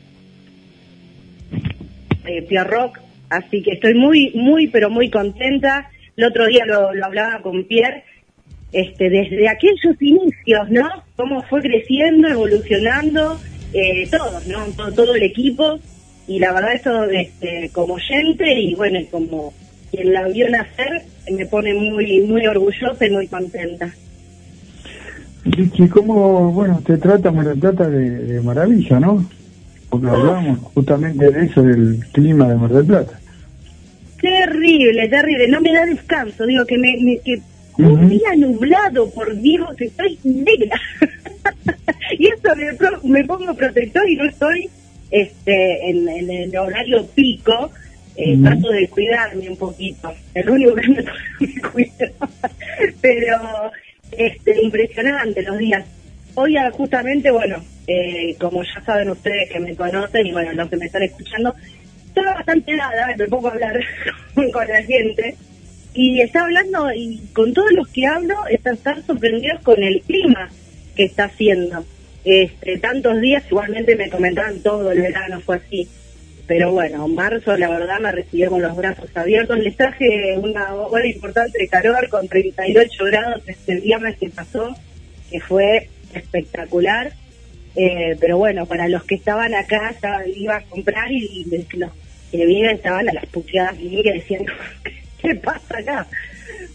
[2.23, 5.89] de Pierre Rock, así que estoy muy, muy, pero muy contenta.
[6.15, 8.03] El otro día lo, hablaba con Pierre,
[8.71, 10.89] este, desde aquellos inicios, ¿no?
[11.15, 13.39] Cómo fue creciendo, evolucionando,
[13.73, 14.65] eh, todos, ¿no?
[14.93, 15.79] Todo, el equipo
[16.27, 19.53] y la verdad eso este, como oyente y bueno como
[19.91, 23.93] quien la vio nacer me pone muy muy orgullosa y muy contenta
[25.45, 29.29] Y cómo, bueno, te trata Mar del Plata de, de maravilla, ¿no?
[29.89, 33.19] Porque hablamos justamente de eso, del clima de Mar del Plata.
[34.21, 37.41] terrible terrible no me da descanso digo que me, me- que
[37.77, 40.79] un día nublado por Dios estoy negra
[42.17, 44.69] y eso me, me pongo protector y no estoy
[45.11, 47.71] este en, en el horario pico
[48.15, 48.43] eh, Ujú.
[48.43, 51.03] trato de cuidarme un poquito el único que me,
[51.41, 52.07] me cuido
[53.01, 53.37] pero
[54.17, 55.85] este impresionante los días.
[56.35, 60.69] Hoy ah, justamente bueno eh, como ya saben ustedes que me conocen y bueno los
[60.69, 61.53] que me están escuchando
[62.07, 63.79] estaba bastante helada me pongo a hablar
[64.53, 65.35] con la gente.
[65.95, 70.49] Y está hablando y con todos los que hablo están tan sorprendidos con el clima
[70.95, 71.85] que está haciendo.
[72.25, 75.87] Este tantos días igualmente me comentaban todo el verano fue así
[76.45, 79.57] pero bueno, marzo la verdad me recibió con los brazos abiertos.
[79.59, 84.75] Les traje una ola importante de calor con 38 grados este viernes que pasó,
[85.31, 87.13] que fue espectacular.
[87.75, 91.91] Eh, pero bueno, para los que estaban acá, ya iba a comprar y, los
[92.29, 94.51] que viven estaban a las puteadas limpias diciendo,
[95.21, 96.07] ¿qué pasa acá?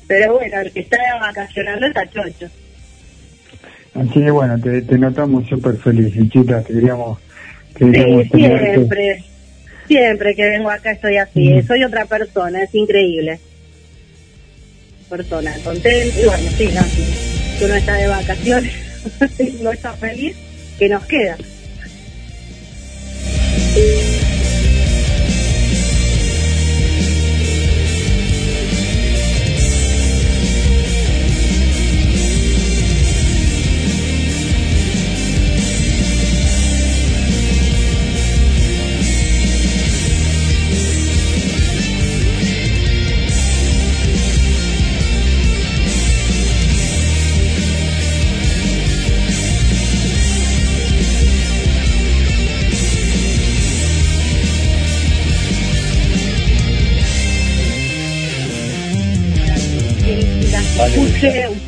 [0.06, 2.48] Pero bueno, el que está vacacionando está chocho.
[3.94, 7.18] Así que bueno, te, notamos súper feliz, chicas, queríamos...
[7.76, 9.24] queríamos sí, siempre,
[9.88, 11.66] siempre que vengo acá estoy así, mm.
[11.66, 13.40] soy otra persona, es increíble.
[15.08, 18.72] Persona, contenta, y bueno, sí, no, si uno está de vacaciones,
[19.62, 20.36] no está feliz,
[20.78, 21.36] que nos queda.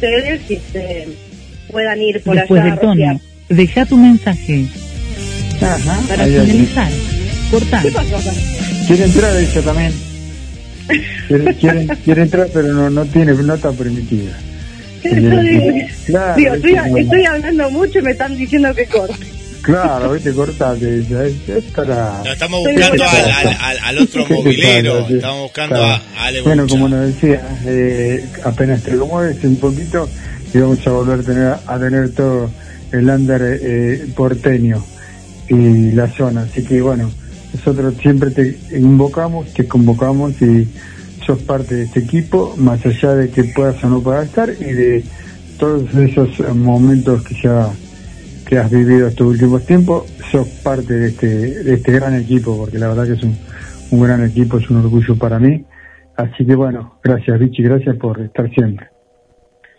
[0.01, 1.09] Ustedes y se
[1.70, 2.70] puedan ir por Después allá.
[2.70, 3.20] Después de
[3.55, 4.66] deja tu mensaje.
[5.60, 6.90] Ajá, para finalizar.
[7.51, 7.82] Cortar.
[7.82, 8.31] ¿Qué pasó acá?
[8.86, 9.93] Quiere entrar ella también.
[11.60, 14.36] Quiere, quiere, entrar, pero no, no tiene nota permitida.
[15.02, 19.27] Claro, estoy, estoy, hablando mucho y me están diciendo que corte.
[19.62, 21.01] Claro, viste, cortate.
[21.01, 22.23] Es, es para...
[22.32, 25.07] estamos buscando al, al, al, otro movilero.
[25.09, 30.09] Estamos buscando a, Ale Bueno, como nos decía, eh, apenas te lo mueves un poquito
[30.53, 32.51] y vamos a volver a tener, a tener todo
[32.93, 34.85] el under eh, porteño
[35.49, 36.43] y la zona.
[36.43, 37.11] Así que bueno,
[37.53, 40.69] nosotros siempre te invocamos, te convocamos y
[41.27, 44.73] sos parte de este equipo, más allá de que puedas o no puedas estar y
[44.73, 45.05] de
[45.59, 47.70] todos esos momentos que ya
[48.51, 52.81] que has vivido estos últimos tiempos, sos parte de este, de este gran equipo, porque
[52.81, 53.39] la verdad que es un,
[53.93, 55.64] un gran equipo, es un orgullo para mí.
[56.16, 58.89] Así que bueno, gracias Vichy, gracias por estar siempre.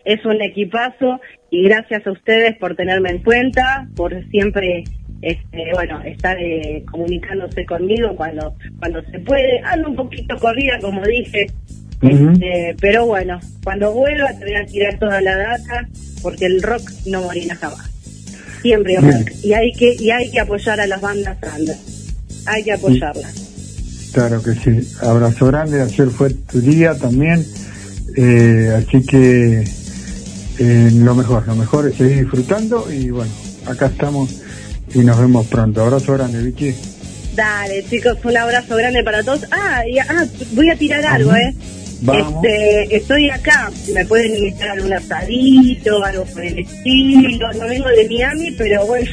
[0.05, 1.19] Es un equipazo
[1.49, 4.85] y gracias a ustedes por tenerme en cuenta, por siempre
[5.21, 9.59] este, bueno, estar eh, comunicándose conmigo cuando cuando se puede.
[9.65, 11.47] Ando un poquito corrida, como dije,
[12.01, 15.85] este, pero bueno, cuando vuelva te voy a tirar toda la data
[16.23, 17.90] porque el rock no morirá jamás
[18.61, 18.97] siempre
[19.43, 21.77] y hay que y hay que apoyar a las bandas grandes.
[22.45, 23.33] Hay que apoyarlas.
[24.13, 24.87] Claro que sí.
[25.01, 27.45] Abrazo grande ayer fue tu día también.
[28.17, 29.63] Eh, así que
[30.59, 33.31] eh, lo mejor lo mejor es seguir disfrutando y bueno
[33.65, 34.41] acá estamos
[34.93, 35.81] y nos vemos pronto.
[35.81, 36.75] Abrazo grande Vicky.
[37.35, 39.45] Dale chicos un abrazo grande para todos.
[39.51, 41.55] Ah, ah voy a tirar algo eh
[42.01, 47.53] este, estoy acá, me pueden invitar a un asadito, algo por el estilo.
[47.53, 49.09] No vengo de Miami, pero bueno.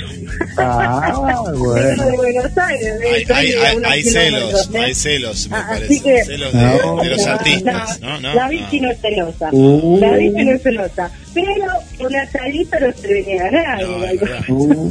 [0.57, 1.13] Ah,
[1.57, 1.89] bueno.
[1.89, 2.95] vengo de Buenos Aires.
[3.31, 6.25] Hay, hay, hay celos, hay celos, me ah, parece.
[6.25, 8.21] celos de, los artistas, ¿no?
[8.21, 8.91] no, la bici no.
[8.91, 9.49] es celosa.
[9.53, 9.99] Uh.
[10.01, 11.11] La bici no es celosa.
[11.35, 13.85] Pero un asadito no se viene a ganar.
[14.49, 14.91] Uh.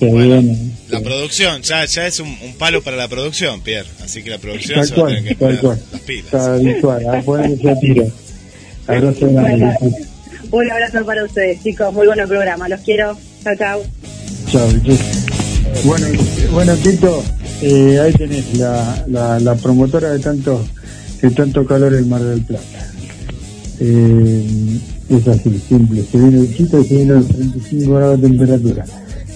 [0.00, 0.56] bueno,
[0.88, 3.88] la producción, ya, ya es un, un, palo para la producción, Pierre.
[4.02, 6.34] Así que la producción se va a tener que poner las pilas.
[8.86, 9.26] Abrazo
[10.50, 11.92] Un abrazo para ustedes, chicos.
[11.92, 12.68] Muy buen programa.
[12.68, 13.16] Los quiero.
[13.42, 13.82] Chao, chao.
[14.50, 14.68] Chao,
[15.84, 16.06] Bueno,
[16.52, 17.24] bueno Tito,
[17.62, 20.64] eh, ahí tenés la, la, la, promotora de tanto,
[21.20, 22.92] de tanto calor en Mar del Plata.
[23.80, 24.78] Eh,
[25.08, 26.02] es así, simple.
[26.04, 28.84] Se viene el Tito y se viene a los 35 grados de temperatura.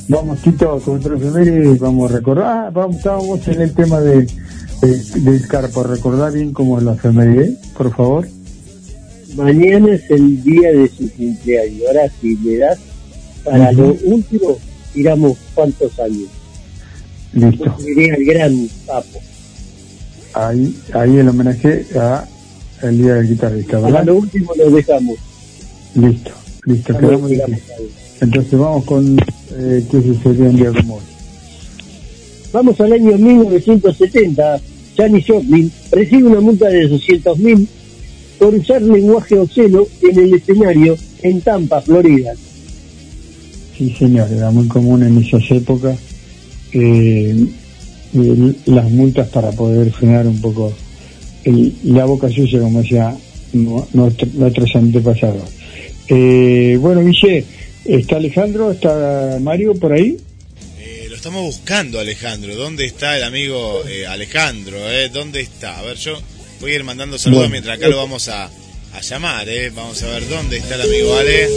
[0.08, 2.46] Vamos, Tito, con otro y vamos a recordar.
[2.46, 4.26] Ah, vamos, estábamos en el tema de
[4.80, 8.28] del Carpo, recordar bien cómo es la efeméride, por favor.
[9.34, 11.82] Mañana es el día de su cumpleaños.
[11.88, 12.78] Ahora, si le das
[13.44, 14.58] para lo último,
[14.92, 16.28] tiramos cuántos años.
[17.32, 17.76] Listo.
[17.78, 19.18] Sería el gran papo.
[20.34, 22.24] Ahí, ahí el homenaje a
[22.82, 23.90] el día del guitarrista, ¿verdad?
[23.90, 25.16] Para lo último lo dejamos.
[26.00, 26.30] Listo,
[26.64, 27.30] listo, quedamos
[28.20, 31.02] Entonces vamos con eh, qué sucedió un día como hoy.
[32.52, 34.60] Vamos al año 1970.
[34.96, 37.68] Janis Joplin recibe una multa de 200 mil
[38.38, 42.32] por usar lenguaje obsceno en el escenario en Tampa, Florida.
[43.76, 45.98] Sí, señor, era muy común en esas épocas
[46.72, 47.46] eh,
[48.66, 50.72] las multas para poder frenar un poco
[51.84, 53.16] la boca sucia, como decía
[53.52, 55.57] nuestro, nuestros antepasados.
[56.08, 57.44] Eh, bueno, Guille,
[57.84, 58.72] ¿está Alejandro?
[58.72, 60.16] ¿Está Mario por ahí?
[61.18, 62.54] estamos buscando, Alejandro.
[62.54, 64.88] ¿Dónde está el amigo eh, Alejandro?
[64.88, 65.08] Eh?
[65.08, 65.76] ¿Dónde está?
[65.78, 66.16] A ver, yo
[66.60, 69.70] voy a ir mandando saludos mientras acá lo vamos a, a llamar, ¿eh?
[69.70, 71.48] Vamos a ver dónde está el amigo Ale.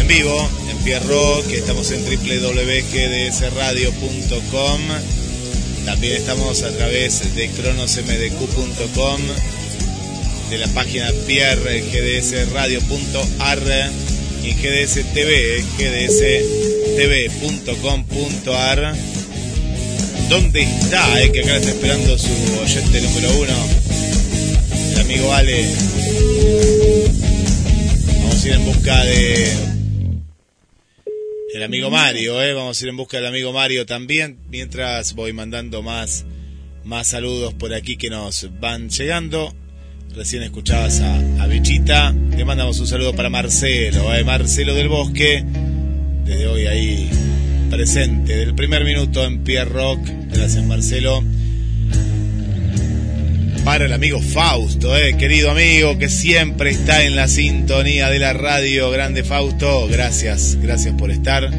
[0.00, 4.80] En vivo, en Pierro, que estamos en www.gdsradio.com.
[5.84, 9.20] También estamos a través de cronosmdq.com,
[10.54, 13.58] de la página piergdsradio.ar
[14.44, 15.64] y en GDS TV,
[16.96, 18.94] gdstv.com.ar.
[20.28, 21.22] ¿Dónde está?
[21.22, 21.32] Eh?
[21.32, 22.30] Que acá está esperando su
[22.62, 23.52] oyente número uno,
[24.92, 25.66] el amigo Ale.
[28.20, 29.52] Vamos a ir en busca de
[31.54, 32.54] el amigo Mario, ¿eh?
[32.54, 36.24] Vamos a ir en busca del amigo Mario también, mientras voy mandando más,
[36.84, 39.52] más saludos por aquí que nos van llegando.
[40.14, 41.46] Recién escuchabas a, a.
[42.36, 44.22] Le mandamos un saludo para Marcelo, ¿eh?
[44.22, 45.44] Marcelo del Bosque.
[46.24, 47.10] Desde hoy ahí
[47.68, 49.98] presente, del primer minuto en Pierre Rock.
[50.32, 51.22] Gracias Marcelo
[53.64, 58.34] para el amigo Fausto, eh, querido amigo que siempre está en la sintonía de la
[58.34, 58.90] radio.
[58.90, 61.50] Grande Fausto, gracias, gracias por estar.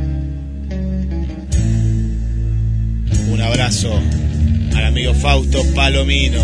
[3.29, 3.99] Un abrazo
[4.75, 6.43] al amigo Fausto Palomino.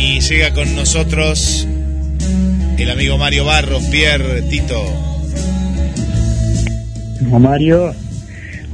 [0.00, 1.66] Y llega con nosotros
[2.78, 4.80] el amigo Mario Barros, Pierre Tito.
[7.22, 7.92] Mario.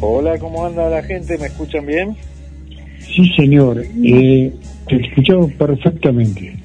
[0.01, 1.39] Hola, ¿cómo anda la gente?
[1.39, 2.15] ¿Me escuchan bien?
[3.01, 3.83] Sí, señor.
[4.05, 4.53] Eh,
[4.87, 6.57] te escuchamos perfectamente.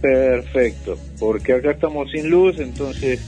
[0.00, 3.20] Perfecto, porque acá estamos sin luz, entonces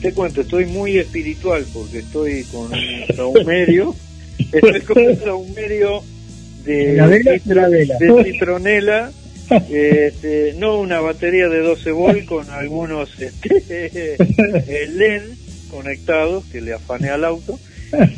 [0.00, 3.94] te cuento, estoy muy espiritual porque estoy con un saumerio,
[4.38, 6.02] estoy con un saumerio
[6.64, 7.02] de,
[7.44, 7.68] vela?
[7.68, 9.12] de citronela,
[9.50, 15.22] este, no una batería de 12 volt con algunos este, eh, LED
[15.70, 17.58] conectados que le afané al auto,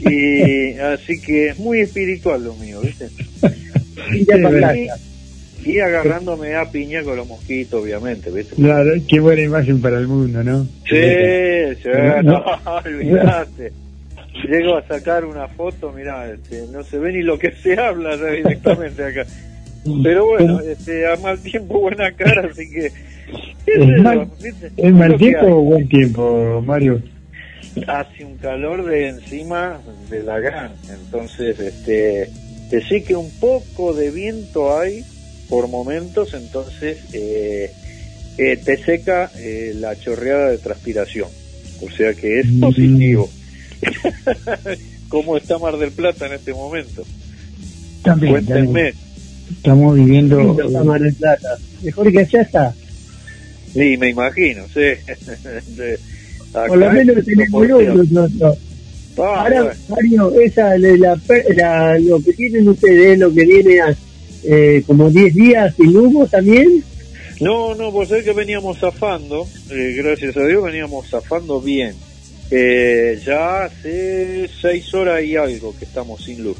[0.01, 3.09] y así que es muy espiritual lo mío, ¿viste?
[3.09, 4.75] Sí, verdad.
[5.65, 8.55] Y agarrándome a piña con los mosquitos, obviamente, ¿viste?
[8.55, 10.65] Claro, qué buena imagen para el mundo, ¿no?
[10.89, 11.89] Sí, sí,
[12.23, 12.45] no,
[12.85, 13.73] olvidate.
[14.49, 18.17] Llego a sacar una foto, mirá, este, no se ve ni lo que se habla
[18.17, 19.27] directamente acá.
[20.03, 22.91] Pero bueno, este, a mal tiempo buena cara, así que...
[23.65, 24.29] ¿qué sé ¿Es mal.
[24.77, 27.03] ¿Es mal tiempo o buen tiempo, Mario?
[27.87, 29.81] hace un calor de encima
[30.11, 32.29] de la gran entonces este
[32.89, 35.05] sí que un poco de viento hay
[35.49, 37.71] por momentos entonces eh,
[38.37, 41.29] eh, te seca eh, la chorreada de transpiración
[41.81, 42.61] o sea que es Mm.
[42.61, 43.29] positivo
[45.09, 47.05] cómo está Mar del Plata en este momento
[48.03, 48.95] También, cuéntenme también.
[49.51, 50.57] Estamos viviendo...
[50.61, 51.49] Está Mar del Plata.
[51.83, 52.75] Mejor que allá está.
[53.73, 54.81] sí me imagino sí
[55.77, 55.99] De-
[56.53, 58.59] Por lo menos tenemos luz nosotros.
[59.19, 59.81] Ah, Ahora, bueno.
[59.89, 61.21] Mario, esa, la, la-
[61.57, 63.97] la- lo que tienen ustedes, lo que viene a,
[64.45, 66.83] eh, como 10 días sin humo también.
[67.41, 71.95] No, no, pues es que veníamos zafando, eh, gracias a Dios veníamos zafando bien.
[72.51, 76.57] Eh, ya hace seis horas y algo que estamos sin luz.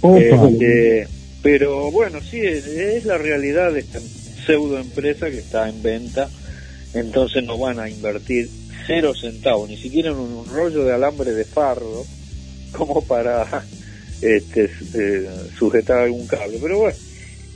[0.00, 0.48] Opa.
[1.44, 6.30] Pero bueno, sí, es, la realidad de esta pseudo empresa que está en venta,
[6.94, 8.48] entonces no van a invertir
[8.86, 12.06] cero centavos, ni siquiera en un rollo de alambre de fardo,
[12.72, 13.62] como para
[14.22, 16.58] este, eh, sujetar algún cable.
[16.62, 16.96] Pero bueno,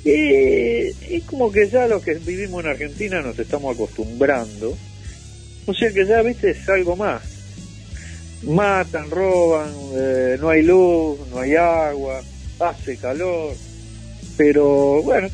[0.05, 4.77] eh, es como que ya los que vivimos en Argentina nos estamos acostumbrando.
[5.65, 7.23] O sea que ya, viste, es algo más.
[8.43, 12.21] Matan, roban, eh, no hay luz, no hay agua,
[12.61, 13.55] hace calor.
[14.39, 15.29] Pero bueno.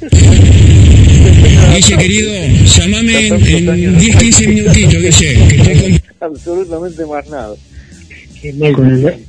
[1.77, 2.33] Dice, querido,
[2.65, 3.35] llamame en,
[3.69, 6.31] en 10, 15 minutitos, que sé, que estoy con...
[6.33, 7.55] Absolutamente más nada.
[8.75, 9.25] Con el,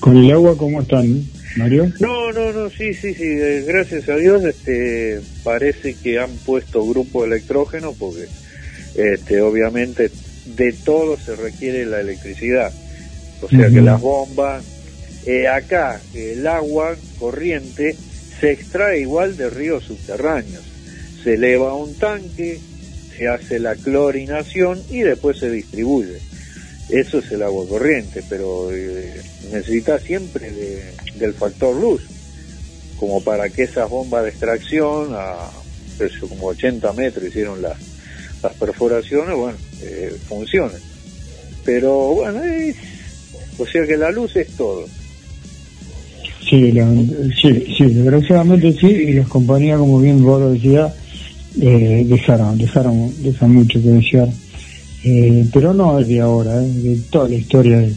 [0.00, 1.22] con el agua, ¿cómo están,
[1.56, 1.92] Mario?
[2.00, 6.86] No, no, no, sí, sí, sí, eh, gracias a Dios este, parece que han puesto
[6.86, 8.26] grupo de electrógeno porque
[8.96, 10.10] este, obviamente
[10.56, 12.72] de todo se requiere la electricidad.
[13.42, 14.64] O sea que las bombas,
[15.26, 17.96] eh, acá el agua corriente
[18.44, 20.62] se extrae igual de ríos subterráneos.
[21.22, 22.60] Se eleva a un tanque,
[23.16, 26.18] se hace la clorinación y después se distribuye.
[26.90, 29.14] Eso es el agua corriente, pero eh,
[29.50, 32.02] necesita siempre de- del factor luz,
[32.98, 35.48] como para que esas bombas de extracción a
[35.98, 37.78] eso, como 80 metros hicieron las,
[38.42, 40.82] las perforaciones, bueno, eh, funcionen.
[41.64, 42.76] Pero bueno, es,
[43.56, 44.84] o sea que la luz es todo.
[46.48, 46.92] Sí, la-
[47.40, 50.92] sí, sí, desgraciadamente sí, y las compañías, como bien vos lo decías,
[51.60, 54.28] eh, dejaron, dejaron, dejan mucho que desear.
[55.04, 57.94] Eh, pero no es de ahora, eh, de toda la historia de,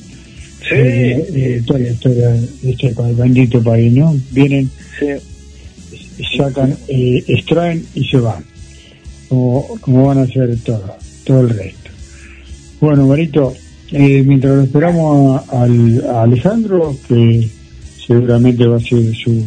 [1.65, 4.15] toda la historia de este bendito país, ¿no?
[4.31, 4.69] Vienen,
[4.99, 5.07] Sí.
[6.37, 8.43] sacan, eh, extraen y se van.
[9.29, 10.95] como, como van a ser todo,
[11.25, 11.89] todo el resto.
[12.79, 13.53] Bueno, Marito,
[13.91, 17.49] eh, mientras lo esperamos a, al- a Alejandro, que
[18.07, 19.43] seguramente va a ser su,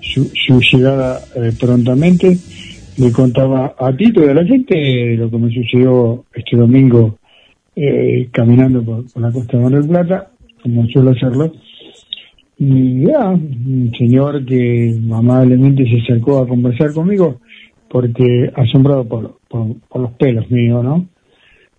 [0.00, 2.36] su, su llegada eh, prontamente,
[2.96, 7.18] le contaba a Tito y a la gente lo que me sucedió este domingo
[7.76, 10.30] eh, caminando por, por la costa de Mar del Plata,
[10.62, 11.52] como suelo hacerlo.
[12.58, 17.40] Y ya, un señor que amablemente se acercó a conversar conmigo,
[17.88, 21.06] porque asombrado por, por, por los pelos míos, ¿no?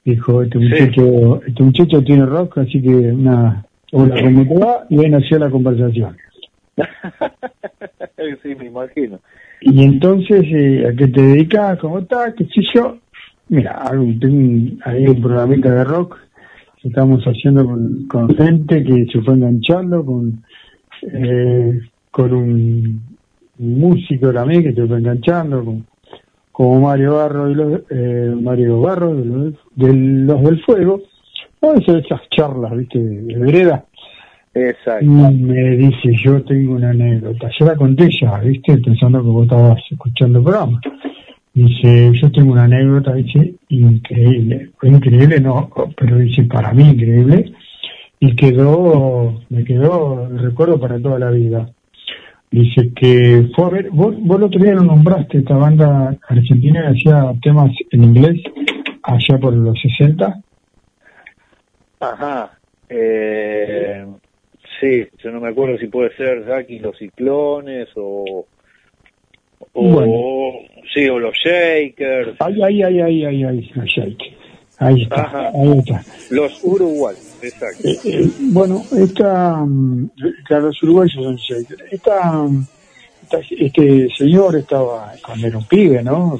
[0.05, 4.85] Dijo, este muchacho, este muchacho tiene rock, así que una, hola, ¿cómo te va?
[4.89, 6.17] Y ahí nació la conversación.
[8.43, 9.19] sí, me imagino.
[9.61, 11.79] Y entonces, eh, ¿a qué te dedicas?
[11.79, 12.33] ¿Cómo estás?
[12.35, 12.97] ¿Qué sé yo?
[13.49, 16.17] Mira, hago- tengo un, hay un programita de rock
[16.81, 20.43] que estamos haciendo con, con gente que se fue enganchando, con,
[21.11, 21.79] eh,
[22.11, 23.01] con un,
[23.59, 25.85] un músico también que se fue enganchando, con,
[26.51, 31.01] como Mario Barro y los, eh, Mario Barro de los, de los del Fuego.
[31.61, 33.85] Eso, esas charlas, viste, de, de vereda.
[34.53, 35.05] Exacto.
[35.05, 37.49] Y me dice, yo tengo una anécdota.
[37.57, 38.77] Yo la conté ya, ¿viste?
[38.77, 40.81] Pensando que vos estabas escuchando el programa.
[41.53, 44.71] Dice, yo tengo una anécdota, dice, increíble.
[44.77, 47.51] Fue increíble, no, pero dice, para mí increíble.
[48.19, 51.69] Y quedó, me quedó el recuerdo para toda la vida.
[52.51, 56.81] Dice que fue a ver, vos, vos el otro día lo nombraste, esta banda argentina
[56.81, 58.41] que hacía temas en inglés
[59.03, 60.41] allá por los 60.
[61.99, 62.57] Ajá.
[62.89, 64.05] Eh,
[64.79, 68.45] sí, yo no me acuerdo si puede ser Jack y los Ciclones o.
[69.73, 70.67] O, Bueno.
[70.93, 72.35] sí, o los Shakers.
[72.39, 74.17] Ay, ay, ay, ay, ay, ay, ay, ay.
[74.81, 75.49] Ahí está, Ajá.
[75.53, 76.05] ahí está.
[76.29, 77.87] Los Uruguay, exacto.
[77.87, 80.09] Eh, eh, bueno, esta, mm,
[80.45, 81.91] claro, los uruguayos son shakers.
[81.91, 82.65] Esta, mm,
[83.23, 86.39] esta- este señor estaba, cuando era un pibe, ¿no?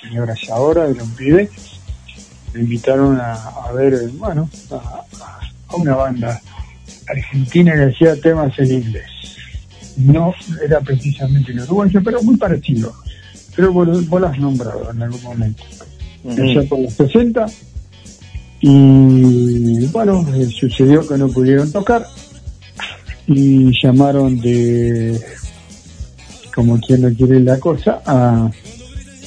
[0.00, 1.48] Señora es ahora, era un pibe.
[2.54, 6.40] Me invitaron a, a ver, bueno, a, una banda
[7.08, 9.06] argentina que hacía temas en inglés.
[9.96, 12.92] No era precisamente en uruguayo, pero muy parecido.
[13.54, 15.62] Pero vos, vos lo has nombrado en algún momento.
[16.24, 17.46] Allá por los 60,
[18.60, 22.06] y bueno, eh, sucedió que no pudieron tocar
[23.26, 25.18] y llamaron de,
[26.54, 28.50] como quien no quiere la cosa, a,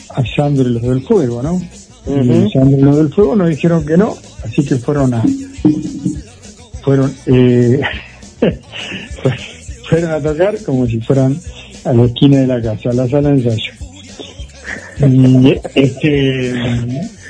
[0.10, 1.60] a Sandro y los del Fuego, ¿no?
[2.06, 5.24] Y los del Fuego nos dijeron que no, así que fueron a,
[6.84, 7.80] fueron, eh,
[9.90, 11.38] fueron a tocar como si fueran
[11.86, 13.74] a la esquina de la casa, a la sala de ensayo.
[15.00, 16.54] Y este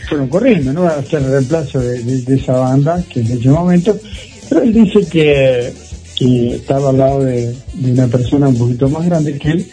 [0.10, 0.84] fueron corriendo, ¿no?
[0.84, 3.98] A hacer el reemplazo de, esa banda que en ese momento.
[4.50, 5.74] Pero él dice que,
[6.56, 9.66] estaba al lado de una persona un poquito más grande que él.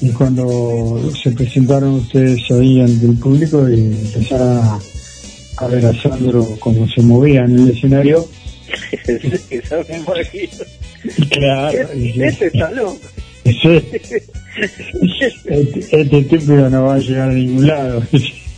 [0.00, 4.78] Y cuando se presentaron ustedes ahí ante el público y empezaron a,
[5.58, 8.28] a ver a Sandro cómo se movía en el escenario,
[9.88, 10.64] me imagino.
[11.30, 12.98] claro, Este, está loco.
[13.44, 14.00] este,
[15.90, 18.02] este no va a llegar a ningún lado.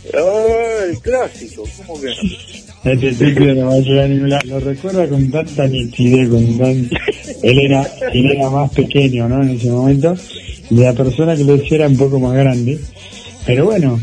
[0.07, 2.13] El clásico, ¿cómo que no?
[2.93, 4.43] Este tipo no va a llegar a ningún lado.
[4.47, 6.89] Lo recuerda con tanta nitidez, con tan...
[7.43, 7.83] Él era,
[8.13, 9.43] él era más pequeño, ¿no?
[9.43, 10.15] En ese momento.
[10.71, 12.79] Y la persona que lo decía era un poco más grande.
[13.45, 13.99] Pero bueno,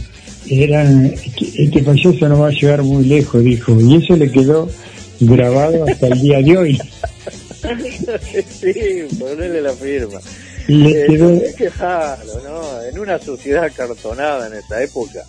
[0.48, 1.12] eran,
[1.56, 3.78] este payaso no va a llegar muy lejos, dijo.
[3.80, 4.68] Y eso le quedó
[5.20, 6.78] grabado hasta el día de hoy.
[8.60, 8.72] sí,
[9.18, 10.20] ponerle la firma.
[10.68, 12.82] Le Eh, quedó- es que raro, ¿no?
[12.90, 15.20] En una sociedad cartonada en esa época,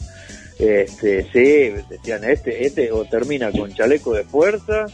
[0.60, 4.86] este, sí, decían, este, este o termina con chaleco de fuerza,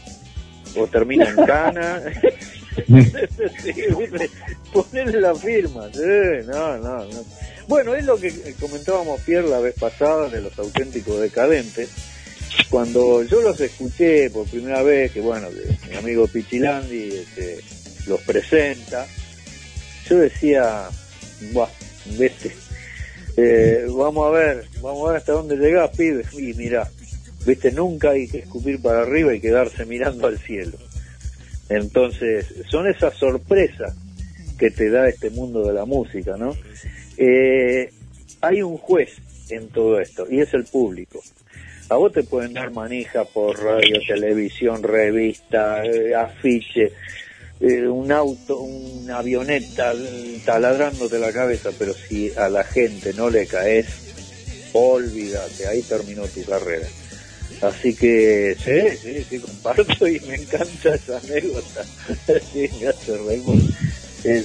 [0.76, 2.02] o termina en cana.
[3.62, 3.72] sí,
[4.72, 7.24] ponerle la firma, sí, no, no, no.
[7.68, 11.90] Bueno, es lo que comentábamos Pierre la vez pasada de los auténticos decadentes.
[12.68, 17.60] Cuando yo los escuché por primera vez, que bueno, que mi amigo Pichilandi este,
[18.06, 19.06] los presenta,
[20.08, 20.88] yo decía,
[21.52, 21.68] Buah,
[22.18, 22.54] vete,
[23.36, 26.24] eh, vamos a ver, vamos a ver hasta dónde llegás, pibe.
[26.32, 26.88] Y mira,
[27.46, 30.78] viste, nunca hay que escupir para arriba y quedarse mirando al cielo.
[31.68, 33.94] Entonces, son esas sorpresas
[34.58, 36.54] que te da este mundo de la música, ¿no?
[37.16, 37.90] Eh,
[38.40, 39.10] hay un juez
[39.50, 41.22] en todo esto y es el público.
[41.88, 46.92] A vos te pueden dar manija por radio, televisión, revista, eh, afiche,
[47.62, 53.30] eh, un auto, una avioneta eh, taladrándote la cabeza, pero si a la gente no
[53.30, 53.86] le caes,
[54.72, 56.88] olvídate, ahí terminó tu carrera.
[57.60, 61.84] Así que sí, sí, sí, comparto y me encanta esa anécdota.
[62.52, 63.44] sí, me hace reír.
[64.24, 64.44] Es,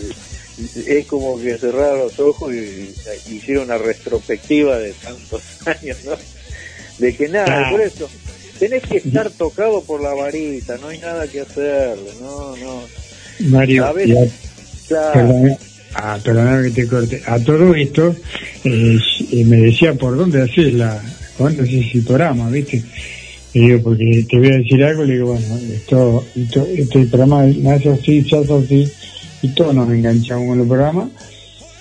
[0.87, 2.93] es como que cerraron los ojos y,
[3.25, 6.15] y hicieron una retrospectiva de tantos años, ¿no?
[6.99, 8.07] De que nada, por eso,
[8.59, 13.06] tenés que estar tocado por la varita, no hay nada que hacerle, no, no.
[13.39, 13.85] Mario,
[14.87, 15.13] claro.
[15.13, 15.57] perdona-
[15.95, 17.21] ah, perdóname que te corte.
[17.25, 18.15] A todo esto,
[18.63, 18.97] eh,
[19.45, 21.01] me decía por dónde haces la,
[21.37, 22.83] cuándo haces el programa, ¿viste?
[23.53, 27.45] Y digo, porque te voy a decir algo, le digo, bueno, esto, esto, este programa
[27.45, 28.87] nace así, se hace así,
[29.41, 31.09] y todos nos enganchamos con el programa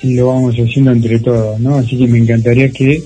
[0.03, 1.77] y lo vamos haciendo entre todos, ¿no?
[1.77, 3.03] Así que me encantaría que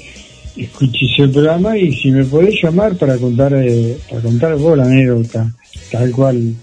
[0.57, 4.85] escuches el programa y si me podés llamar para contar, eh, para contar vos la
[4.85, 5.51] anécdota,
[5.91, 6.55] tal cual,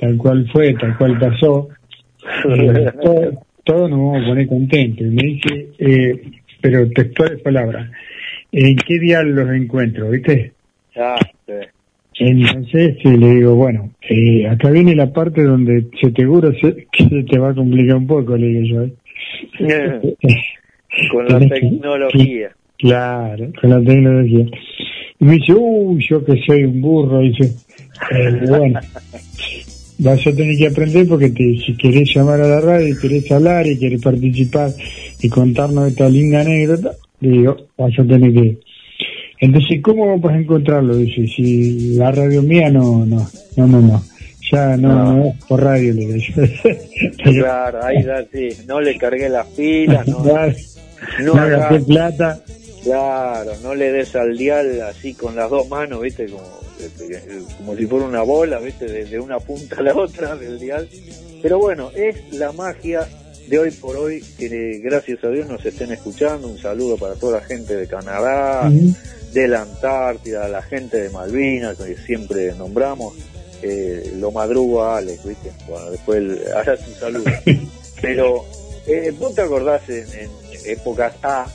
[0.00, 1.68] tal cual fue, tal cual pasó,
[2.48, 3.32] eh, todo-
[3.64, 5.06] todos nos vamos a poner contentos.
[5.06, 6.20] Y me dice, eh,
[6.60, 7.90] pero textuales palabras,
[8.52, 10.52] ¿en qué día los encuentro, viste?
[10.96, 11.52] Ah, sí.
[12.22, 16.86] Entonces eh, le digo, bueno, eh, acá viene la parte donde se te seguro se,
[16.92, 18.62] que se te va a complicar un poco, le digo
[19.60, 19.66] yo.
[19.66, 20.00] ¿eh?
[21.12, 22.50] Con la tecnología.
[22.78, 24.46] Claro, con la tecnología.
[25.20, 27.44] Y me dice, uy, yo que soy un burro, dice,
[28.10, 28.80] eh, bueno,
[30.00, 33.30] vas a tener que aprender porque te, si querés llamar a la radio y querés
[33.30, 34.70] hablar y querés participar
[35.20, 38.58] y contarnos esta linda anécdota, digo, vas a tener que...
[39.40, 40.96] Entonces, ¿cómo vas a encontrarlo?
[40.96, 44.02] Dice, si la radio mía no, no, no, no, no.
[44.52, 45.34] Ya no, No.
[45.48, 46.24] por radio, le digo
[47.24, 48.48] Claro, ahí da, sí.
[48.66, 52.42] No le cargué las pilas, no, no no gasté plata.
[52.82, 56.26] Claro, no le des al dial así con las dos manos, ¿viste?
[56.26, 56.42] Como,
[57.58, 58.86] como si fuera una bola, ¿viste?
[58.86, 60.88] De, de una punta a la otra del dial.
[61.42, 63.08] Pero bueno, es la magia
[63.48, 66.48] de hoy por hoy que gracias a Dios nos estén escuchando.
[66.48, 68.70] Un saludo para toda la gente de Canadá,
[69.32, 73.14] de la Antártida, la gente de Malvinas, que siempre nombramos.
[73.62, 75.52] Eh, lo madrugo a Alex, ¿viste?
[75.68, 77.24] Bueno, después él hará su saludo.
[78.00, 78.46] Pero
[78.86, 80.30] eh, vos te acordás en, en
[80.64, 81.46] épocas A,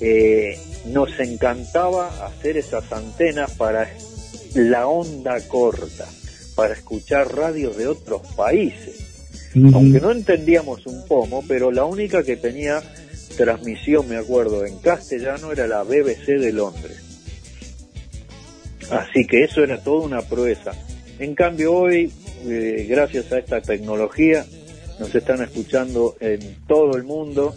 [0.00, 3.88] eh, nos encantaba hacer esas antenas para
[4.54, 6.06] la onda corta,
[6.54, 9.04] para escuchar radios de otros países.
[9.72, 12.82] Aunque no entendíamos un pomo, pero la única que tenía
[13.36, 16.98] transmisión, me acuerdo, en castellano era la BBC de Londres.
[18.90, 20.72] Así que eso era toda una proeza.
[21.18, 22.12] En cambio hoy,
[22.46, 24.44] eh, gracias a esta tecnología,
[24.98, 27.54] nos están escuchando en todo el mundo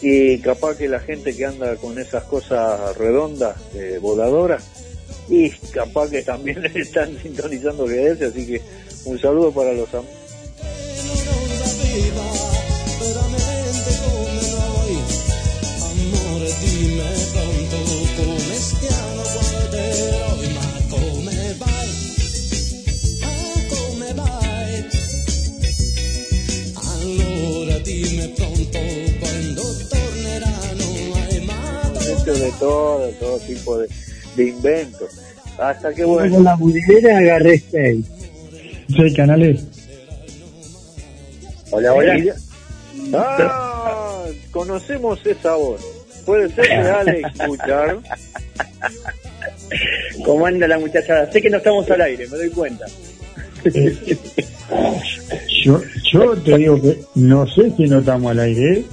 [0.00, 4.87] y capaz que la gente que anda con esas cosas redondas, eh, voladoras,
[5.28, 8.62] y capaz que también están sintonizando GDS, así que
[9.04, 10.04] un saludo para los am-
[13.00, 14.94] veramente come noi.
[15.80, 17.76] Amore, dimmi pronto
[18.16, 21.88] come stiamo qua eroi, ma come vai?
[23.68, 24.84] Come vai?
[26.74, 28.78] Allora dimmi pronto
[29.20, 32.12] quando torneranno ai matadori.
[32.12, 33.88] hecho de todo, todo tipo de,
[34.38, 35.10] de inventos.
[35.58, 38.06] Hasta que Con bueno, la budinera agarré seis.
[38.96, 39.64] Seis canales.
[41.70, 42.34] hola, hola.
[43.12, 45.80] Ah, conocemos esa voz.
[46.24, 47.98] Puede ser real escuchar.
[50.24, 51.30] ¿Cómo anda la muchachada?
[51.32, 52.86] Sé que no estamos al aire, me doy cuenta.
[55.64, 55.82] Yo,
[56.12, 58.84] yo te digo que no sé si no estamos al aire.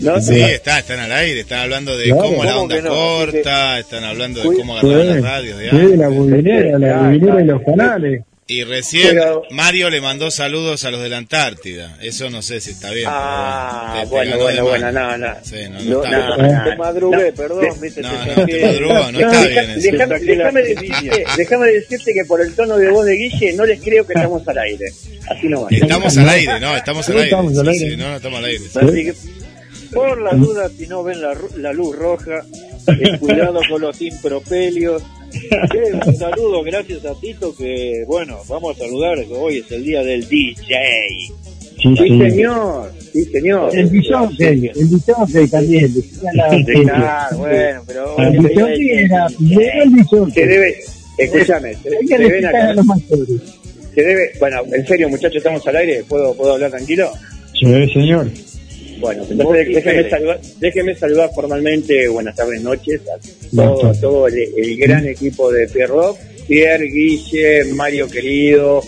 [0.00, 2.22] No, Sí, está, están al aire, están hablando de Claro.
[2.22, 2.90] cómo la ¿Cómo onda no?
[2.90, 5.90] corta, están hablando de cómo agarrar las radios de antes.
[5.90, 8.22] la la budinera y los canales.
[8.50, 11.98] Y recién Pero- Mario le mandó saludos a los de la Antártida.
[12.00, 13.04] Eso no sé si está bien.
[13.06, 15.34] Ah, bueno, bueno, bueno, no, no.
[15.42, 16.54] Sí, no, no No, está no, bien.
[16.54, 19.30] no, te madrugué, perdón, no, viste, No, te no, saqué- te madrugó, no No, está
[19.42, 19.90] deja- bien eso.
[20.24, 24.06] déjame, decirte, déjame decirte que por el tono de voz de Guille no les creo
[24.06, 24.86] que estamos al aire.
[25.28, 25.70] Así nomás.
[25.70, 27.24] Estamos al aire, no, estamos al aire.
[27.26, 27.90] estamos al Sí, aire.
[27.90, 28.64] sí, no, no estamos al aire.
[29.92, 32.44] Por la duda, si no ven la, luz roja,
[32.88, 35.02] eh, cuidado con los impropelios.
[35.32, 39.84] Eh, un saludo, gracias a Tito, que bueno, vamos a saludar, que hoy es el
[39.84, 40.74] día del DJ.
[41.80, 43.76] Sí, señor, sí, señor.
[43.76, 45.94] El bisonte, el bisonte también.
[46.82, 49.26] Claro, bueno, pero El bisonte era
[49.86, 50.40] bisonte.
[50.40, 50.76] Se debe,
[51.18, 51.76] escúchame,
[52.08, 52.74] deben acá,
[53.94, 57.10] se debe, bueno, en serio muchachos, estamos al aire, ¿puedo, puedo hablar tranquilo?
[57.52, 58.30] Sí, señor.
[59.00, 63.18] Bueno, entonces déjeme saludar, déjeme saludar formalmente, buenas tardes, noches, a
[63.56, 66.16] todo, todo el, el gran equipo de Pierrot,
[66.46, 68.82] Pierre, Guille, Mario querido,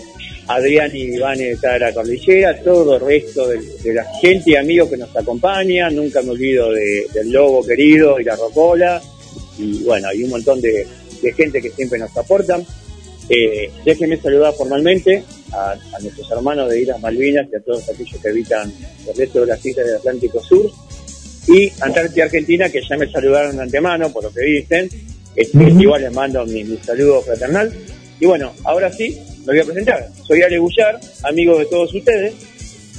[0.47, 4.89] Adrián y Iván de la Cordillera, todo el resto de, de la gente y amigos
[4.89, 9.01] que nos acompañan, nunca me olvido de- del Lobo querido y la Rocola,
[9.57, 10.85] y bueno, hay un montón de,
[11.21, 12.65] de gente que siempre nos aportan.
[13.29, 18.19] Eh, déjenme saludar formalmente a, a nuestros hermanos de Islas Malvinas y a todos aquellos
[18.21, 18.71] que habitan
[19.07, 20.71] el resto de las islas del Atlántico Sur.
[21.47, 24.89] Y Antártida Argentina, que ya me saludaron de antemano, por lo que dicen.
[25.35, 27.73] Este, Igual les mando mi, mi saludo fraternal.
[28.19, 30.09] Y bueno, ahora sí, me voy a presentar.
[30.27, 32.33] Soy Ale Gullar, amigo de todos ustedes.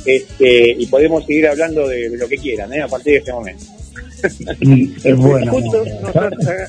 [0.05, 2.83] Este, y podemos seguir hablando de, de lo que quieran, ¿eh?
[2.83, 3.65] a partir de este momento.
[5.05, 5.53] Es bueno.
[5.53, 6.69] Justo nos, aga-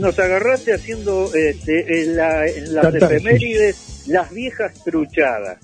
[0.00, 5.58] nos agarraste haciendo este, en, la- en las efemérides las viejas truchadas.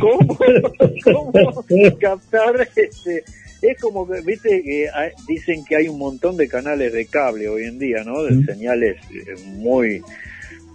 [0.00, 0.36] ¿Cómo,
[1.04, 1.32] cómo
[2.00, 3.24] captar este,
[3.62, 7.48] es como que, viste, que hay- dicen que hay un montón de canales de cable
[7.48, 8.22] hoy en día, ¿no?
[8.24, 10.02] De señales eh, muy,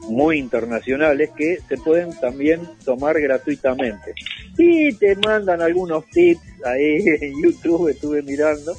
[0.09, 4.13] muy internacionales que se pueden también tomar gratuitamente.
[4.57, 8.75] Y te mandan algunos tips ahí en YouTube, estuve mirando.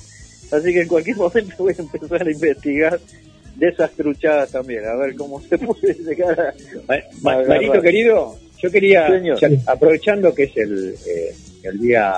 [0.50, 2.98] Así que en cualquier momento voy a empezar a investigar
[3.56, 6.55] de esas truchadas también, a ver cómo se puede llegar a...
[7.22, 7.43] Ma-.
[7.47, 9.09] Marito querido, yo quería,
[9.66, 12.14] aprovechando que es el, eh, el día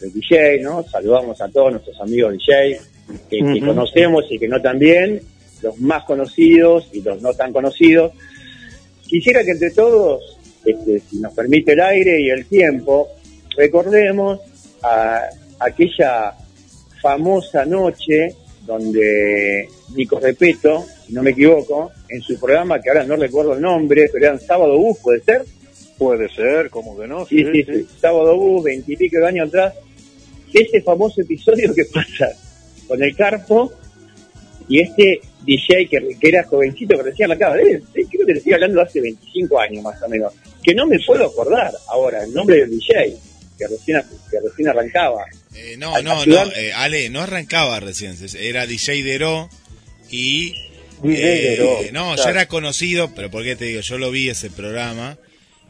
[0.00, 0.82] del DJ, ¿no?
[0.82, 2.80] Saludamos a todos nuestros amigos DJ
[3.28, 5.20] que, conocemos y que no tan bien,
[5.62, 8.12] los más conocidos y los no tan conocidos.
[9.06, 13.08] Quisiera que entre todos, este, si nos permite el aire y el tiempo,
[13.56, 14.40] recordemos
[14.82, 15.22] a
[15.58, 16.34] aquella
[17.00, 23.16] famosa noche donde Nico Repeto, si no me equivoco, en su programa, que ahora no
[23.16, 25.42] recuerdo el nombre, pero era Sábado Bus, ¿puede ser?
[25.98, 27.26] Puede ser, como que no.
[27.26, 27.86] Sí, sí, sí.
[28.00, 29.74] Sábado Bus, veintipico de años atrás.
[30.52, 32.28] Ese famoso episodio que pasa
[32.86, 33.72] con el Carpo
[34.68, 38.52] y este DJ que, que era jovencito, que recién acaba de creo que le estoy
[38.52, 40.32] hablando hace 25 años más o menos,
[40.62, 43.16] que no me puedo acordar ahora el nombre del DJ,
[43.58, 45.24] que recién, que recién arrancaba.
[45.54, 49.48] Eh, no, Al- no, ayudar- no, eh, Ale, no arrancaba recién, era DJ Dero
[50.10, 50.54] y...
[51.02, 52.22] DJ eh, Dero, no, claro.
[52.24, 53.80] ya era conocido, pero ¿por qué te digo?
[53.80, 55.18] Yo lo vi ese programa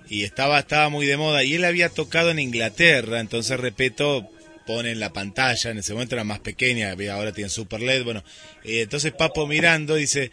[0.08, 4.28] y estaba, estaba muy de moda y él había tocado en Inglaterra, entonces Repeto
[4.66, 8.22] pone en la pantalla, en ese momento era más pequeña, ahora tiene Super LED, bueno,
[8.64, 10.30] eh, entonces Papo mirando dice,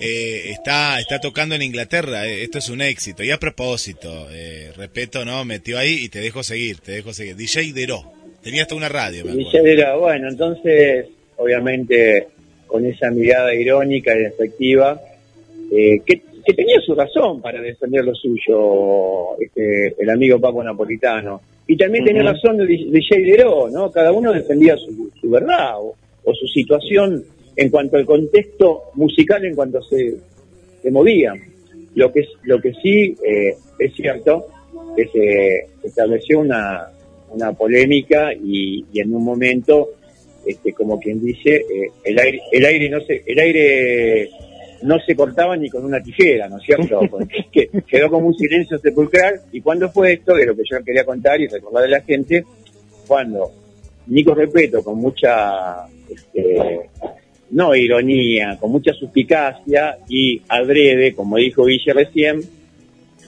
[0.00, 3.22] eh, está, está tocando en Inglaterra, eh, esto es un éxito.
[3.24, 5.44] Y a propósito, eh, Repeto, ¿no?
[5.44, 7.36] Metió ahí y te dejo seguir, te dejo seguir.
[7.36, 8.02] DJ Dero,
[8.42, 9.32] tenía hasta una radio, me.
[9.32, 11.06] DJ era, bueno, entonces,
[11.36, 12.28] obviamente,
[12.66, 15.00] con esa mirada irónica y efectiva,
[15.72, 21.40] eh, que, que tenía su razón para defender lo suyo, este, el amigo Papo Napolitano.
[21.66, 22.32] Y también tenía Ujú.
[22.32, 23.90] razón el DJ Deró, ¿no?
[23.90, 25.94] Cada uno defendía su, su verdad o,
[26.24, 27.22] o su situación
[27.58, 30.14] en cuanto al contexto musical, en cuanto se,
[30.82, 31.34] se movía.
[31.94, 34.46] Lo que, es- lo que sí eh, es cierto
[34.96, 36.88] es que se estableció una,
[37.30, 39.88] una polémica y, y en un momento,
[40.46, 44.30] este, como quien dice, eh, el aire, el aire no se, el aire
[44.82, 47.00] no se cortaba ni con una tijera, ¿no es cierto?
[47.52, 49.40] Que- quedó como un silencio sepulcral.
[49.50, 50.34] ¿Y cuándo fue esto?
[50.34, 52.44] De lo que yo quería contar y recordar a la gente,
[53.08, 53.50] cuando
[54.06, 56.88] Nico Repeto, con mucha, este,
[57.50, 62.42] no ironía, con mucha suspicacia y adrede, como dijo Guille recién,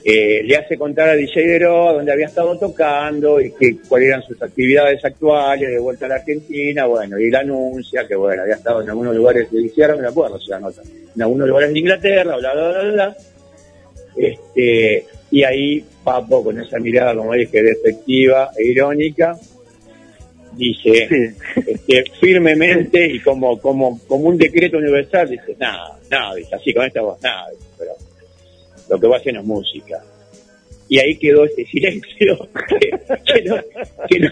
[0.03, 4.23] eh, le hace contar a DJ Dero dónde había estado tocando y que, cuáles eran
[4.23, 8.55] sus actividades actuales de vuelta a la Argentina, bueno, y él anuncia que, bueno, había
[8.55, 10.39] estado en algunos lugares de Inglaterra, me acuerdo,
[11.15, 13.17] en algunos lugares de Inglaterra, bla, bla, bla, bla.
[14.17, 19.37] Este, y ahí Papo, con esa mirada, como dije, despectiva e irónica,
[20.53, 26.73] dice este, firmemente y como, como, como un decreto universal, dice, nada, nada, dice, así
[26.73, 27.91] con esta voz, nada, dice, pero
[28.89, 30.03] lo que va a hacer no es música.
[30.89, 32.89] Y ahí quedó ese silencio que,
[33.33, 33.55] que no,
[34.09, 34.31] que no,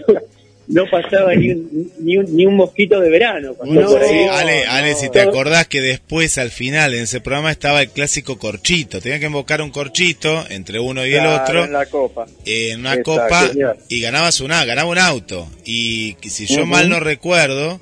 [0.72, 3.56] no pasaba ni un, ni, un, ni un mosquito de verano.
[3.64, 7.50] No, por ahí- Ale, Ale, si te acordás que después al final en ese programa
[7.50, 11.72] estaba el clásico corchito, tenía que invocar un corchito entre uno y el otro en
[11.72, 12.26] la copa.
[12.46, 13.50] en una Exacto, copa
[13.88, 15.48] y ganabas una, ganaba un auto.
[15.64, 17.80] Y si yo mal no recuerdo,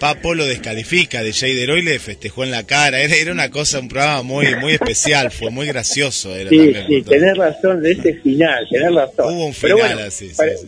[0.00, 3.00] Papo lo descalifica de Jader y le festejó en la cara.
[3.00, 6.34] Era, era una cosa, un programa muy muy especial, fue muy gracioso.
[6.34, 9.34] Era Sí, también, sí, tenés razón de ese final, tenés razón.
[9.34, 10.66] Hubo un final bueno, así, para- sí.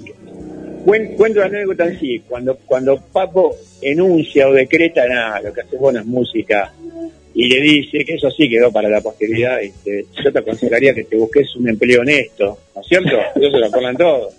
[1.17, 2.23] Cuento la anécdota en sí.
[2.29, 6.73] Cuando, cuando Papo enuncia o decreta nada, lo que hace bueno es música,
[7.35, 11.05] y le dice que eso sí quedó para la posteridad, este, yo te aconsejaría que
[11.05, 13.11] te busques un empleo honesto, ¿no es cierto?
[13.37, 14.35] Eso se lo acuerdan todos.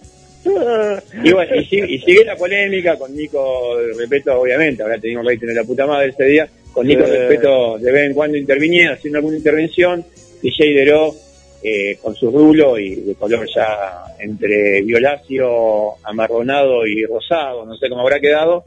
[1.23, 5.47] Y bueno, y, sigue- y sigue la polémica con Nico Repeto, obviamente, tenido un rating
[5.47, 7.11] de la puta madre ese día, con Nico Sí.
[7.11, 10.05] Repeto de vez en cuando interviniendo, haciendo alguna intervención,
[10.41, 11.13] DJ Deró
[11.63, 17.89] eh, con su rulo y de color ya entre violáceo, amarronado y rosado, no sé
[17.89, 18.65] cómo habrá quedado,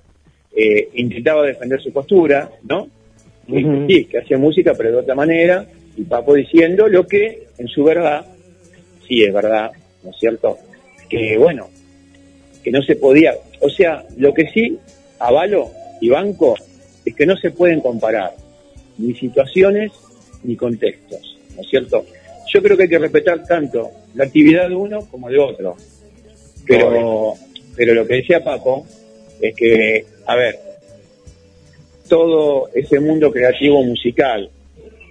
[0.56, 2.88] eh, intentaba defender su postura, ¿no?
[3.46, 5.64] Que sí, que hacía música, pero de otra manera,
[5.96, 8.26] y Papo diciendo lo que, en su verdad,
[9.06, 9.70] sí es verdad,
[10.02, 10.58] ¿no es cierto?
[11.08, 11.68] Que bueno,
[12.62, 14.78] que no se podía, o sea, lo que sí
[15.18, 16.56] avalo y banco
[17.04, 18.32] es que no se pueden comparar
[18.98, 19.92] ni situaciones
[20.42, 22.04] ni contextos, ¿no es cierto?
[22.52, 25.76] Yo creo que hay que respetar tanto la actividad de uno como de otro.
[26.66, 27.34] Pero,
[27.76, 28.86] pero lo que decía Paco
[29.40, 30.56] es que, a ver,
[32.08, 34.50] todo ese mundo creativo musical,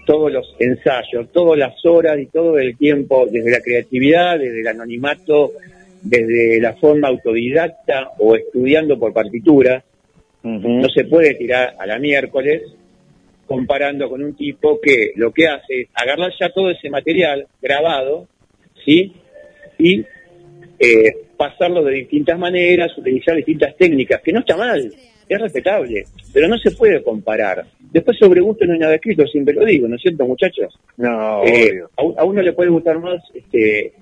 [0.06, 4.68] todos los ensayos, todas las horas y todo el tiempo, desde la creatividad, desde el
[4.68, 5.53] anonimato,
[6.02, 9.84] desde la forma autodidacta o estudiando por partitura,
[10.44, 12.64] no se puede tirar a la miércoles
[13.49, 18.27] comparando con un tipo que lo que hace es agarrar ya todo ese material grabado,
[18.85, 19.11] ¿sí?
[19.80, 20.05] Y
[20.80, 24.93] eh, pasarlo de distintas maneras, utilizar distintas técnicas, que no está mal,
[25.27, 27.65] es respetable, pero no se puede comparar.
[27.91, 30.80] Después sobre gusto no hay nada escrito, siempre lo digo, ¿no es cierto, muchachos?
[30.97, 31.89] No, Eh, obvio.
[31.97, 33.93] a, un- a uno le puede gustar más este,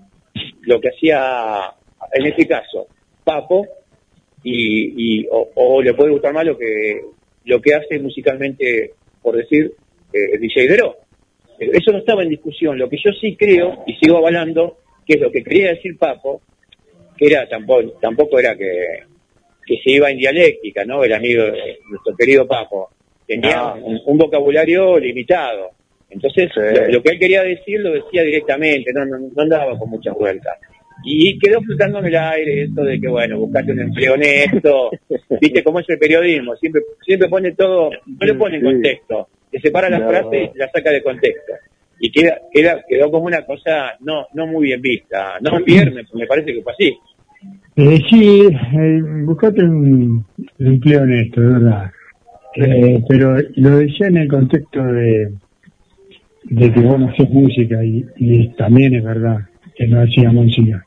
[0.64, 1.72] lo que hacía,
[2.14, 2.88] en este caso,
[3.24, 3.66] Papo,
[4.44, 7.02] y, y- o, o le puede gustar más lo que
[7.46, 8.92] lo que hace musicalmente,
[9.28, 9.74] por decir,
[10.14, 10.96] eh, DJ Dero.
[11.60, 12.78] Eh, Eso no estaba en discusión.
[12.78, 16.42] Lo que yo sí creo, y sigo avalando, que es lo que quería decir Papo,
[17.18, 19.00] que era tampoco, tampoco era que,
[19.66, 21.04] que se iba en dialéctica, ¿no?
[21.04, 21.44] El amigo,
[21.90, 22.90] nuestro querido Papo,
[23.28, 23.86] tenía No.
[23.86, 25.72] un, un vocabulario limitado.
[26.10, 26.62] Entonces, Sí.
[26.62, 30.16] lo, lo que él quería decir lo decía directamente, no, no, no andaba con muchas
[30.16, 30.58] vueltas.
[31.04, 34.90] Y quedó flotando en el aire eso de que, bueno, buscate un empleo honesto,
[35.42, 39.60] viste cómo es el periodismo, siempre siempre pone todo, no le pone en contexto, te
[39.60, 40.10] separa la No.
[40.10, 41.54] frase y la saca de contexto.
[42.00, 45.34] Y queda, queda, quedó como una cosa no no muy bien vista.
[45.42, 46.98] No viernes, me parece que fue así.
[47.76, 50.26] Eh, sí, eh, buscate un,
[50.60, 51.92] un empleo honesto, de verdad.
[52.56, 55.32] Eh, pero lo decía en el contexto de,
[56.46, 59.42] de que vos no haces música y, y también es verdad
[59.76, 60.84] que no hacía música.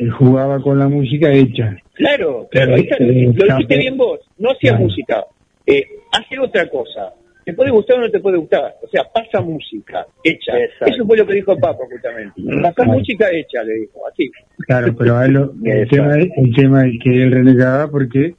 [0.00, 1.76] Él jugaba con la música hecha.
[1.94, 4.84] Claro, ahí está, eh, lo dijiste bien vos, no hacía Claro.
[4.84, 5.24] música,
[5.66, 7.12] eh, hace otra cosa.
[7.44, 10.58] Te puede gustar o no te puede gustar, o sea, pasa música hecha.
[10.58, 10.86] Exacto.
[10.94, 12.32] Eso fue lo que dijo Papo justamente.
[12.60, 12.92] Pasa Claro.
[12.94, 14.30] música hecha, le dijo, así.
[14.66, 18.34] Claro, pero a él lo- el, tema, es- el tema es que él renegaba porque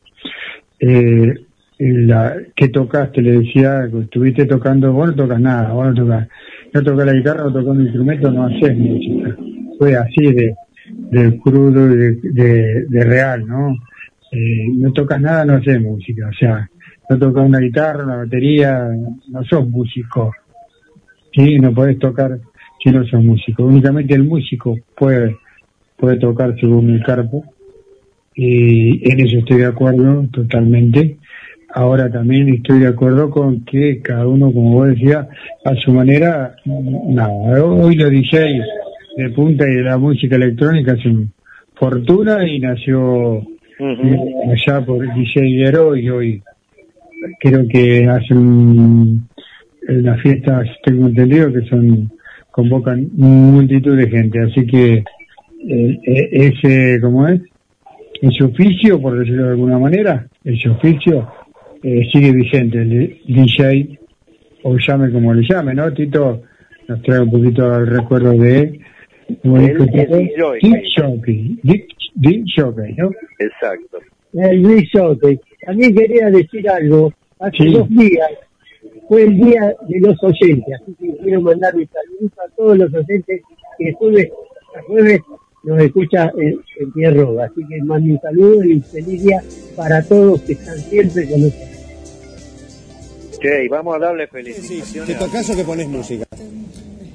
[0.79, 1.33] eh,
[1.79, 6.27] la, que tocaste, le decía, que estuviste tocando, vos no tocas nada, vos no tocas,
[6.73, 9.35] no tocas la guitarra, no tocas un instrumento, no haces música.
[9.79, 10.53] Fue así de,
[10.89, 12.15] de crudo de,
[12.87, 13.75] de, real, ¿no?
[14.31, 16.69] Eh, no tocas nada, no haces música, o sea,
[17.09, 18.89] no tocas una guitarra, una batería,
[19.29, 20.33] no sos músico.
[21.33, 22.37] Sí, no podés tocar
[22.83, 23.63] si no sos músico.
[23.63, 25.37] Únicamente el músico puede
[25.97, 27.43] puede tocar según el carpo
[28.35, 31.17] y en eso estoy de acuerdo totalmente.
[31.73, 35.27] Ahora también estoy de acuerdo con que cada uno, como vos decías,
[35.65, 38.63] a su manera, nada, hoy los DJs
[39.17, 41.31] de punta y de la música electrónica hacen
[41.73, 43.41] fortuna y nació
[43.79, 46.43] allá por DJ Guerrero y hoy
[47.39, 49.27] creo que hacen
[49.87, 52.11] las fiestas, tengo entendido que son
[52.51, 57.41] convocan multitud de gente, así que eh, eh, ese, ¿cómo es?
[58.21, 61.27] Ese oficio, por decirlo de alguna manera, ese oficio
[61.83, 63.99] eh, sigue vigente, el DJ,
[64.63, 65.91] o llame como le llame, ¿no?
[65.93, 66.41] Tito
[66.87, 68.79] nos trae un poquito al recuerdo de...
[69.27, 70.59] disc jockey.
[70.61, 73.11] Disc jockey, disc- disc ¿no?
[73.39, 73.97] Exacto.
[74.33, 75.39] El Luis Sote.
[75.65, 77.11] También quería decir algo.
[77.39, 77.73] Hace Sí.
[77.73, 78.29] dos días
[79.07, 82.93] fue el día de los oyentes, así que quiero mandar mi saludos a todos los
[82.93, 83.41] oyentes
[83.77, 84.29] que jueves
[84.77, 85.19] a jueves
[85.63, 87.39] nos escucha en, en Pierro.
[87.41, 89.41] Así que mando un saludo y feliz día
[89.75, 91.69] para todos que están siempre con nosotros.
[93.39, 95.19] Che, y vamos a darle ¿Qué felicitaciones.
[95.19, 96.25] tocas o que pones música?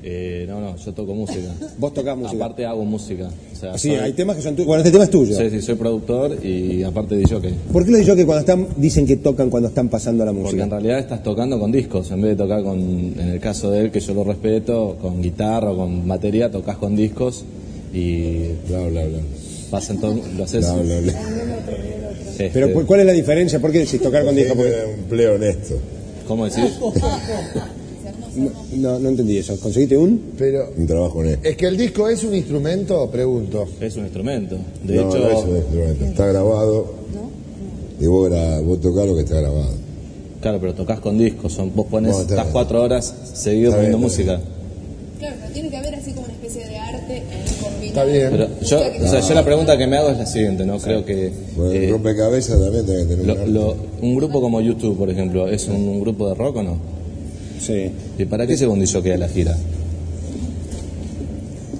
[0.04, 1.48] Eh, no, no, yo toco música.
[1.78, 2.44] Vos tocás música.
[2.44, 3.28] Aparte hago música.
[3.52, 4.66] O sea, Sí, soy- hay temas que son tuyos.
[4.66, 5.36] Bueno, este tema es tuyo.
[5.38, 7.54] Sí, sí, soy productor y aparte de jockey.
[7.72, 10.64] ¿Por qué los que cuando están, dicen que tocan cuando están pasando la Porque música?
[10.64, 13.80] en realidad estás tocando con discos, en vez de tocar con, en el caso de
[13.82, 17.44] él, que yo lo respeto, con guitarra o con batería, tocas con discos
[17.94, 19.18] y Bla, bla, bla.
[19.70, 20.64] pasan todo, lo haces.
[20.64, 21.12] Bla, bla, bla.
[22.28, 23.60] este, Pero ¿cu- ¿cuál es la diferencia?
[23.60, 24.54] ¿Por qué decís tocar con disco?
[24.56, 25.76] Porque- Un empleo honesto.
[26.26, 26.64] ¿Cómo decís?
[28.76, 29.58] No, no entendí eso.
[29.60, 30.32] ¿Conseguiste un?
[30.38, 31.46] Pero Un trabajo honesto.
[31.48, 33.66] es que el disco es un instrumento, pregunto.
[33.80, 34.56] Es un instrumento.
[34.84, 36.04] De no, hecho, no es un instrumento.
[36.06, 36.86] Está grabado.
[38.00, 39.70] Y vos, gra- vos tocás lo que está grabado.
[40.40, 41.52] claro, pero tocas con discos.
[41.52, 44.40] Son, vos pones, No, está estás cuatro horas seguido Está poniendo bien, música.
[45.18, 47.84] Claro, pero tiene que haber así como una especie de arte en.
[47.86, 48.28] Está bien.
[48.30, 50.78] Pero yo, o sea, yo la pregunta que me hago es la siguiente, ¿no?
[50.78, 53.50] Creo que Bueno, eh, rompecabezas también tiene que tener un lo- arte.
[53.50, 56.76] lo- un grupo como YouTube, por ejemplo, ¿es un, un grupo de rock o no?
[57.64, 57.90] Sí.
[58.18, 58.66] ¿Y para qué se
[59.02, 59.56] que a la gira?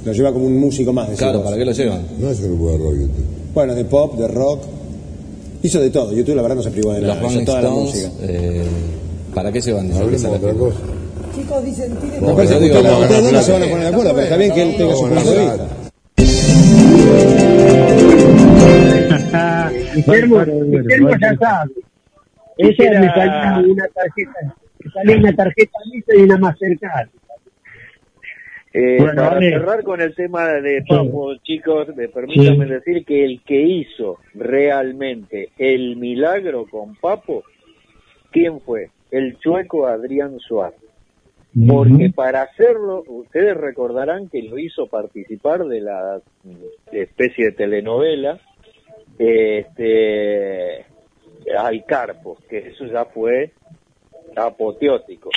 [0.05, 1.09] Lo lleva como un músico más.
[1.11, 1.45] Claro, decimos.
[1.45, 2.03] ¿para qué lo llevan?
[2.19, 3.25] No es grupo de rock YouTube.
[3.55, 4.63] Bueno, de pop, de rock.
[5.63, 6.13] Hizo de todo.
[6.13, 7.29] YouTube la verdad no se privó de Los nada.
[7.29, 8.09] Rolling toda la música.
[8.23, 8.63] eh,
[9.35, 9.93] ¿para qué se van?
[9.93, 10.77] Hablemos de otra cosa.
[11.37, 11.63] Chicos,
[12.35, 14.63] parece que digo, ustedes no se van a poner de acuerdo, pero está bien que
[14.63, 15.67] él tenga su punto de vista.
[19.95, 21.71] Guillermo, Guillermo ya sabe.
[22.59, 24.55] Ella Era- me salía una tarjeta,
[24.91, 27.09] salía una tarjeta Visa y una Mastercard.
[28.75, 33.43] Eh, Bueno, para cerrar con el tema de Papo, chicos, me permítanme decir que el
[33.43, 37.45] que hizo realmente el milagro con Papo,
[38.31, 38.91] ¿quién fue?
[39.11, 40.81] El chueco Adrián Suárez.
[41.69, 46.23] Porque para hacerlo, ustedes recordarán que lo hizo participar de la
[46.91, 48.41] especie de telenovela,
[49.19, 50.87] este,
[51.59, 53.53] Ay Carpo, que eso ya fue
[54.37, 55.31] apoteótico.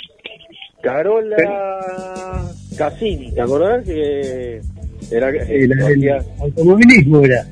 [0.81, 1.35] Carola
[2.77, 4.61] Cassini, ¿te acordás que
[5.11, 7.45] era el hacía- automovilismo era.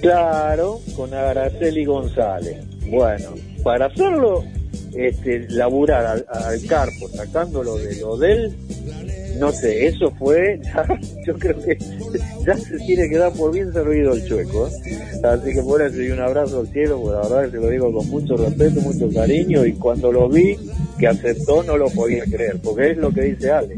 [0.00, 2.56] Claro, con Araceli González.
[2.88, 3.30] Bueno,
[3.62, 4.44] para hacerlo,
[4.94, 8.52] este, laburar al, al Carpo, sacándolo de lo de él,
[9.38, 10.60] no sé, eso fue,
[11.26, 11.78] yo creo que
[12.46, 14.68] ya se tiene que dar por bien servido el chueco.
[14.68, 14.98] ¿eh?
[15.22, 17.70] Así que por eso y un abrazo al cielo, porque la verdad que te lo
[17.70, 20.56] digo con mucho respeto, mucho cariño, y cuando lo vi
[20.98, 23.76] que aceptó no lo podía creer, porque es lo que dice Ale.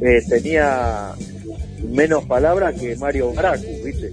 [0.00, 1.12] Eh, tenía
[1.88, 4.12] menos palabras que Mario Bracu, ¿viste?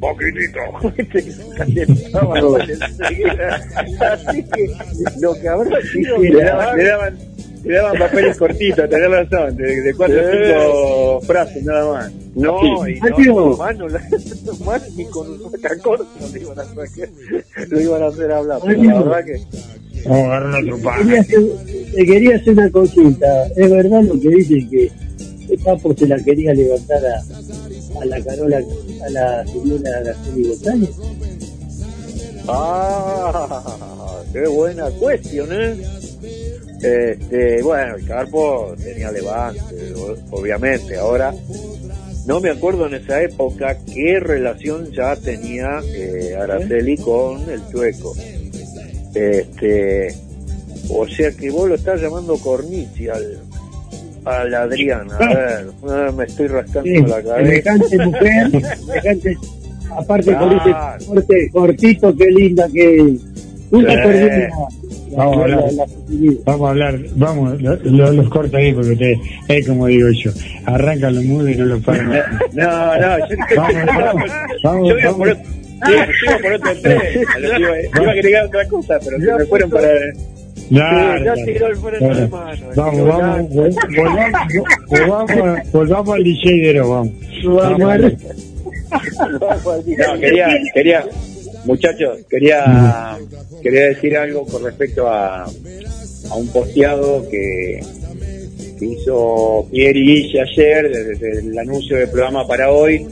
[0.00, 0.60] Poquitito.
[4.00, 4.70] Así que
[5.20, 6.18] lo que habrá sido...
[6.18, 7.16] Le daban,
[7.64, 11.92] le daban, le daban papeles cortitos, tenés razón, de, de cuatro o cinco frases nada
[11.92, 12.12] más.
[12.34, 12.92] No, Sí.
[13.18, 14.00] y no, mano, la,
[14.64, 16.64] más ni con un sacacorto lo iban a
[17.68, 19.42] lo iban a hacer hablar, pero la verdad que
[20.04, 23.46] Vamos a agarrar otro Quería hacer- te quería hacer una consulta.
[23.56, 24.90] ¿Es verdad lo que dicen que
[25.50, 28.58] el Papo se la quería levantar a, a la Carola,
[29.06, 30.90] a la señora Araceli González?
[32.48, 35.76] Ah, qué buena cuestión, ¿eh?
[36.82, 39.60] Este, bueno, el Carpo tenía levante,
[40.30, 40.96] obviamente.
[40.96, 41.32] Ahora,
[42.26, 48.14] no me acuerdo en esa época qué relación ya tenía eh, Araceli con el Chueco.
[49.14, 50.14] Este,
[50.90, 53.38] o sea que vos lo estás llamando Cornici al,
[54.24, 55.10] al Adrián.
[55.12, 57.38] A ver, ah, me estoy rascando Sí, la cabeza.
[57.78, 58.50] semejante mujer,
[58.86, 59.36] semejante,
[59.90, 60.56] aparte Claro.
[60.56, 63.16] ese corte cortito, qué linda que
[63.70, 63.98] nunca Sí.
[64.02, 64.48] perdí la,
[65.16, 65.86] Vamos a la- hablar.
[66.44, 69.18] Vamos a hablar, vamos, lo- lo- los corto ahí porque ustedes,
[69.48, 70.30] es como digo yo,
[70.66, 72.10] arrancan los mudos y no los paran.
[72.52, 74.30] No, no, yo, Vamos, vamos,
[74.62, 75.38] vamos, yo iba por, vamos.
[75.38, 75.52] otro-
[75.88, 77.00] yo iba- yo iba por otro tren,
[77.38, 77.58] iba,
[78.02, 79.88] iba a agregar otra cosa, pero se me fueron para...
[80.68, 82.14] Claro, ya tiró el freno Claro.
[82.14, 82.66] de mano.
[82.76, 87.12] Vamos, tiró vamos, vol- volvamos, volvamos, volvamos al ligeidero, vamos.
[87.44, 88.16] Vamos a ver.
[88.92, 91.04] No, quería, quería,
[91.64, 93.18] muchachos, quería,
[93.62, 97.80] quería decir algo con respecto a, a un posteado que,
[98.78, 103.06] que hizo Pierre y Guille ayer desde el anuncio del programa para hoy,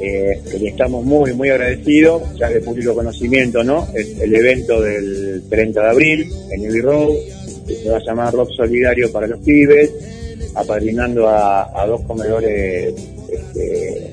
[0.00, 3.86] eh, que le estamos muy, muy agradecidos, ya de público conocimiento, ¿no?
[3.94, 7.14] Es el evento del 30 de abril en Navy Road,
[7.66, 9.90] que se va a llamar Rock Solidario para los Pibes,
[10.54, 12.94] apadrinando a, a dos comedores
[13.30, 14.12] este,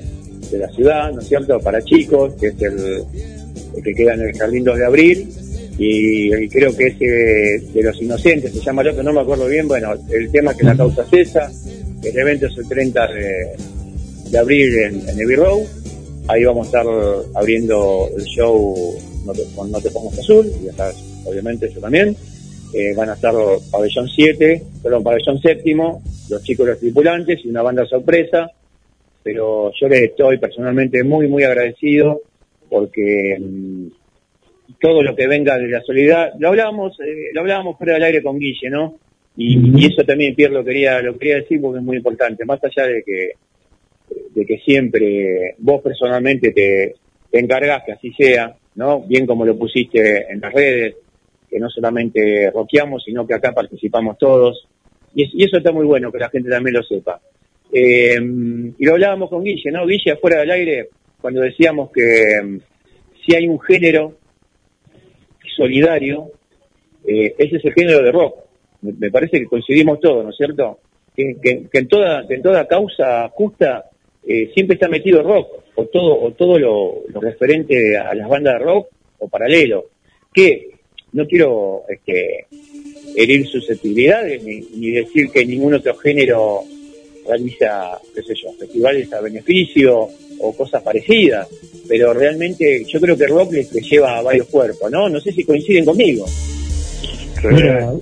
[0.50, 3.04] de la ciudad, ¿no es cierto?, para chicos, que es el
[3.82, 5.28] que queda en el Jardín 2 de Abril,
[5.78, 9.46] y, y creo que ese de los inocentes se llama el otro, no me acuerdo
[9.46, 11.50] bien, bueno, el tema es que la causa es esa,
[12.02, 15.60] el evento es el 30 de, de abril en, en Abbey Road,
[16.28, 16.86] ahí vamos a estar
[17.34, 18.74] abriendo el show
[19.24, 22.16] no te, con No te pongas azul, y sabes, obviamente yo también,
[22.72, 23.34] Eh, van a estar
[23.72, 28.48] pabellón 7, perdón, pabellón séptimo, los chicos los tripulantes y una banda sorpresa,
[29.24, 32.20] pero yo les estoy personalmente muy, muy agradecido
[32.70, 33.86] porque mm,
[34.80, 38.22] todo lo que venga de la solidaridad, lo hablábamos, eh, lo hablábamos fuera del aire
[38.22, 38.98] con Guille, ¿no?
[39.36, 42.60] Y, y eso también, Pierre, lo quería, lo quería decir porque es muy importante, más
[42.64, 43.30] allá de que,
[44.34, 46.94] de que siempre vos personalmente te,
[47.30, 49.00] te encargas que así sea, ¿no?
[49.02, 50.96] Bien como lo pusiste en las redes,
[51.48, 54.66] que no solamente roqueamos, sino que acá participamos todos.
[55.14, 57.20] Y, es- y eso está muy bueno, que la gente también lo sepa.
[57.72, 58.16] Eh,
[58.78, 59.86] y lo hablábamos con Guille, ¿no?
[59.86, 60.88] Guille afuera del aire,
[61.20, 62.58] cuando decíamos que mm,
[63.24, 64.16] si hay un género
[65.56, 66.30] solidario,
[67.06, 68.36] eh, ese es el género de rock.
[68.82, 70.78] Me, parece que coincidimos todos, ¿no es cierto?
[71.14, 73.84] Que, que- que en toda que en toda causa justa
[74.26, 78.54] eh, siempre está metido rock, o todo o todo lo, lo referente a las bandas
[78.58, 79.86] de rock o paralelo.
[80.32, 80.68] Que
[81.12, 82.46] no quiero este,
[83.16, 86.60] herir susceptibilidades ni, ni decir que ningún otro género
[87.26, 90.08] realiza, qué sé yo, festivales a beneficio
[90.40, 91.46] o cosas parecidas,
[91.88, 95.08] pero realmente yo creo que rock les, les lleva a varios cuerpos, ¿no?
[95.08, 96.26] No sé si coinciden conmigo.
[97.50, 97.92] Mira,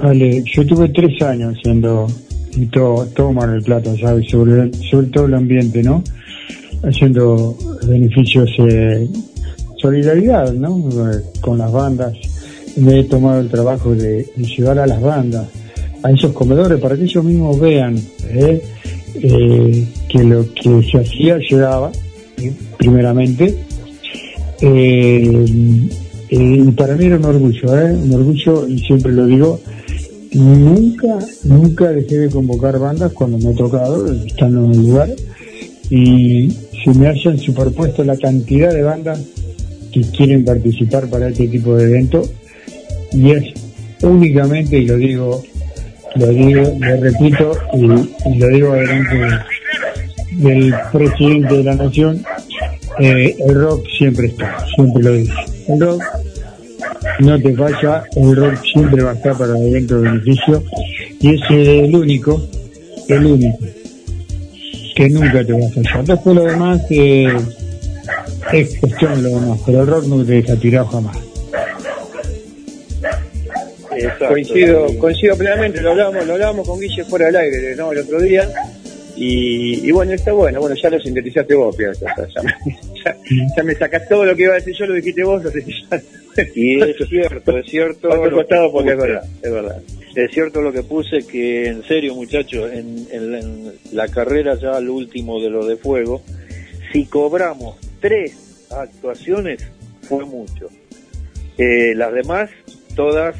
[0.00, 2.06] Ale, yo tuve tres años haciendo
[2.54, 4.28] y todo, todo Mar del Plata, ¿sabes?
[4.28, 6.02] Sobre, sobre todo el ambiente, ¿no?
[6.82, 9.08] Haciendo beneficios, eh,
[9.76, 10.88] solidaridad, ¿no?
[11.40, 12.14] Con las bandas.
[12.76, 15.46] Me he tomado el trabajo de, de llevar a las bandas
[16.02, 17.96] a esos comedores para que ellos mismos vean
[18.28, 18.60] ¿eh?
[19.14, 21.92] Eh, que lo que se hacía llegaba,
[22.78, 23.54] primeramente.
[24.60, 25.44] Eh,
[26.30, 29.60] eh, y para mí era un orgullo, un orgullo, y siempre lo digo,
[30.32, 35.10] nunca, nunca dejé de convocar bandas cuando me ha tocado, estando en el lugar,
[35.90, 36.50] y
[36.84, 39.20] se me hayan superpuesto la cantidad de bandas
[39.92, 42.22] que quieren participar para este tipo de evento,
[43.12, 43.52] y es
[44.02, 45.42] únicamente, y lo digo,
[46.16, 49.44] lo digo, lo repito, y, lo digo delante
[50.32, 52.24] del presidente de la nación,
[52.98, 55.34] eh, el rock siempre está, siempre lo digo.
[55.68, 56.02] El rock
[57.20, 60.62] no te falla, el rock siempre va a estar para el evento de beneficio
[61.20, 62.42] y es el único,
[63.08, 63.58] el único,
[64.94, 66.04] que nunca te va a fallar.
[66.04, 67.32] Después lo demás eh,
[68.52, 71.31] es cuestión de lo demás, pero el rock no te deja tirado jamás.
[74.28, 77.92] Coincido, coincido plenamente, lo hablábamos, lo hablábamos con Guille fuera del aire, ¿no?
[77.92, 78.48] El otro día.
[79.14, 82.54] Y, y bueno, está bueno, bueno, ya lo sintetizaste vos, Pierre, ya, ya, me-
[83.04, 83.16] ya-
[83.56, 85.50] ya me sacás todo lo que iba a decir yo, lo dijiste vos, lo.
[86.54, 88.08] Y es cierto, es cierto.
[88.08, 89.82] Costado que porque es verdad, es verdad.
[90.16, 94.54] Es cierto lo que puse, que en serio, muchachos, en, en la- en la carrera
[94.58, 96.22] ya al último de lo de fuego,
[96.90, 99.62] si cobramos tres actuaciones,
[100.08, 100.68] fue mucho.
[101.58, 102.48] Eh, las demás,
[102.96, 103.36] todas,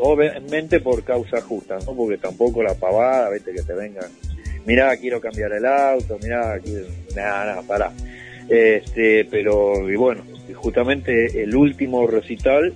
[0.00, 1.94] obviamente por causa justa, ¿no?
[1.94, 4.10] Porque tampoco la pavada, vete que te vengan.
[4.64, 6.86] Mirá, quiero cambiar el auto, mirá, quiero...
[7.14, 7.92] nada, nada, pará.
[8.48, 10.22] Este, pero, y bueno,
[10.54, 12.72] justamente el último recital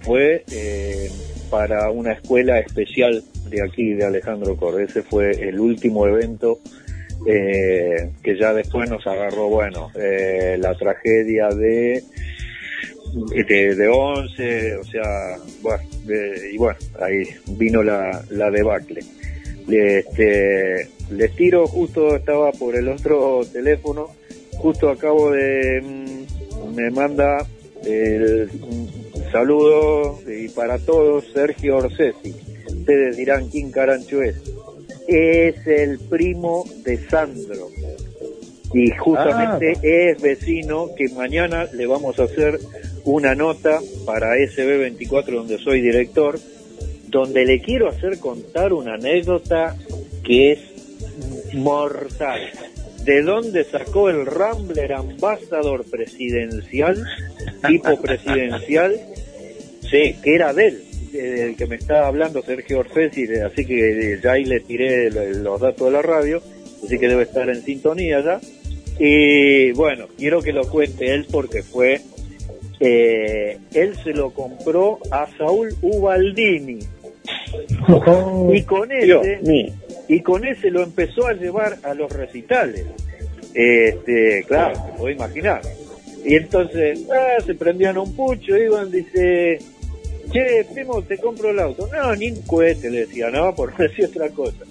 [0.00, 1.10] fue eh,
[1.50, 4.84] para una escuela especial de aquí, de Alejandro Corre.
[4.84, 6.58] Ese fue el último evento
[7.26, 12.02] eh, que ya después nos agarró, bueno, eh, la tragedia de
[13.12, 17.22] de, de 11, o sea, bueno, de- y bueno, ahí
[17.58, 19.00] vino la, la debacle.
[19.68, 24.08] Este, les tiro, justo estaba por el otro teléfono,
[24.58, 27.46] justo acabo de, mm, me manda
[27.84, 32.34] el mm, saludo y para todos Sergio Orsesi.
[32.66, 34.36] Ustedes dirán quién carancho es.
[35.06, 37.68] Es el primo de Sandro
[38.74, 42.58] y justamente es vecino que mañana le vamos a hacer
[43.04, 46.38] una nota para SB24 donde soy director,
[47.08, 49.76] donde le quiero hacer contar una anécdota
[50.24, 52.40] que es mortal.
[53.04, 57.04] ¿De dónde sacó el Rambler Ambassador presidencial,
[57.66, 58.98] tipo presidencial?
[59.90, 64.32] Sí, que era de él, del que me estaba hablando Sergio Orfesi, así que ya
[64.32, 66.40] ahí le tiré los datos de la radio,
[66.84, 68.40] así que debe estar en sintonía ya.
[69.04, 72.00] Y bueno, quiero que lo cuente él porque fue,
[72.78, 76.78] eh, él se lo compró a Saúl Ubaldini.
[78.54, 79.72] Y con ese,
[80.06, 82.86] y con ese lo empezó a llevar a los recitales.
[83.52, 85.62] Este, claro, te puedo imaginar.
[86.24, 89.58] Y entonces, ah, se prendían un pucho, iban, dice,
[90.32, 91.88] che, primo, te compro el auto.
[91.92, 94.64] No, ni un cohete, le decía, no, por decir otra cosa.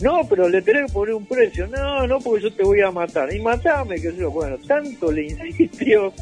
[0.00, 1.66] No, pero le tenés que poner un precio.
[1.66, 3.32] No, no, porque yo te voy a matar.
[3.32, 4.30] Y matame, que yo.
[4.30, 6.12] Bueno, tanto le insistió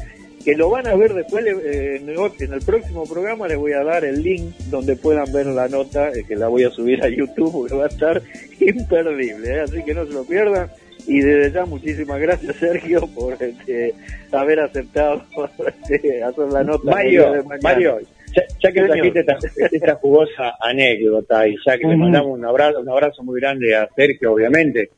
[0.43, 3.47] que lo van a ver después eh, en, el, próximo programa.
[3.47, 6.63] Les voy a dar el link donde puedan ver la nota, eh, que la voy
[6.63, 8.21] a subir a YouTube, porque va a estar
[8.59, 9.55] imperdible.
[9.55, 9.59] ¿eh?
[9.61, 10.69] Así que no se lo pierdan.
[11.05, 13.93] Y desde ya, muchísimas gracias, Sergio, por este,
[14.31, 15.23] haber aceptado
[15.67, 16.91] este, hacer la nota.
[16.91, 17.59] Mario, de mañana.
[17.61, 17.99] Mario,
[18.37, 19.37] ya, ya que trajiste esta,
[19.71, 23.89] esta jugosa anécdota y ya que le mandamos un abrazo, un abrazo muy grande a
[23.95, 24.91] Sergio, obviamente,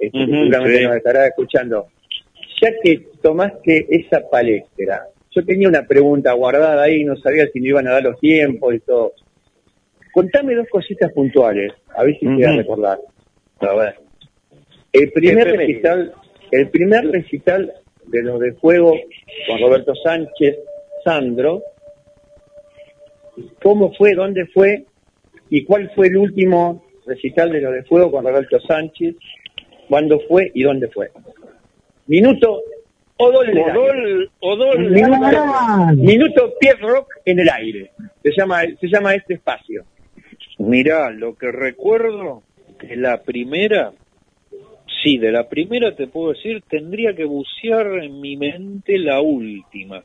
[0.00, 0.84] este, seguramente sí.
[0.84, 1.86] nos estará escuchando.
[2.60, 7.68] Ya que tomaste esa palestra, yo tenía una pregunta guardada ahí, no sabía si me
[7.68, 9.12] iban a dar los tiempos y todo.
[10.12, 12.58] Contame dos cositas puntuales, a ver si te voy a Ujú.
[12.58, 12.98] recordar.
[13.60, 13.94] A ver.
[14.92, 16.12] El primer recital,
[16.50, 17.72] el primer recital
[18.06, 18.94] de los de fuego
[19.48, 20.58] con Roberto Sánchez,
[21.04, 21.62] Sandro,
[23.62, 24.84] ¿cómo fue, dónde fue
[25.50, 29.16] y cuál fue el último recital de los de fuego con Roberto Sánchez?
[29.88, 31.10] ¿Cuándo fue y dónde fue?
[32.06, 32.60] Minuto
[33.16, 33.50] Odol.
[33.58, 35.26] Odol, Odol, Minuto,
[35.96, 37.90] minuto Pierre Rock en el aire.
[38.22, 39.84] Se llama, se llama este espacio.
[40.58, 42.42] Mirá, lo que recuerdo
[42.80, 43.92] de la primera
[45.02, 50.04] Sí, de la primera te puedo decir, tendría que bucear en mi mente la última.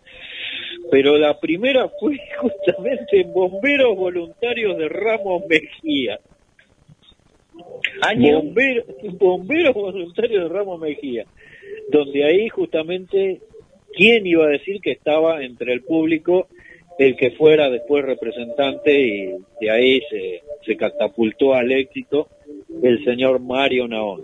[0.91, 6.19] Pero la primera fue justamente en Bomberos Voluntarios de Ramos Mejía.
[8.01, 8.41] ¿Año?
[8.41, 8.85] Bombero-
[9.19, 11.25] bomberos Voluntarios de Ramos Mejía.
[11.89, 13.41] Donde ahí justamente,
[13.93, 16.47] ¿quién iba a decir que estaba entre el público
[16.99, 19.31] el que fuera después representante y
[19.61, 22.27] de ahí se, se catapultó al éxito
[22.83, 24.23] el señor Mario Naón?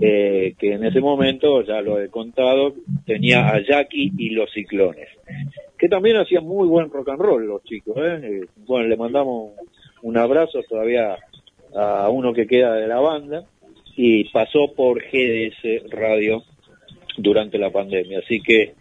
[0.00, 2.74] Eh, que en ese momento, ya lo he contado,
[3.06, 5.08] tenía a Jackie y los Ciclones,
[5.78, 7.96] que también hacían muy buen rock and roll los chicos.
[7.98, 8.20] ¿eh?
[8.22, 9.52] Eh, Bueno, le mandamos
[10.02, 11.16] un abrazo todavía
[11.74, 13.44] a uno que queda de la banda
[13.96, 16.44] y pasó por GDS Radio
[17.16, 18.20] durante la pandemia.
[18.20, 18.74] Así que,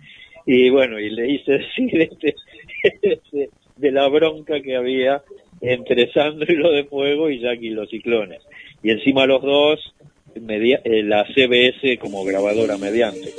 [0.45, 2.35] y bueno, y le hice decir este,
[2.83, 5.23] este, de la bronca que había
[5.61, 8.41] entre Sandro y lo de Fuego y Jackie y los Ciclones.
[8.81, 9.93] Y encima los dos,
[10.41, 13.33] media- eh, la CBS como grabadora mediante.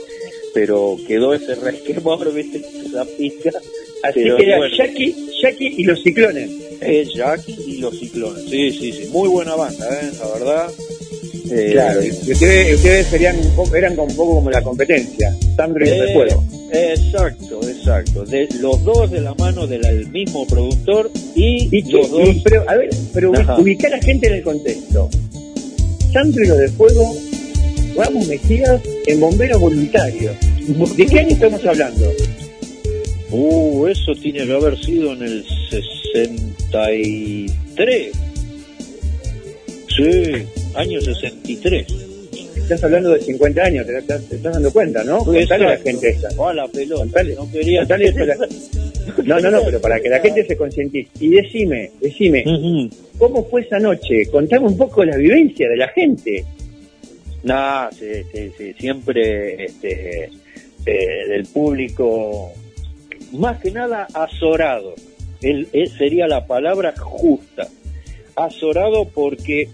[0.55, 2.59] Pero quedó ese resquemor, ¿viste?
[2.87, 3.51] Esa pizca.
[4.05, 4.77] Así que era bueno.
[4.77, 6.51] Jackie, Jackie y los ciclones.
[6.81, 8.45] Es Jackie y los Ciclones.
[8.49, 9.09] Sí, sí, sí.
[9.11, 10.11] Muy buena banda, ¿eh?
[10.21, 10.71] La verdad.
[11.51, 15.85] Eh, Claro, y ustedes, ustedes serían un poco, eran un poco como la competencia, Sandro
[15.85, 16.45] y Eh, fuego.
[16.73, 18.25] Exacto, exacto.
[18.25, 22.29] De, los dos de la mano del mismo productor y, Y, los dos.
[22.29, 23.59] y- pero, a ver, pero Ajá.
[23.61, 25.11] ubicar a la gente en el contexto.
[26.15, 27.17] Los de fuego,
[27.97, 30.37] Ramos Mejías en bomberos voluntarios.
[30.97, 32.09] ¿De qué año estamos hablando?
[33.33, 38.13] Uh, eso tiene que haber sido en el 63.
[39.97, 41.87] Sí, año 63.
[42.65, 45.19] Estás hablando de 50 años, te, estás dando cuenta, ¿no?
[45.19, 46.53] Contale a la gente esa.
[46.55, 47.03] La pelota.
[47.03, 47.81] Contale, no quería.
[47.81, 48.49] contale eso a la-
[49.25, 51.11] No, no, no, pero para que la gente se concientice.
[51.21, 52.43] Y decime, decime,
[53.19, 54.25] ¿cómo fue esa noche?
[54.33, 56.45] Contame un poco la vivencia de la gente.
[57.43, 60.31] Nah, sí, sí, sí, siempre este,
[60.87, 62.51] eh, del público,
[63.33, 64.95] más que nada azorado,
[65.43, 67.69] el, eh, sería la palabra justa,
[68.37, 69.69] azorado porque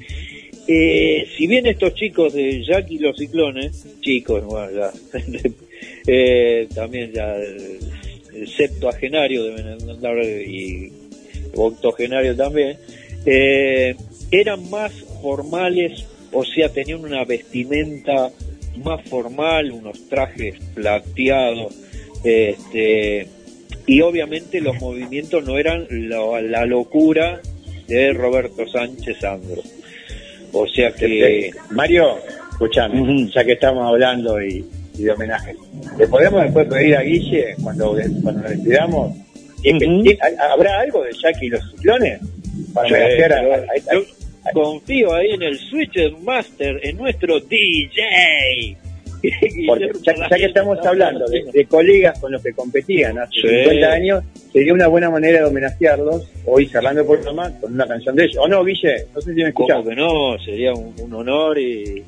[0.73, 4.45] eh, si bien estos chicos de Jack y los Ciclones, chicos,
[6.07, 7.81] eh, también ya el,
[8.47, 10.93] septuagenario deben andar y
[11.57, 12.77] octogenario también,
[13.27, 13.97] eh,
[14.31, 18.31] eran más formales, o sea, tenían una vestimenta
[18.85, 21.75] más formal, unos trajes plateados,
[22.23, 23.27] este,
[23.89, 27.41] y obviamente los movimientos no eran lo- la locura
[27.89, 29.63] de Roberto Sánchez Sandro.
[30.53, 31.51] O sea que...
[31.71, 32.19] Mario,
[32.53, 34.65] escúchame, ya que estamos hablando y,
[34.99, 35.55] y de homenaje,
[35.99, 39.17] ¿le podemos después pedir a Guille, cuando, cuando nos despidamos,
[39.63, 42.21] es que- ¿habrá algo de Jackie y los ciclones?
[42.75, 44.03] Para Sí, homenajear a, a- a- yo
[44.55, 48.77] confío ahí en el Switcher Master, en nuestro DJ.
[49.67, 53.49] Porque ya, ya que estamos hablando de, de colegas con los que competían hace Sí.
[53.49, 58.17] 50 años, sería una buena manera de homenajearlos hoy cerrando el programa con una canción
[58.17, 58.39] de ellos.
[58.39, 59.07] ¿O no, Guille?
[59.15, 59.77] No sé si me escuchás.
[59.79, 60.39] ¿Cómo que no?
[60.45, 62.03] Sería un, un honor y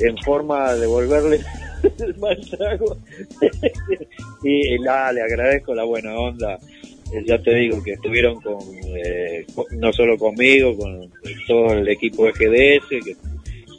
[0.00, 1.40] en forma de devolverle
[2.00, 2.96] el mal trago.
[4.42, 6.58] y, y nada, le agradezco la buena onda.
[7.12, 8.58] Eh, Ya te digo que estuvieron con,
[8.94, 11.10] eh, con- no solo conmigo, con
[11.46, 13.16] todo el equipo de GDS, que,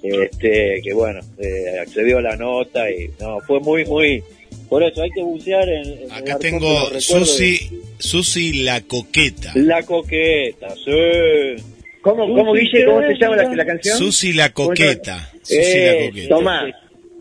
[0.04, 4.24] este, que bueno, eh, accedió a la nota y no, fue muy, muy,
[4.70, 6.68] por eso hay que bucear en, en el Acá tengo.
[7.00, 9.52] Susi, Susi la coqueta.
[9.56, 11.64] La coqueta, sí.
[12.02, 12.86] ¿Cómo, cómo Guille?
[12.86, 13.98] ¿Cómo se llama la, la canción?
[13.98, 15.30] Susi la coqueta.
[15.44, 16.30] Susi la Eh, coqueta.
[16.36, 16.72] Tomá,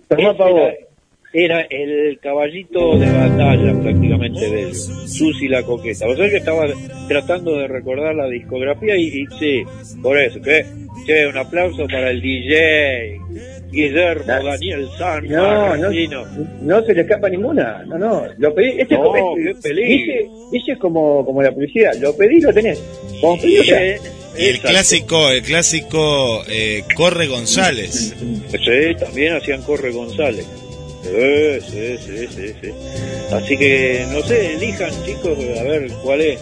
[0.08, 0.72] tomá pa' vos.
[1.30, 6.06] Era, el caballito de batalla prácticamente de ellos, Susi la coqueta.
[6.08, 6.66] O sea que estaba
[7.06, 9.62] tratando de recordar la discografía y, y sí,
[10.02, 10.64] por eso, que
[11.08, 13.18] che, un aplauso para el DJ
[13.70, 16.24] Guillermo Daniel San No, no, Martino.
[16.62, 17.82] no se le escapa ninguna.
[17.86, 18.22] No, no.
[18.38, 18.80] Lo pedí.
[18.80, 21.94] Este, No, este- qué Guille es como, como la publicidad.
[22.00, 22.80] Lo pedí, lo tenés.
[23.66, 23.82] Ya.
[23.82, 23.98] Eh,
[24.38, 28.14] Y el clásico, el clásico eh, Corre González.
[28.50, 30.46] Sí, también hacían Corre González.
[31.02, 32.70] Sí, sí, sí, sí, sí.
[33.32, 36.40] Así que, no sé, elijan chicos, a ver cuál es.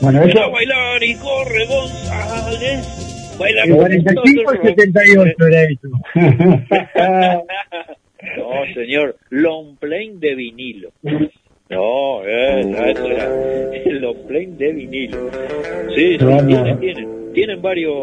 [0.00, 2.86] Bueno, eso a bailar y corre González.
[3.42, 4.74] Baila el con 45 o nosotros.
[4.76, 5.88] 78 era eso.
[8.36, 10.92] No, señor, long plane de vinilo.
[11.68, 13.26] No, eso era
[13.74, 15.30] el long plane de vinilo.
[15.94, 16.46] Sí, sí, Vamos.
[16.46, 17.94] tienen, tienen, tienen varios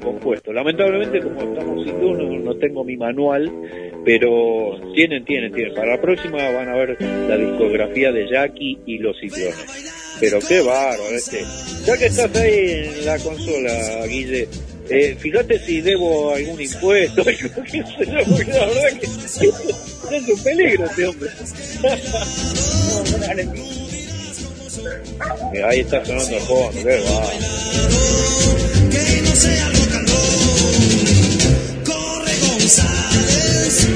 [0.00, 0.54] compuestos.
[0.54, 3.50] Lamentablemente, como estamos sin luz, no, no tengo mi manual,
[4.04, 5.74] pero tienen, tienen, tienen.
[5.74, 10.16] Para la próxima van a ver la discografía de Jackie y los ciclones.
[10.20, 11.40] Pero qué bárbaro este.
[11.84, 14.48] Ya que estás ahí en la consola, Guille,
[14.92, 17.22] Eh, fíjate si debo algún impuesto.
[17.24, 19.06] porque la verdad que
[20.16, 21.30] es un peligro este hombre.
[25.52, 27.30] Mira, ahí está sonando el fondo, qué va.
[31.84, 33.88] Corre González,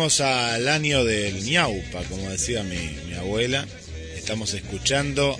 [0.00, 3.66] Al año del ñaupa, como decía mi, abuela.
[4.16, 5.38] Estamos escuchando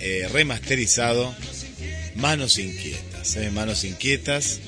[0.00, 1.34] eh, remasterizado
[2.16, 3.36] Manos Inquietas.
[3.36, 4.60] eh, Manos Inquietas.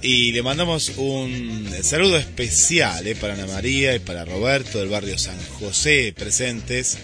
[0.00, 5.18] Y le mandamos un saludo especial eh, para Ana María y para Roberto del barrio
[5.18, 6.98] San José presentes.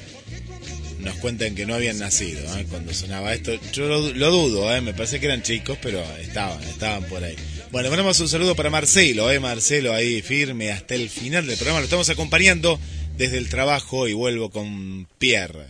[1.00, 3.52] Nos cuentan que no habían nacido cuando sonaba esto.
[3.72, 7.34] Yo lo, lo dudo, me parece que eran chicos, pero estaban, estaban por ahí.
[7.76, 11.80] Bueno, mandamos un saludo para Marcelo, eh, Marcelo ahí firme hasta el final del programa.
[11.80, 12.78] Lo estamos acompañando
[13.18, 15.68] desde el trabajo y vuelvo con Pierre.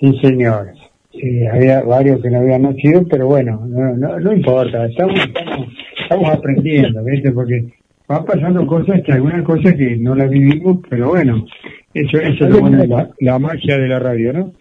[0.00, 0.72] Sí, señor.
[1.12, 5.68] Sí, había varios que no habían nacido, pero bueno, no, importa, estamos, estamos,
[6.02, 7.32] estamos aprendiendo, ¿viste?
[7.32, 7.62] Porque
[8.08, 11.44] van pasando cosas que algunas cosas que no las vivimos, pero bueno,
[11.92, 14.52] eso, eso es lo la magia de la radio, ¿no?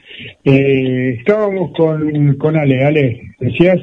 [0.43, 3.79] Eh, estábamos con, con Ale, Ale, decías,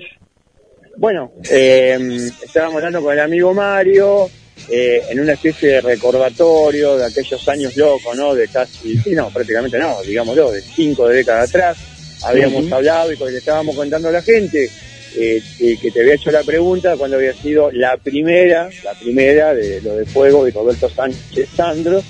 [1.03, 1.99] Bueno, eh,
[2.45, 4.31] estábamos hablando con el amigo Mario
[4.71, 8.37] eh, en una especie de recordatorio de aquellos años locos, ¿no?
[8.37, 11.79] De casi, sí, no, prácticamente no, digámoslo, de cinco décadas atrás.
[12.23, 14.71] Habíamos hablado y le estábamos contando a la gente
[15.17, 19.55] eh, eh, que te había hecho la pregunta cuando había sido la primera, la primera
[19.55, 22.01] de lo de Fuego de Roberto Sánchez Sandro.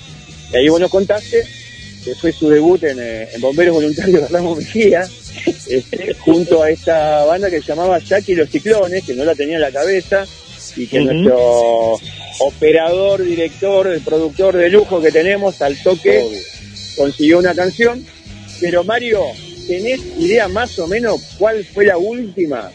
[0.52, 1.46] Y ahí vos nos contaste
[2.04, 5.08] que fue su debut en, eh, en Bomberos Voluntarios de Ramos Mejía.
[5.68, 9.34] Este, junto a esta banda que se llamaba Jackie y los Ciclones, que no la
[9.34, 10.26] tenía en la cabeza,
[10.76, 11.98] y que nuestro
[12.40, 16.24] operador, director, el productor de lujo que tenemos, al toque,
[16.96, 18.04] consiguió una canción.
[18.60, 19.22] Pero Mario,
[19.66, 22.70] ¿tenés idea más o menos cuál fue la última?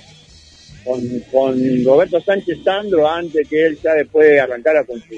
[0.83, 5.15] Con, con Roberto Sánchez Sandro, antes que él ya después arrancara con su,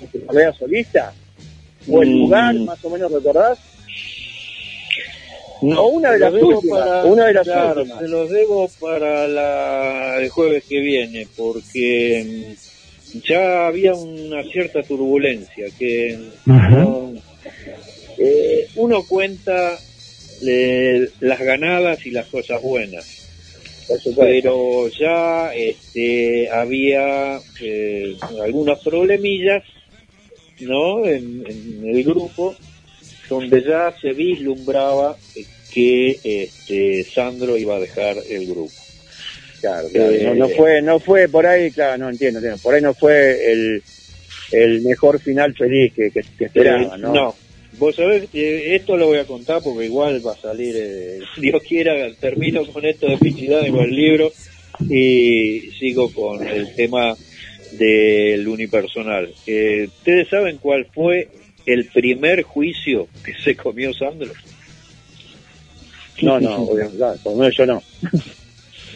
[0.00, 1.12] con su carrera solista.
[1.88, 2.18] ¿O el Mm.
[2.18, 3.58] lugar, más o menos, recordás?
[5.64, 8.00] No, o una de las últimas, para- una de las claro, últimas.
[8.02, 12.54] Se los debo para la, el jueves que viene, porque
[13.14, 17.12] mm, ya había una cierta turbulencia, que no-
[18.18, 19.78] eh, uno cuenta
[20.46, 23.06] eh, las ganadas y las cosas buenas,
[24.16, 29.62] pero ya este, había eh, algunos problemillas
[30.60, 31.04] ¿no?
[31.06, 32.54] En, en el grupo
[33.28, 35.16] donde ya se vislumbraba
[35.72, 38.72] que este, Sandro iba a dejar el grupo.
[39.60, 42.74] Claro, claro, Eh, no, no fue, no fue por ahí, claro, no entiendo, entiendo, por
[42.74, 43.82] ahí no fue el,
[44.52, 47.34] el mejor final feliz que, que, que esperaba, Eh, ¿no?
[47.78, 51.62] Vos sabés, eh, esto lo voy a contar porque igual va a salir, eh, Dios
[51.66, 54.30] quiera, termino con esto de Pichidad con el libro
[54.88, 57.16] y sigo con el tema
[57.72, 59.32] del unipersonal.
[59.46, 61.28] Eh, ¿Ustedes saben cuál fue
[61.66, 64.32] el primer juicio que se comió Sandro?
[66.22, 67.82] No, no, obviamente, por lo menos yo no.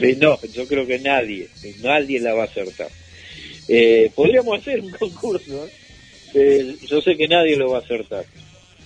[0.01, 1.49] Eh, no, yo creo que nadie,
[1.83, 2.87] nadie la va a acertar.
[3.67, 5.71] Eh, podríamos hacer un concurso, ¿eh?
[6.35, 8.25] Eh, yo sé que nadie lo va a acertar.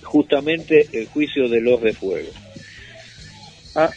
[0.01, 2.29] Justamente el juicio de los de fuego.
[3.75, 3.91] Ah.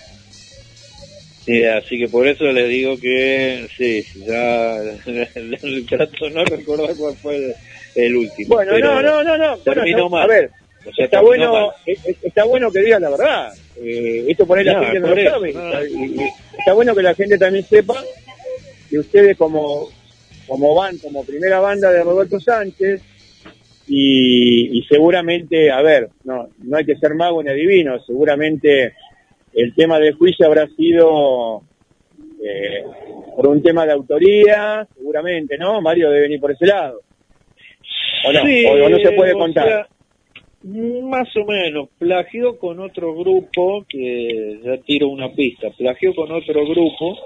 [1.47, 4.79] Eh, así que por eso les digo que sí, ya
[5.89, 7.55] trato de no recordar cuál fue el,
[7.97, 8.55] el último.
[8.55, 9.57] Bueno, no, no, no, no.
[9.59, 10.23] Terminó Bueno, mal.
[10.23, 10.51] A ver,
[10.89, 11.67] O sea, está bueno, mal.
[11.87, 13.53] es- es- está bueno que digan la verdad.
[13.83, 15.53] Eh, esto por ahí la gente no lo sabe.
[15.53, 15.71] no.
[16.59, 18.03] Está bueno que la gente también sepa
[18.89, 19.89] que ustedes como,
[20.47, 23.03] como van, como primera banda de Roberto Sánchez,
[23.89, 28.95] y, y seguramente, a ver, no, no hay que ser mago ni adivino, seguramente
[29.53, 31.63] el tema del juicio habrá sido
[32.43, 32.85] eh,
[33.37, 35.81] por un tema de autoría, seguramente, ¿no?
[35.81, 37.01] Mario debe venir por ese lado.
[38.27, 38.41] ¿O no?
[38.47, 39.67] Sí, o, o no se puede o contar.
[39.67, 39.89] sea,
[41.03, 46.67] más o menos, plagió con otro grupo, que ya tiro una pista, plagió con otro
[46.67, 47.17] grupo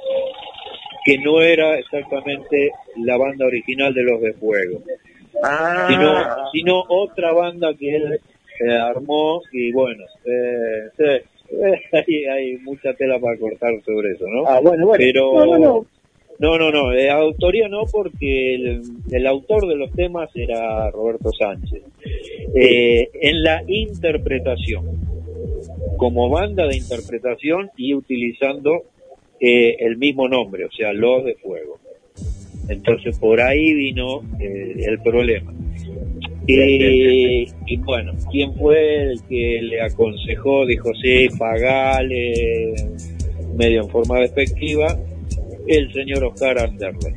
[1.04, 4.80] que no era exactamente la banda original de Los de Fuego,
[5.42, 8.20] Ah, sino, sino otra banda que él
[8.60, 11.22] eh, armó y bueno, eh,
[11.92, 14.46] hay, hay mucha tela para cortar sobre eso, ¿no?
[14.46, 15.02] Ah, bueno, bueno.
[15.02, 15.86] Pero, No, no, no.
[16.40, 21.82] No, no, no, autoría no, porque el, el autor de los temas era Roberto Sánchez.
[22.54, 24.86] Eh, en la interpretación,
[25.98, 28.84] como banda de interpretación y utilizando
[29.38, 31.78] eh, el mismo nombre, o sea, Los de Fuego.
[32.70, 35.52] Entonces por ahí vino eh, el problema.
[36.46, 40.64] Y, y bueno, ¿quién fue el que le aconsejó?
[40.64, 42.74] Dijo, sí, pagale,
[43.56, 44.98] medio en forma despectiva,
[45.66, 47.14] el señor Oscar Anderle,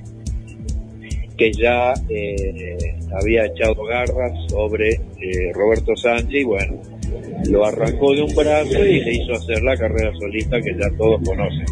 [1.38, 6.82] que ya eh, había echado garras sobre eh, Roberto Sánchez y bueno,
[7.50, 11.22] lo arrancó de un brazo y le hizo hacer la carrera solista que ya todos
[11.26, 11.66] conocen.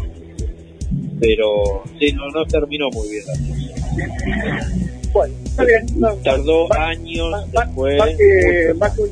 [1.20, 3.22] Pero sí, no, no terminó muy bien.
[3.26, 4.82] la cosa.
[5.12, 5.86] Bueno, está bien.
[5.96, 7.98] no, Tardó años después.
[7.98, 9.02] más, que, más, que,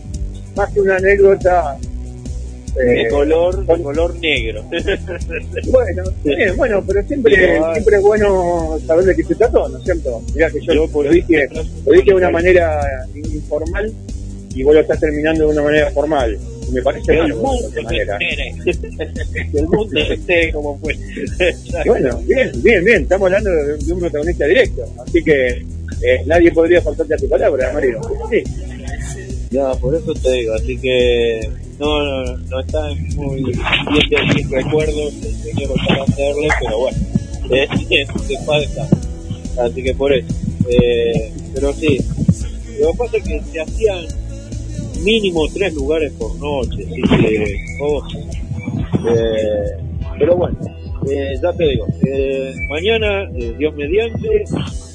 [0.57, 1.79] más que una anécdota.
[2.75, 4.65] De eh, color, de color negro.
[5.71, 9.79] Bueno, bien, bueno, pero siempre, Pero, siempre es bueno saber de qué se trató, ¿no
[9.79, 10.23] es cierto?
[10.35, 11.49] Mirá que yo, Yo por lo, dije,
[11.87, 12.81] lo dije de una manera
[13.15, 13.93] informal
[14.55, 16.39] y vos lo estás terminando de una manera formal.
[16.69, 18.19] Y me parece el mal de mundo se manera.
[19.55, 20.97] el mundo se entere cómo fue.
[21.85, 25.65] Y bueno, bien, bien, bien, estamos hablando de, de un protagonista directo, así que
[26.03, 28.01] eh, nadie podría faltarte a tu palabra, Mario.
[28.31, 28.43] Sí.
[29.51, 31.41] Ya, por eso te digo, así que
[31.81, 33.59] no, no, no está muy bien
[34.11, 35.15] de mis recuerdos
[35.89, 36.99] para hacerle, pero bueno,
[37.51, 37.69] eh,
[38.27, 38.89] se estar.
[39.59, 40.29] Así que por eso.
[40.69, 41.99] Eh, pero sí,
[42.79, 44.05] lo que pasa es que se hacían
[45.03, 48.03] mínimo tres lugares por noche, así que, oh,
[49.09, 49.65] eh,
[50.19, 50.59] pero bueno,
[51.11, 54.45] eh, ya te digo, eh, mañana, eh, Dios mediante,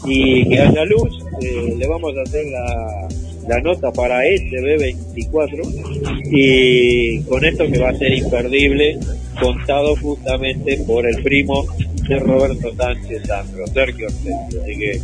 [0.05, 3.07] y que haya luz, eh, le vamos a hacer la,
[3.47, 8.97] la nota para SB24 y con esto que va a ser imperdible,
[9.39, 11.67] contado justamente por el primo
[12.07, 14.47] de Roberto Sánchez Sandro, Sergio Ortega.
[14.63, 14.99] Así que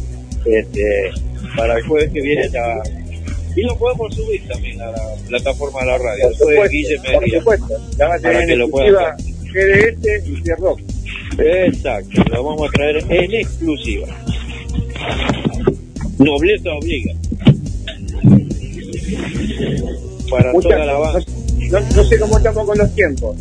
[0.46, 1.12] este,
[1.56, 2.82] para el jueves que viene ya...
[3.56, 6.24] Y lo podemos subir también a la plataforma de la radio.
[6.24, 7.78] Por supuesto, Guille me por supuesto.
[7.98, 8.70] Ya va a para tener que lo.
[8.70, 10.80] GDS y Pierre Rock.
[11.38, 14.08] Exacto, lo vamos a traer en exclusiva.
[16.18, 17.14] Nobleza obliga.
[20.30, 21.20] Para Muchachos, toda la banda.
[21.72, 23.38] No, no sé cómo estamos con los tiempos.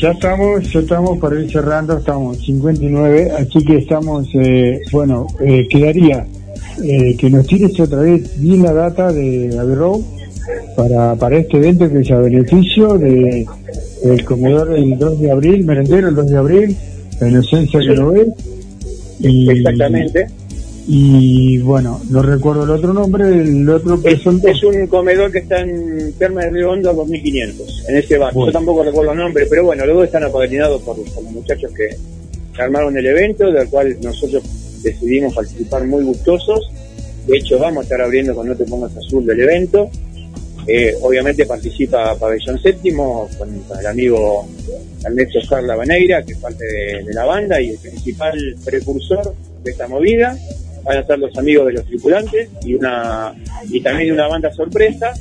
[0.00, 5.68] Ya estamos, ya estamos para ir cerrando, estamos 59, así que estamos, eh, bueno, eh,
[5.68, 6.26] quedaría
[6.82, 10.00] eh, que nos tires otra vez bien la data de Abbey Road
[10.76, 13.46] para, para este evento que es a beneficio de,
[14.02, 16.76] del comedor el 2 de abril, merendero el 2 de abril,
[17.20, 18.26] la inocencia que lo ve.
[19.20, 20.26] Y, Exactamente.
[20.86, 25.60] Y bueno, no recuerdo el otro nombre, el otro Es, es un comedor que está
[25.60, 28.34] en Terma de Río Hondo a 2500, en ese bar.
[28.34, 28.48] Bueno.
[28.48, 31.96] Yo tampoco recuerdo el nombre, pero bueno, dos están apadrinados por, por los muchachos que,
[32.54, 34.42] que armaron el evento, del cual nosotros
[34.82, 36.68] decidimos participar muy gustosos.
[37.26, 39.88] De hecho, vamos a estar abriendo con No Te Pongas Azul del evento.
[40.66, 44.46] Eh, obviamente participa Pabellón Séptimo con, con el amigo
[45.04, 49.70] Ernesto Carla Baneira, que es parte de, de la banda y el principal precursor de
[49.70, 50.36] esta movida.
[50.84, 53.34] Van a estar los amigos de los tripulantes y una
[53.68, 55.12] y también una banda sorpresa.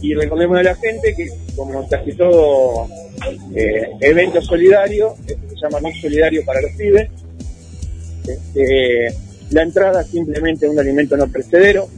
[0.00, 2.88] Y recordemos a la gente que, como casi todo
[3.54, 7.08] eh, evento solidario, esto se llama Rock Solidario para los pibes,
[8.26, 9.14] este,
[9.50, 11.88] la entrada simplemente un alimento no precedero.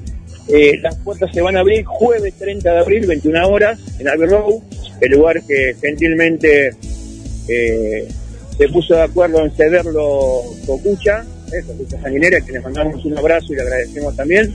[0.48, 4.28] Eh, las puertas se van a abrir jueves 30 de abril, 21 horas, en Abbey
[4.28, 4.62] Road,
[5.00, 6.70] el lugar que gentilmente
[7.48, 8.08] eh,
[8.56, 13.52] se puso de acuerdo en cederlo Cocucha, eh, Cocucha Sanguinera, que les mandamos un abrazo
[13.52, 14.54] y le agradecemos también.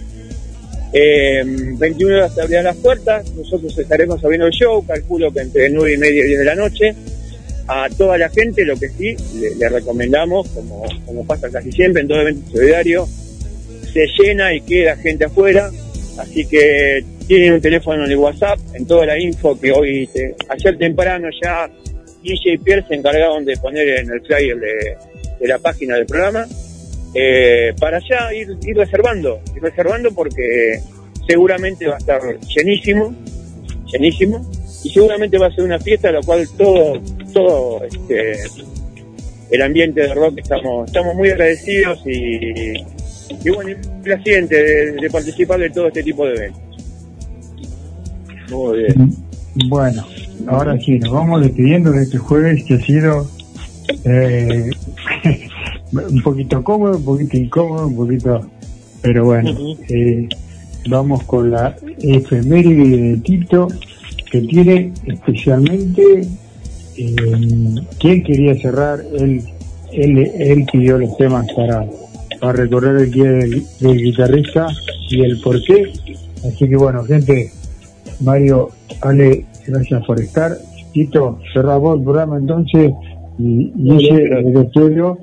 [0.93, 5.69] Eh, 21 horas se abrirán las puertas, nosotros estaremos abriendo el show, calculo que entre
[5.69, 6.95] 9 y media y 10 de la noche.
[7.67, 9.15] A toda la gente lo que sí
[9.57, 13.07] le, recomendamos, como, pasa casi siempre en todo evento solidario,
[13.93, 15.71] se llena y queda gente afuera,
[16.17, 20.77] así que tienen un teléfono el WhatsApp, en toda la info que hoy, te- ayer
[20.77, 21.69] temprano ya
[22.23, 24.97] DJ y Pierre se encargaron de poner en el flyer de,
[25.39, 26.45] de la página del programa,
[27.13, 30.79] eh, para ya ir, ir reservando, ir reservando porque
[31.27, 33.13] seguramente va a estar llenísimo,
[33.91, 34.49] llenísimo,
[34.83, 36.99] y seguramente va a ser una fiesta a la cual todo,
[37.33, 38.33] todo este,
[39.51, 42.73] el ambiente de rock estamos, estamos muy agradecidos y,
[43.43, 46.61] y bueno, y placiente de, de participar de todo este tipo de eventos.
[48.49, 49.15] Muy bien.
[49.67, 50.05] Bueno,
[50.47, 53.29] ahora sí, nos vamos despidiendo de este jueves que ha sido
[54.05, 54.69] eh,
[55.91, 58.41] un poquito cómodo, un poquito incómodo, un poquito...
[59.01, 59.51] Pero bueno,
[59.89, 60.29] eh,
[60.87, 63.67] vamos con la efeméride de Tito,
[64.31, 66.27] que tiene especialmente...
[66.97, 67.15] Eh,
[67.99, 69.01] ¿Quién quería cerrar?
[69.17, 69.41] Él,
[69.91, 71.85] él, él pidió los temas para,
[72.39, 74.67] para recorrer el día del, del guitarrista
[75.09, 75.91] y el por qué.
[76.45, 77.51] Así que bueno, gente,
[78.19, 78.69] Mario,
[79.01, 80.57] Ale, gracias por estar.
[80.93, 82.91] Tito, cerramos el programa entonces
[83.39, 85.17] y, y ese el estudio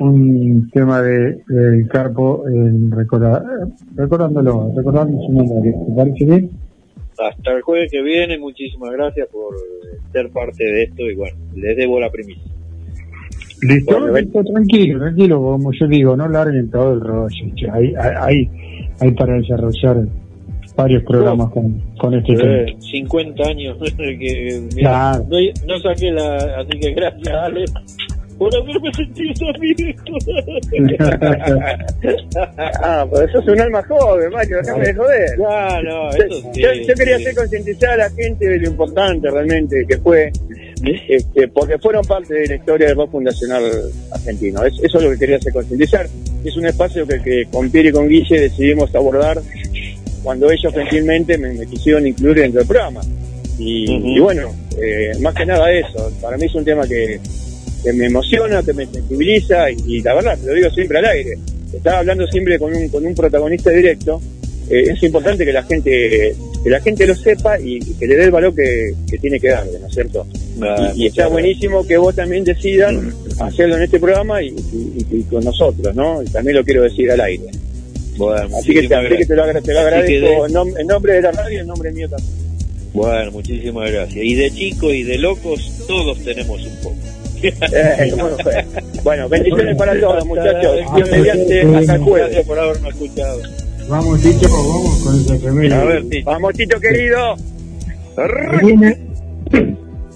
[0.00, 3.42] un tema de del Carpo en recorda-
[3.94, 5.72] recordándolo, recordando su nombre.
[5.72, 6.50] ¿Te parece bien?
[7.18, 9.54] Hasta el jueves que viene, muchísimas gracias por
[10.12, 12.42] ser parte de esto y bueno, les debo la primicia.
[13.62, 17.72] Listo, listo, tranquilo, tranquilo, como yo digo, no larguen todo el rollo.
[17.72, 18.50] Hay, hay, hay,
[19.00, 19.96] hay para desarrollar
[20.76, 22.52] varios programas con, con este tema.
[22.52, 25.24] Eh, 50 años que mira, Claro.
[25.30, 27.64] no, no saqué la así que gracias Ale
[28.38, 30.16] por haberme sentido amigo
[32.82, 35.34] ah, pero sos un alma joven, Mario, déjame de joder.
[35.36, 37.22] Claro, eso sí, yo- yo quería sí.
[37.24, 40.30] hacer concientizar a la gente de lo importante realmente que fue,
[41.08, 43.62] este, porque fueron parte de la historia del rock fundacional
[44.12, 44.64] argentino.
[44.64, 46.06] Es- eso es lo que quería hacer concientizar.
[46.44, 49.40] Es un espacio que, que con Pierre y con Guille decidimos abordar
[50.22, 53.00] cuando ellos gentilmente me, me quisieron incluir dentro del programa.
[53.58, 56.12] Y, y bueno, eh, más que nada eso.
[56.20, 57.18] Para mí es un tema que,
[57.86, 61.04] que me emociona, que me sensibiliza y, y la verdad, te lo digo siempre al
[61.06, 61.38] aire.
[61.72, 64.20] Estaba hablando siempre con un, con un protagonista directo.
[64.70, 66.34] eh, es importante que la gente
[66.64, 69.38] que la gente lo sepa y, y que le dé el valor que, que tiene
[69.38, 70.26] que darle, ¿no es cierto?
[70.60, 74.50] Ah, y, y está buenísimo que vos también decidan hacerlo en este programa y,
[75.30, 76.22] con nosotros, ¿no?
[76.24, 77.44] Y también lo quiero decir al aire.
[78.16, 80.86] Bueno, Así que, así que te lo, agra- te lo agradezco de- en, nom- en
[80.88, 82.32] nombre de la radio y en nombre mío también.
[82.94, 84.24] Bueno, muchísimas gracias.
[84.24, 86.96] Y de chicos y de locos, todos tenemos un poco.
[87.48, 90.76] Eh, bueno, pues, bueno, bendiciones para todos, muchachos.
[90.94, 92.26] Dios mediante, hasta el jueves.
[92.26, 93.40] Gracias por haberme escuchado.
[93.88, 95.80] Vamos, Tito, vamos con esa primera.
[95.80, 97.36] A ver, Vamos, Tito querido.
[98.16, 98.96] Mañana,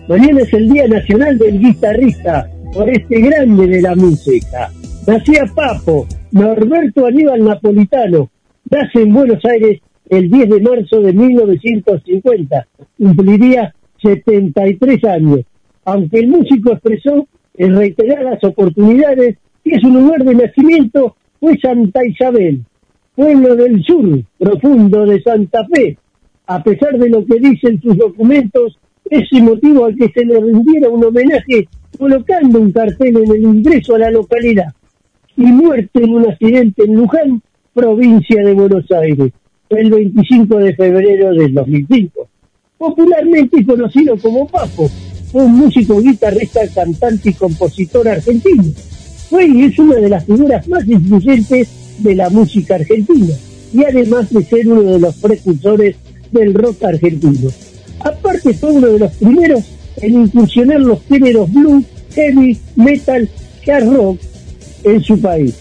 [0.09, 4.73] mañana es el Día Nacional del Guitarrista, por este grande de la música.
[5.07, 8.31] Nacía Papo, Norberto Aníbal Napolitano.
[8.70, 12.67] Nace en Buenos Aires el 10 de marzo de 1950.
[12.99, 15.41] Cumpliría 73 años.
[15.91, 22.62] Aunque el músico expresó en reiteradas oportunidades que su lugar de nacimiento fue Santa Isabel,
[23.17, 25.99] pueblo del sur profundo de Santa Fe.
[26.47, 30.89] A pesar de lo que dicen sus documentos, ese motivo al que se le rindiera
[30.89, 34.73] un homenaje colocando un cartel en el ingreso a la localidad
[35.36, 37.43] y muerto en un accidente en Luján,
[37.75, 39.33] provincia de Buenos Aires,
[39.70, 42.28] el 25 de febrero del 2005.
[42.78, 44.89] Popularmente conocido como Papo,
[45.31, 48.65] fue un músico, guitarrista, cantante y compositor argentino.
[49.28, 51.68] Fue y es una de las figuras más influyentes
[51.99, 53.34] de la música argentina
[53.73, 55.97] y además de ser uno de los precursores
[56.33, 57.50] del rock argentino.
[58.00, 59.65] Aparte fue uno de los primeros
[59.99, 61.84] en incursionar los géneros blues,
[62.15, 63.28] heavy, metal,
[63.67, 64.20] hard rock
[64.83, 65.55] en su país.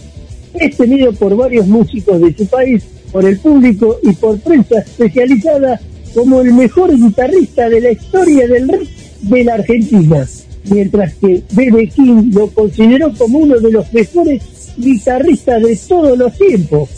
[0.54, 2.82] Es tenido por varios músicos de su país,
[3.12, 5.80] por el público y por prensa especializada
[6.14, 8.88] como el mejor guitarrista de la historia del rock
[9.22, 10.26] de la Argentina,
[10.64, 11.88] mientras que B.B.
[11.88, 14.42] King lo consideró como uno de los mejores
[14.76, 16.88] guitarristas de todos los tiempos.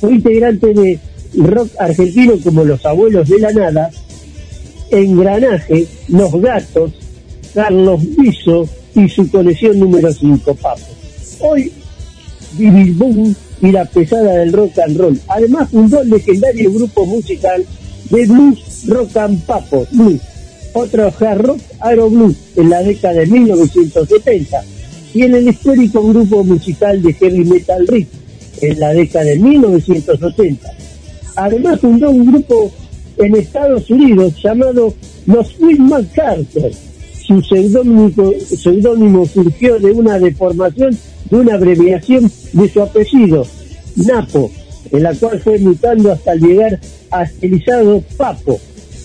[0.00, 0.98] Fue integrante de
[1.36, 3.90] rock argentino como Los Abuelos de la Nada,
[4.90, 6.92] Engranaje, Los Gatos,
[7.54, 10.80] Carlos Biso y su colección número 5, Papo.
[11.40, 11.72] Hoy,
[12.52, 15.20] Bibi Boom y la pesada del rock and roll.
[15.28, 17.64] Además fundó el legendario grupo musical
[18.10, 20.20] de blues Rock and Papo, Blues,
[20.72, 24.62] otro hard rock Aero Blues en la década de 1970
[25.14, 28.08] y en el histórico grupo musical de heavy metal Rick
[28.60, 30.70] en la década de 1980.
[31.36, 32.70] Además fundó un grupo
[33.18, 34.94] en Estados Unidos llamado
[35.26, 36.70] Los Will MacArthur.
[37.26, 40.96] Su seudónimo surgió de una deformación
[41.30, 43.46] de una abreviación de su apellido,
[43.96, 44.50] Napo,
[44.90, 48.60] en la cual fue mutando hasta llegar a estilizado Papo.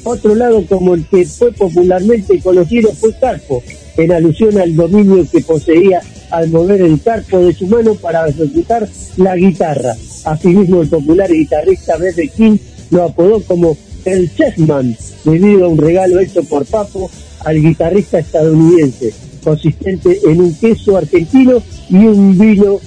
[0.05, 3.63] Otro lado como el que fue popularmente conocido fue Carpo,
[3.97, 8.87] en alusión al dominio que poseía al mover el carpo de su mano para ejecutar
[9.17, 9.95] la guitarra.
[10.25, 12.27] Asimismo, el popular guitarrista B.B.
[12.29, 12.57] King
[12.91, 13.75] lo apodó como
[14.05, 17.09] el Chessman, debido a un regalo hecho por Papo
[17.43, 19.11] al guitarrista estadounidense,
[19.43, 22.79] consistente en un queso argentino y un vino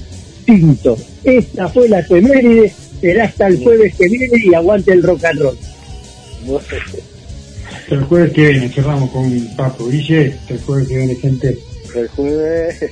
[0.47, 0.97] tinto.
[1.25, 5.41] Esta fue la efeméride, será hasta el jueves que viene y aguante el rock and
[5.41, 5.59] roll.
[7.91, 9.89] El jueves que viene cerramos con Papo.
[9.89, 11.59] Guille, el jueves que viene, gente.
[11.95, 12.91] El jueves.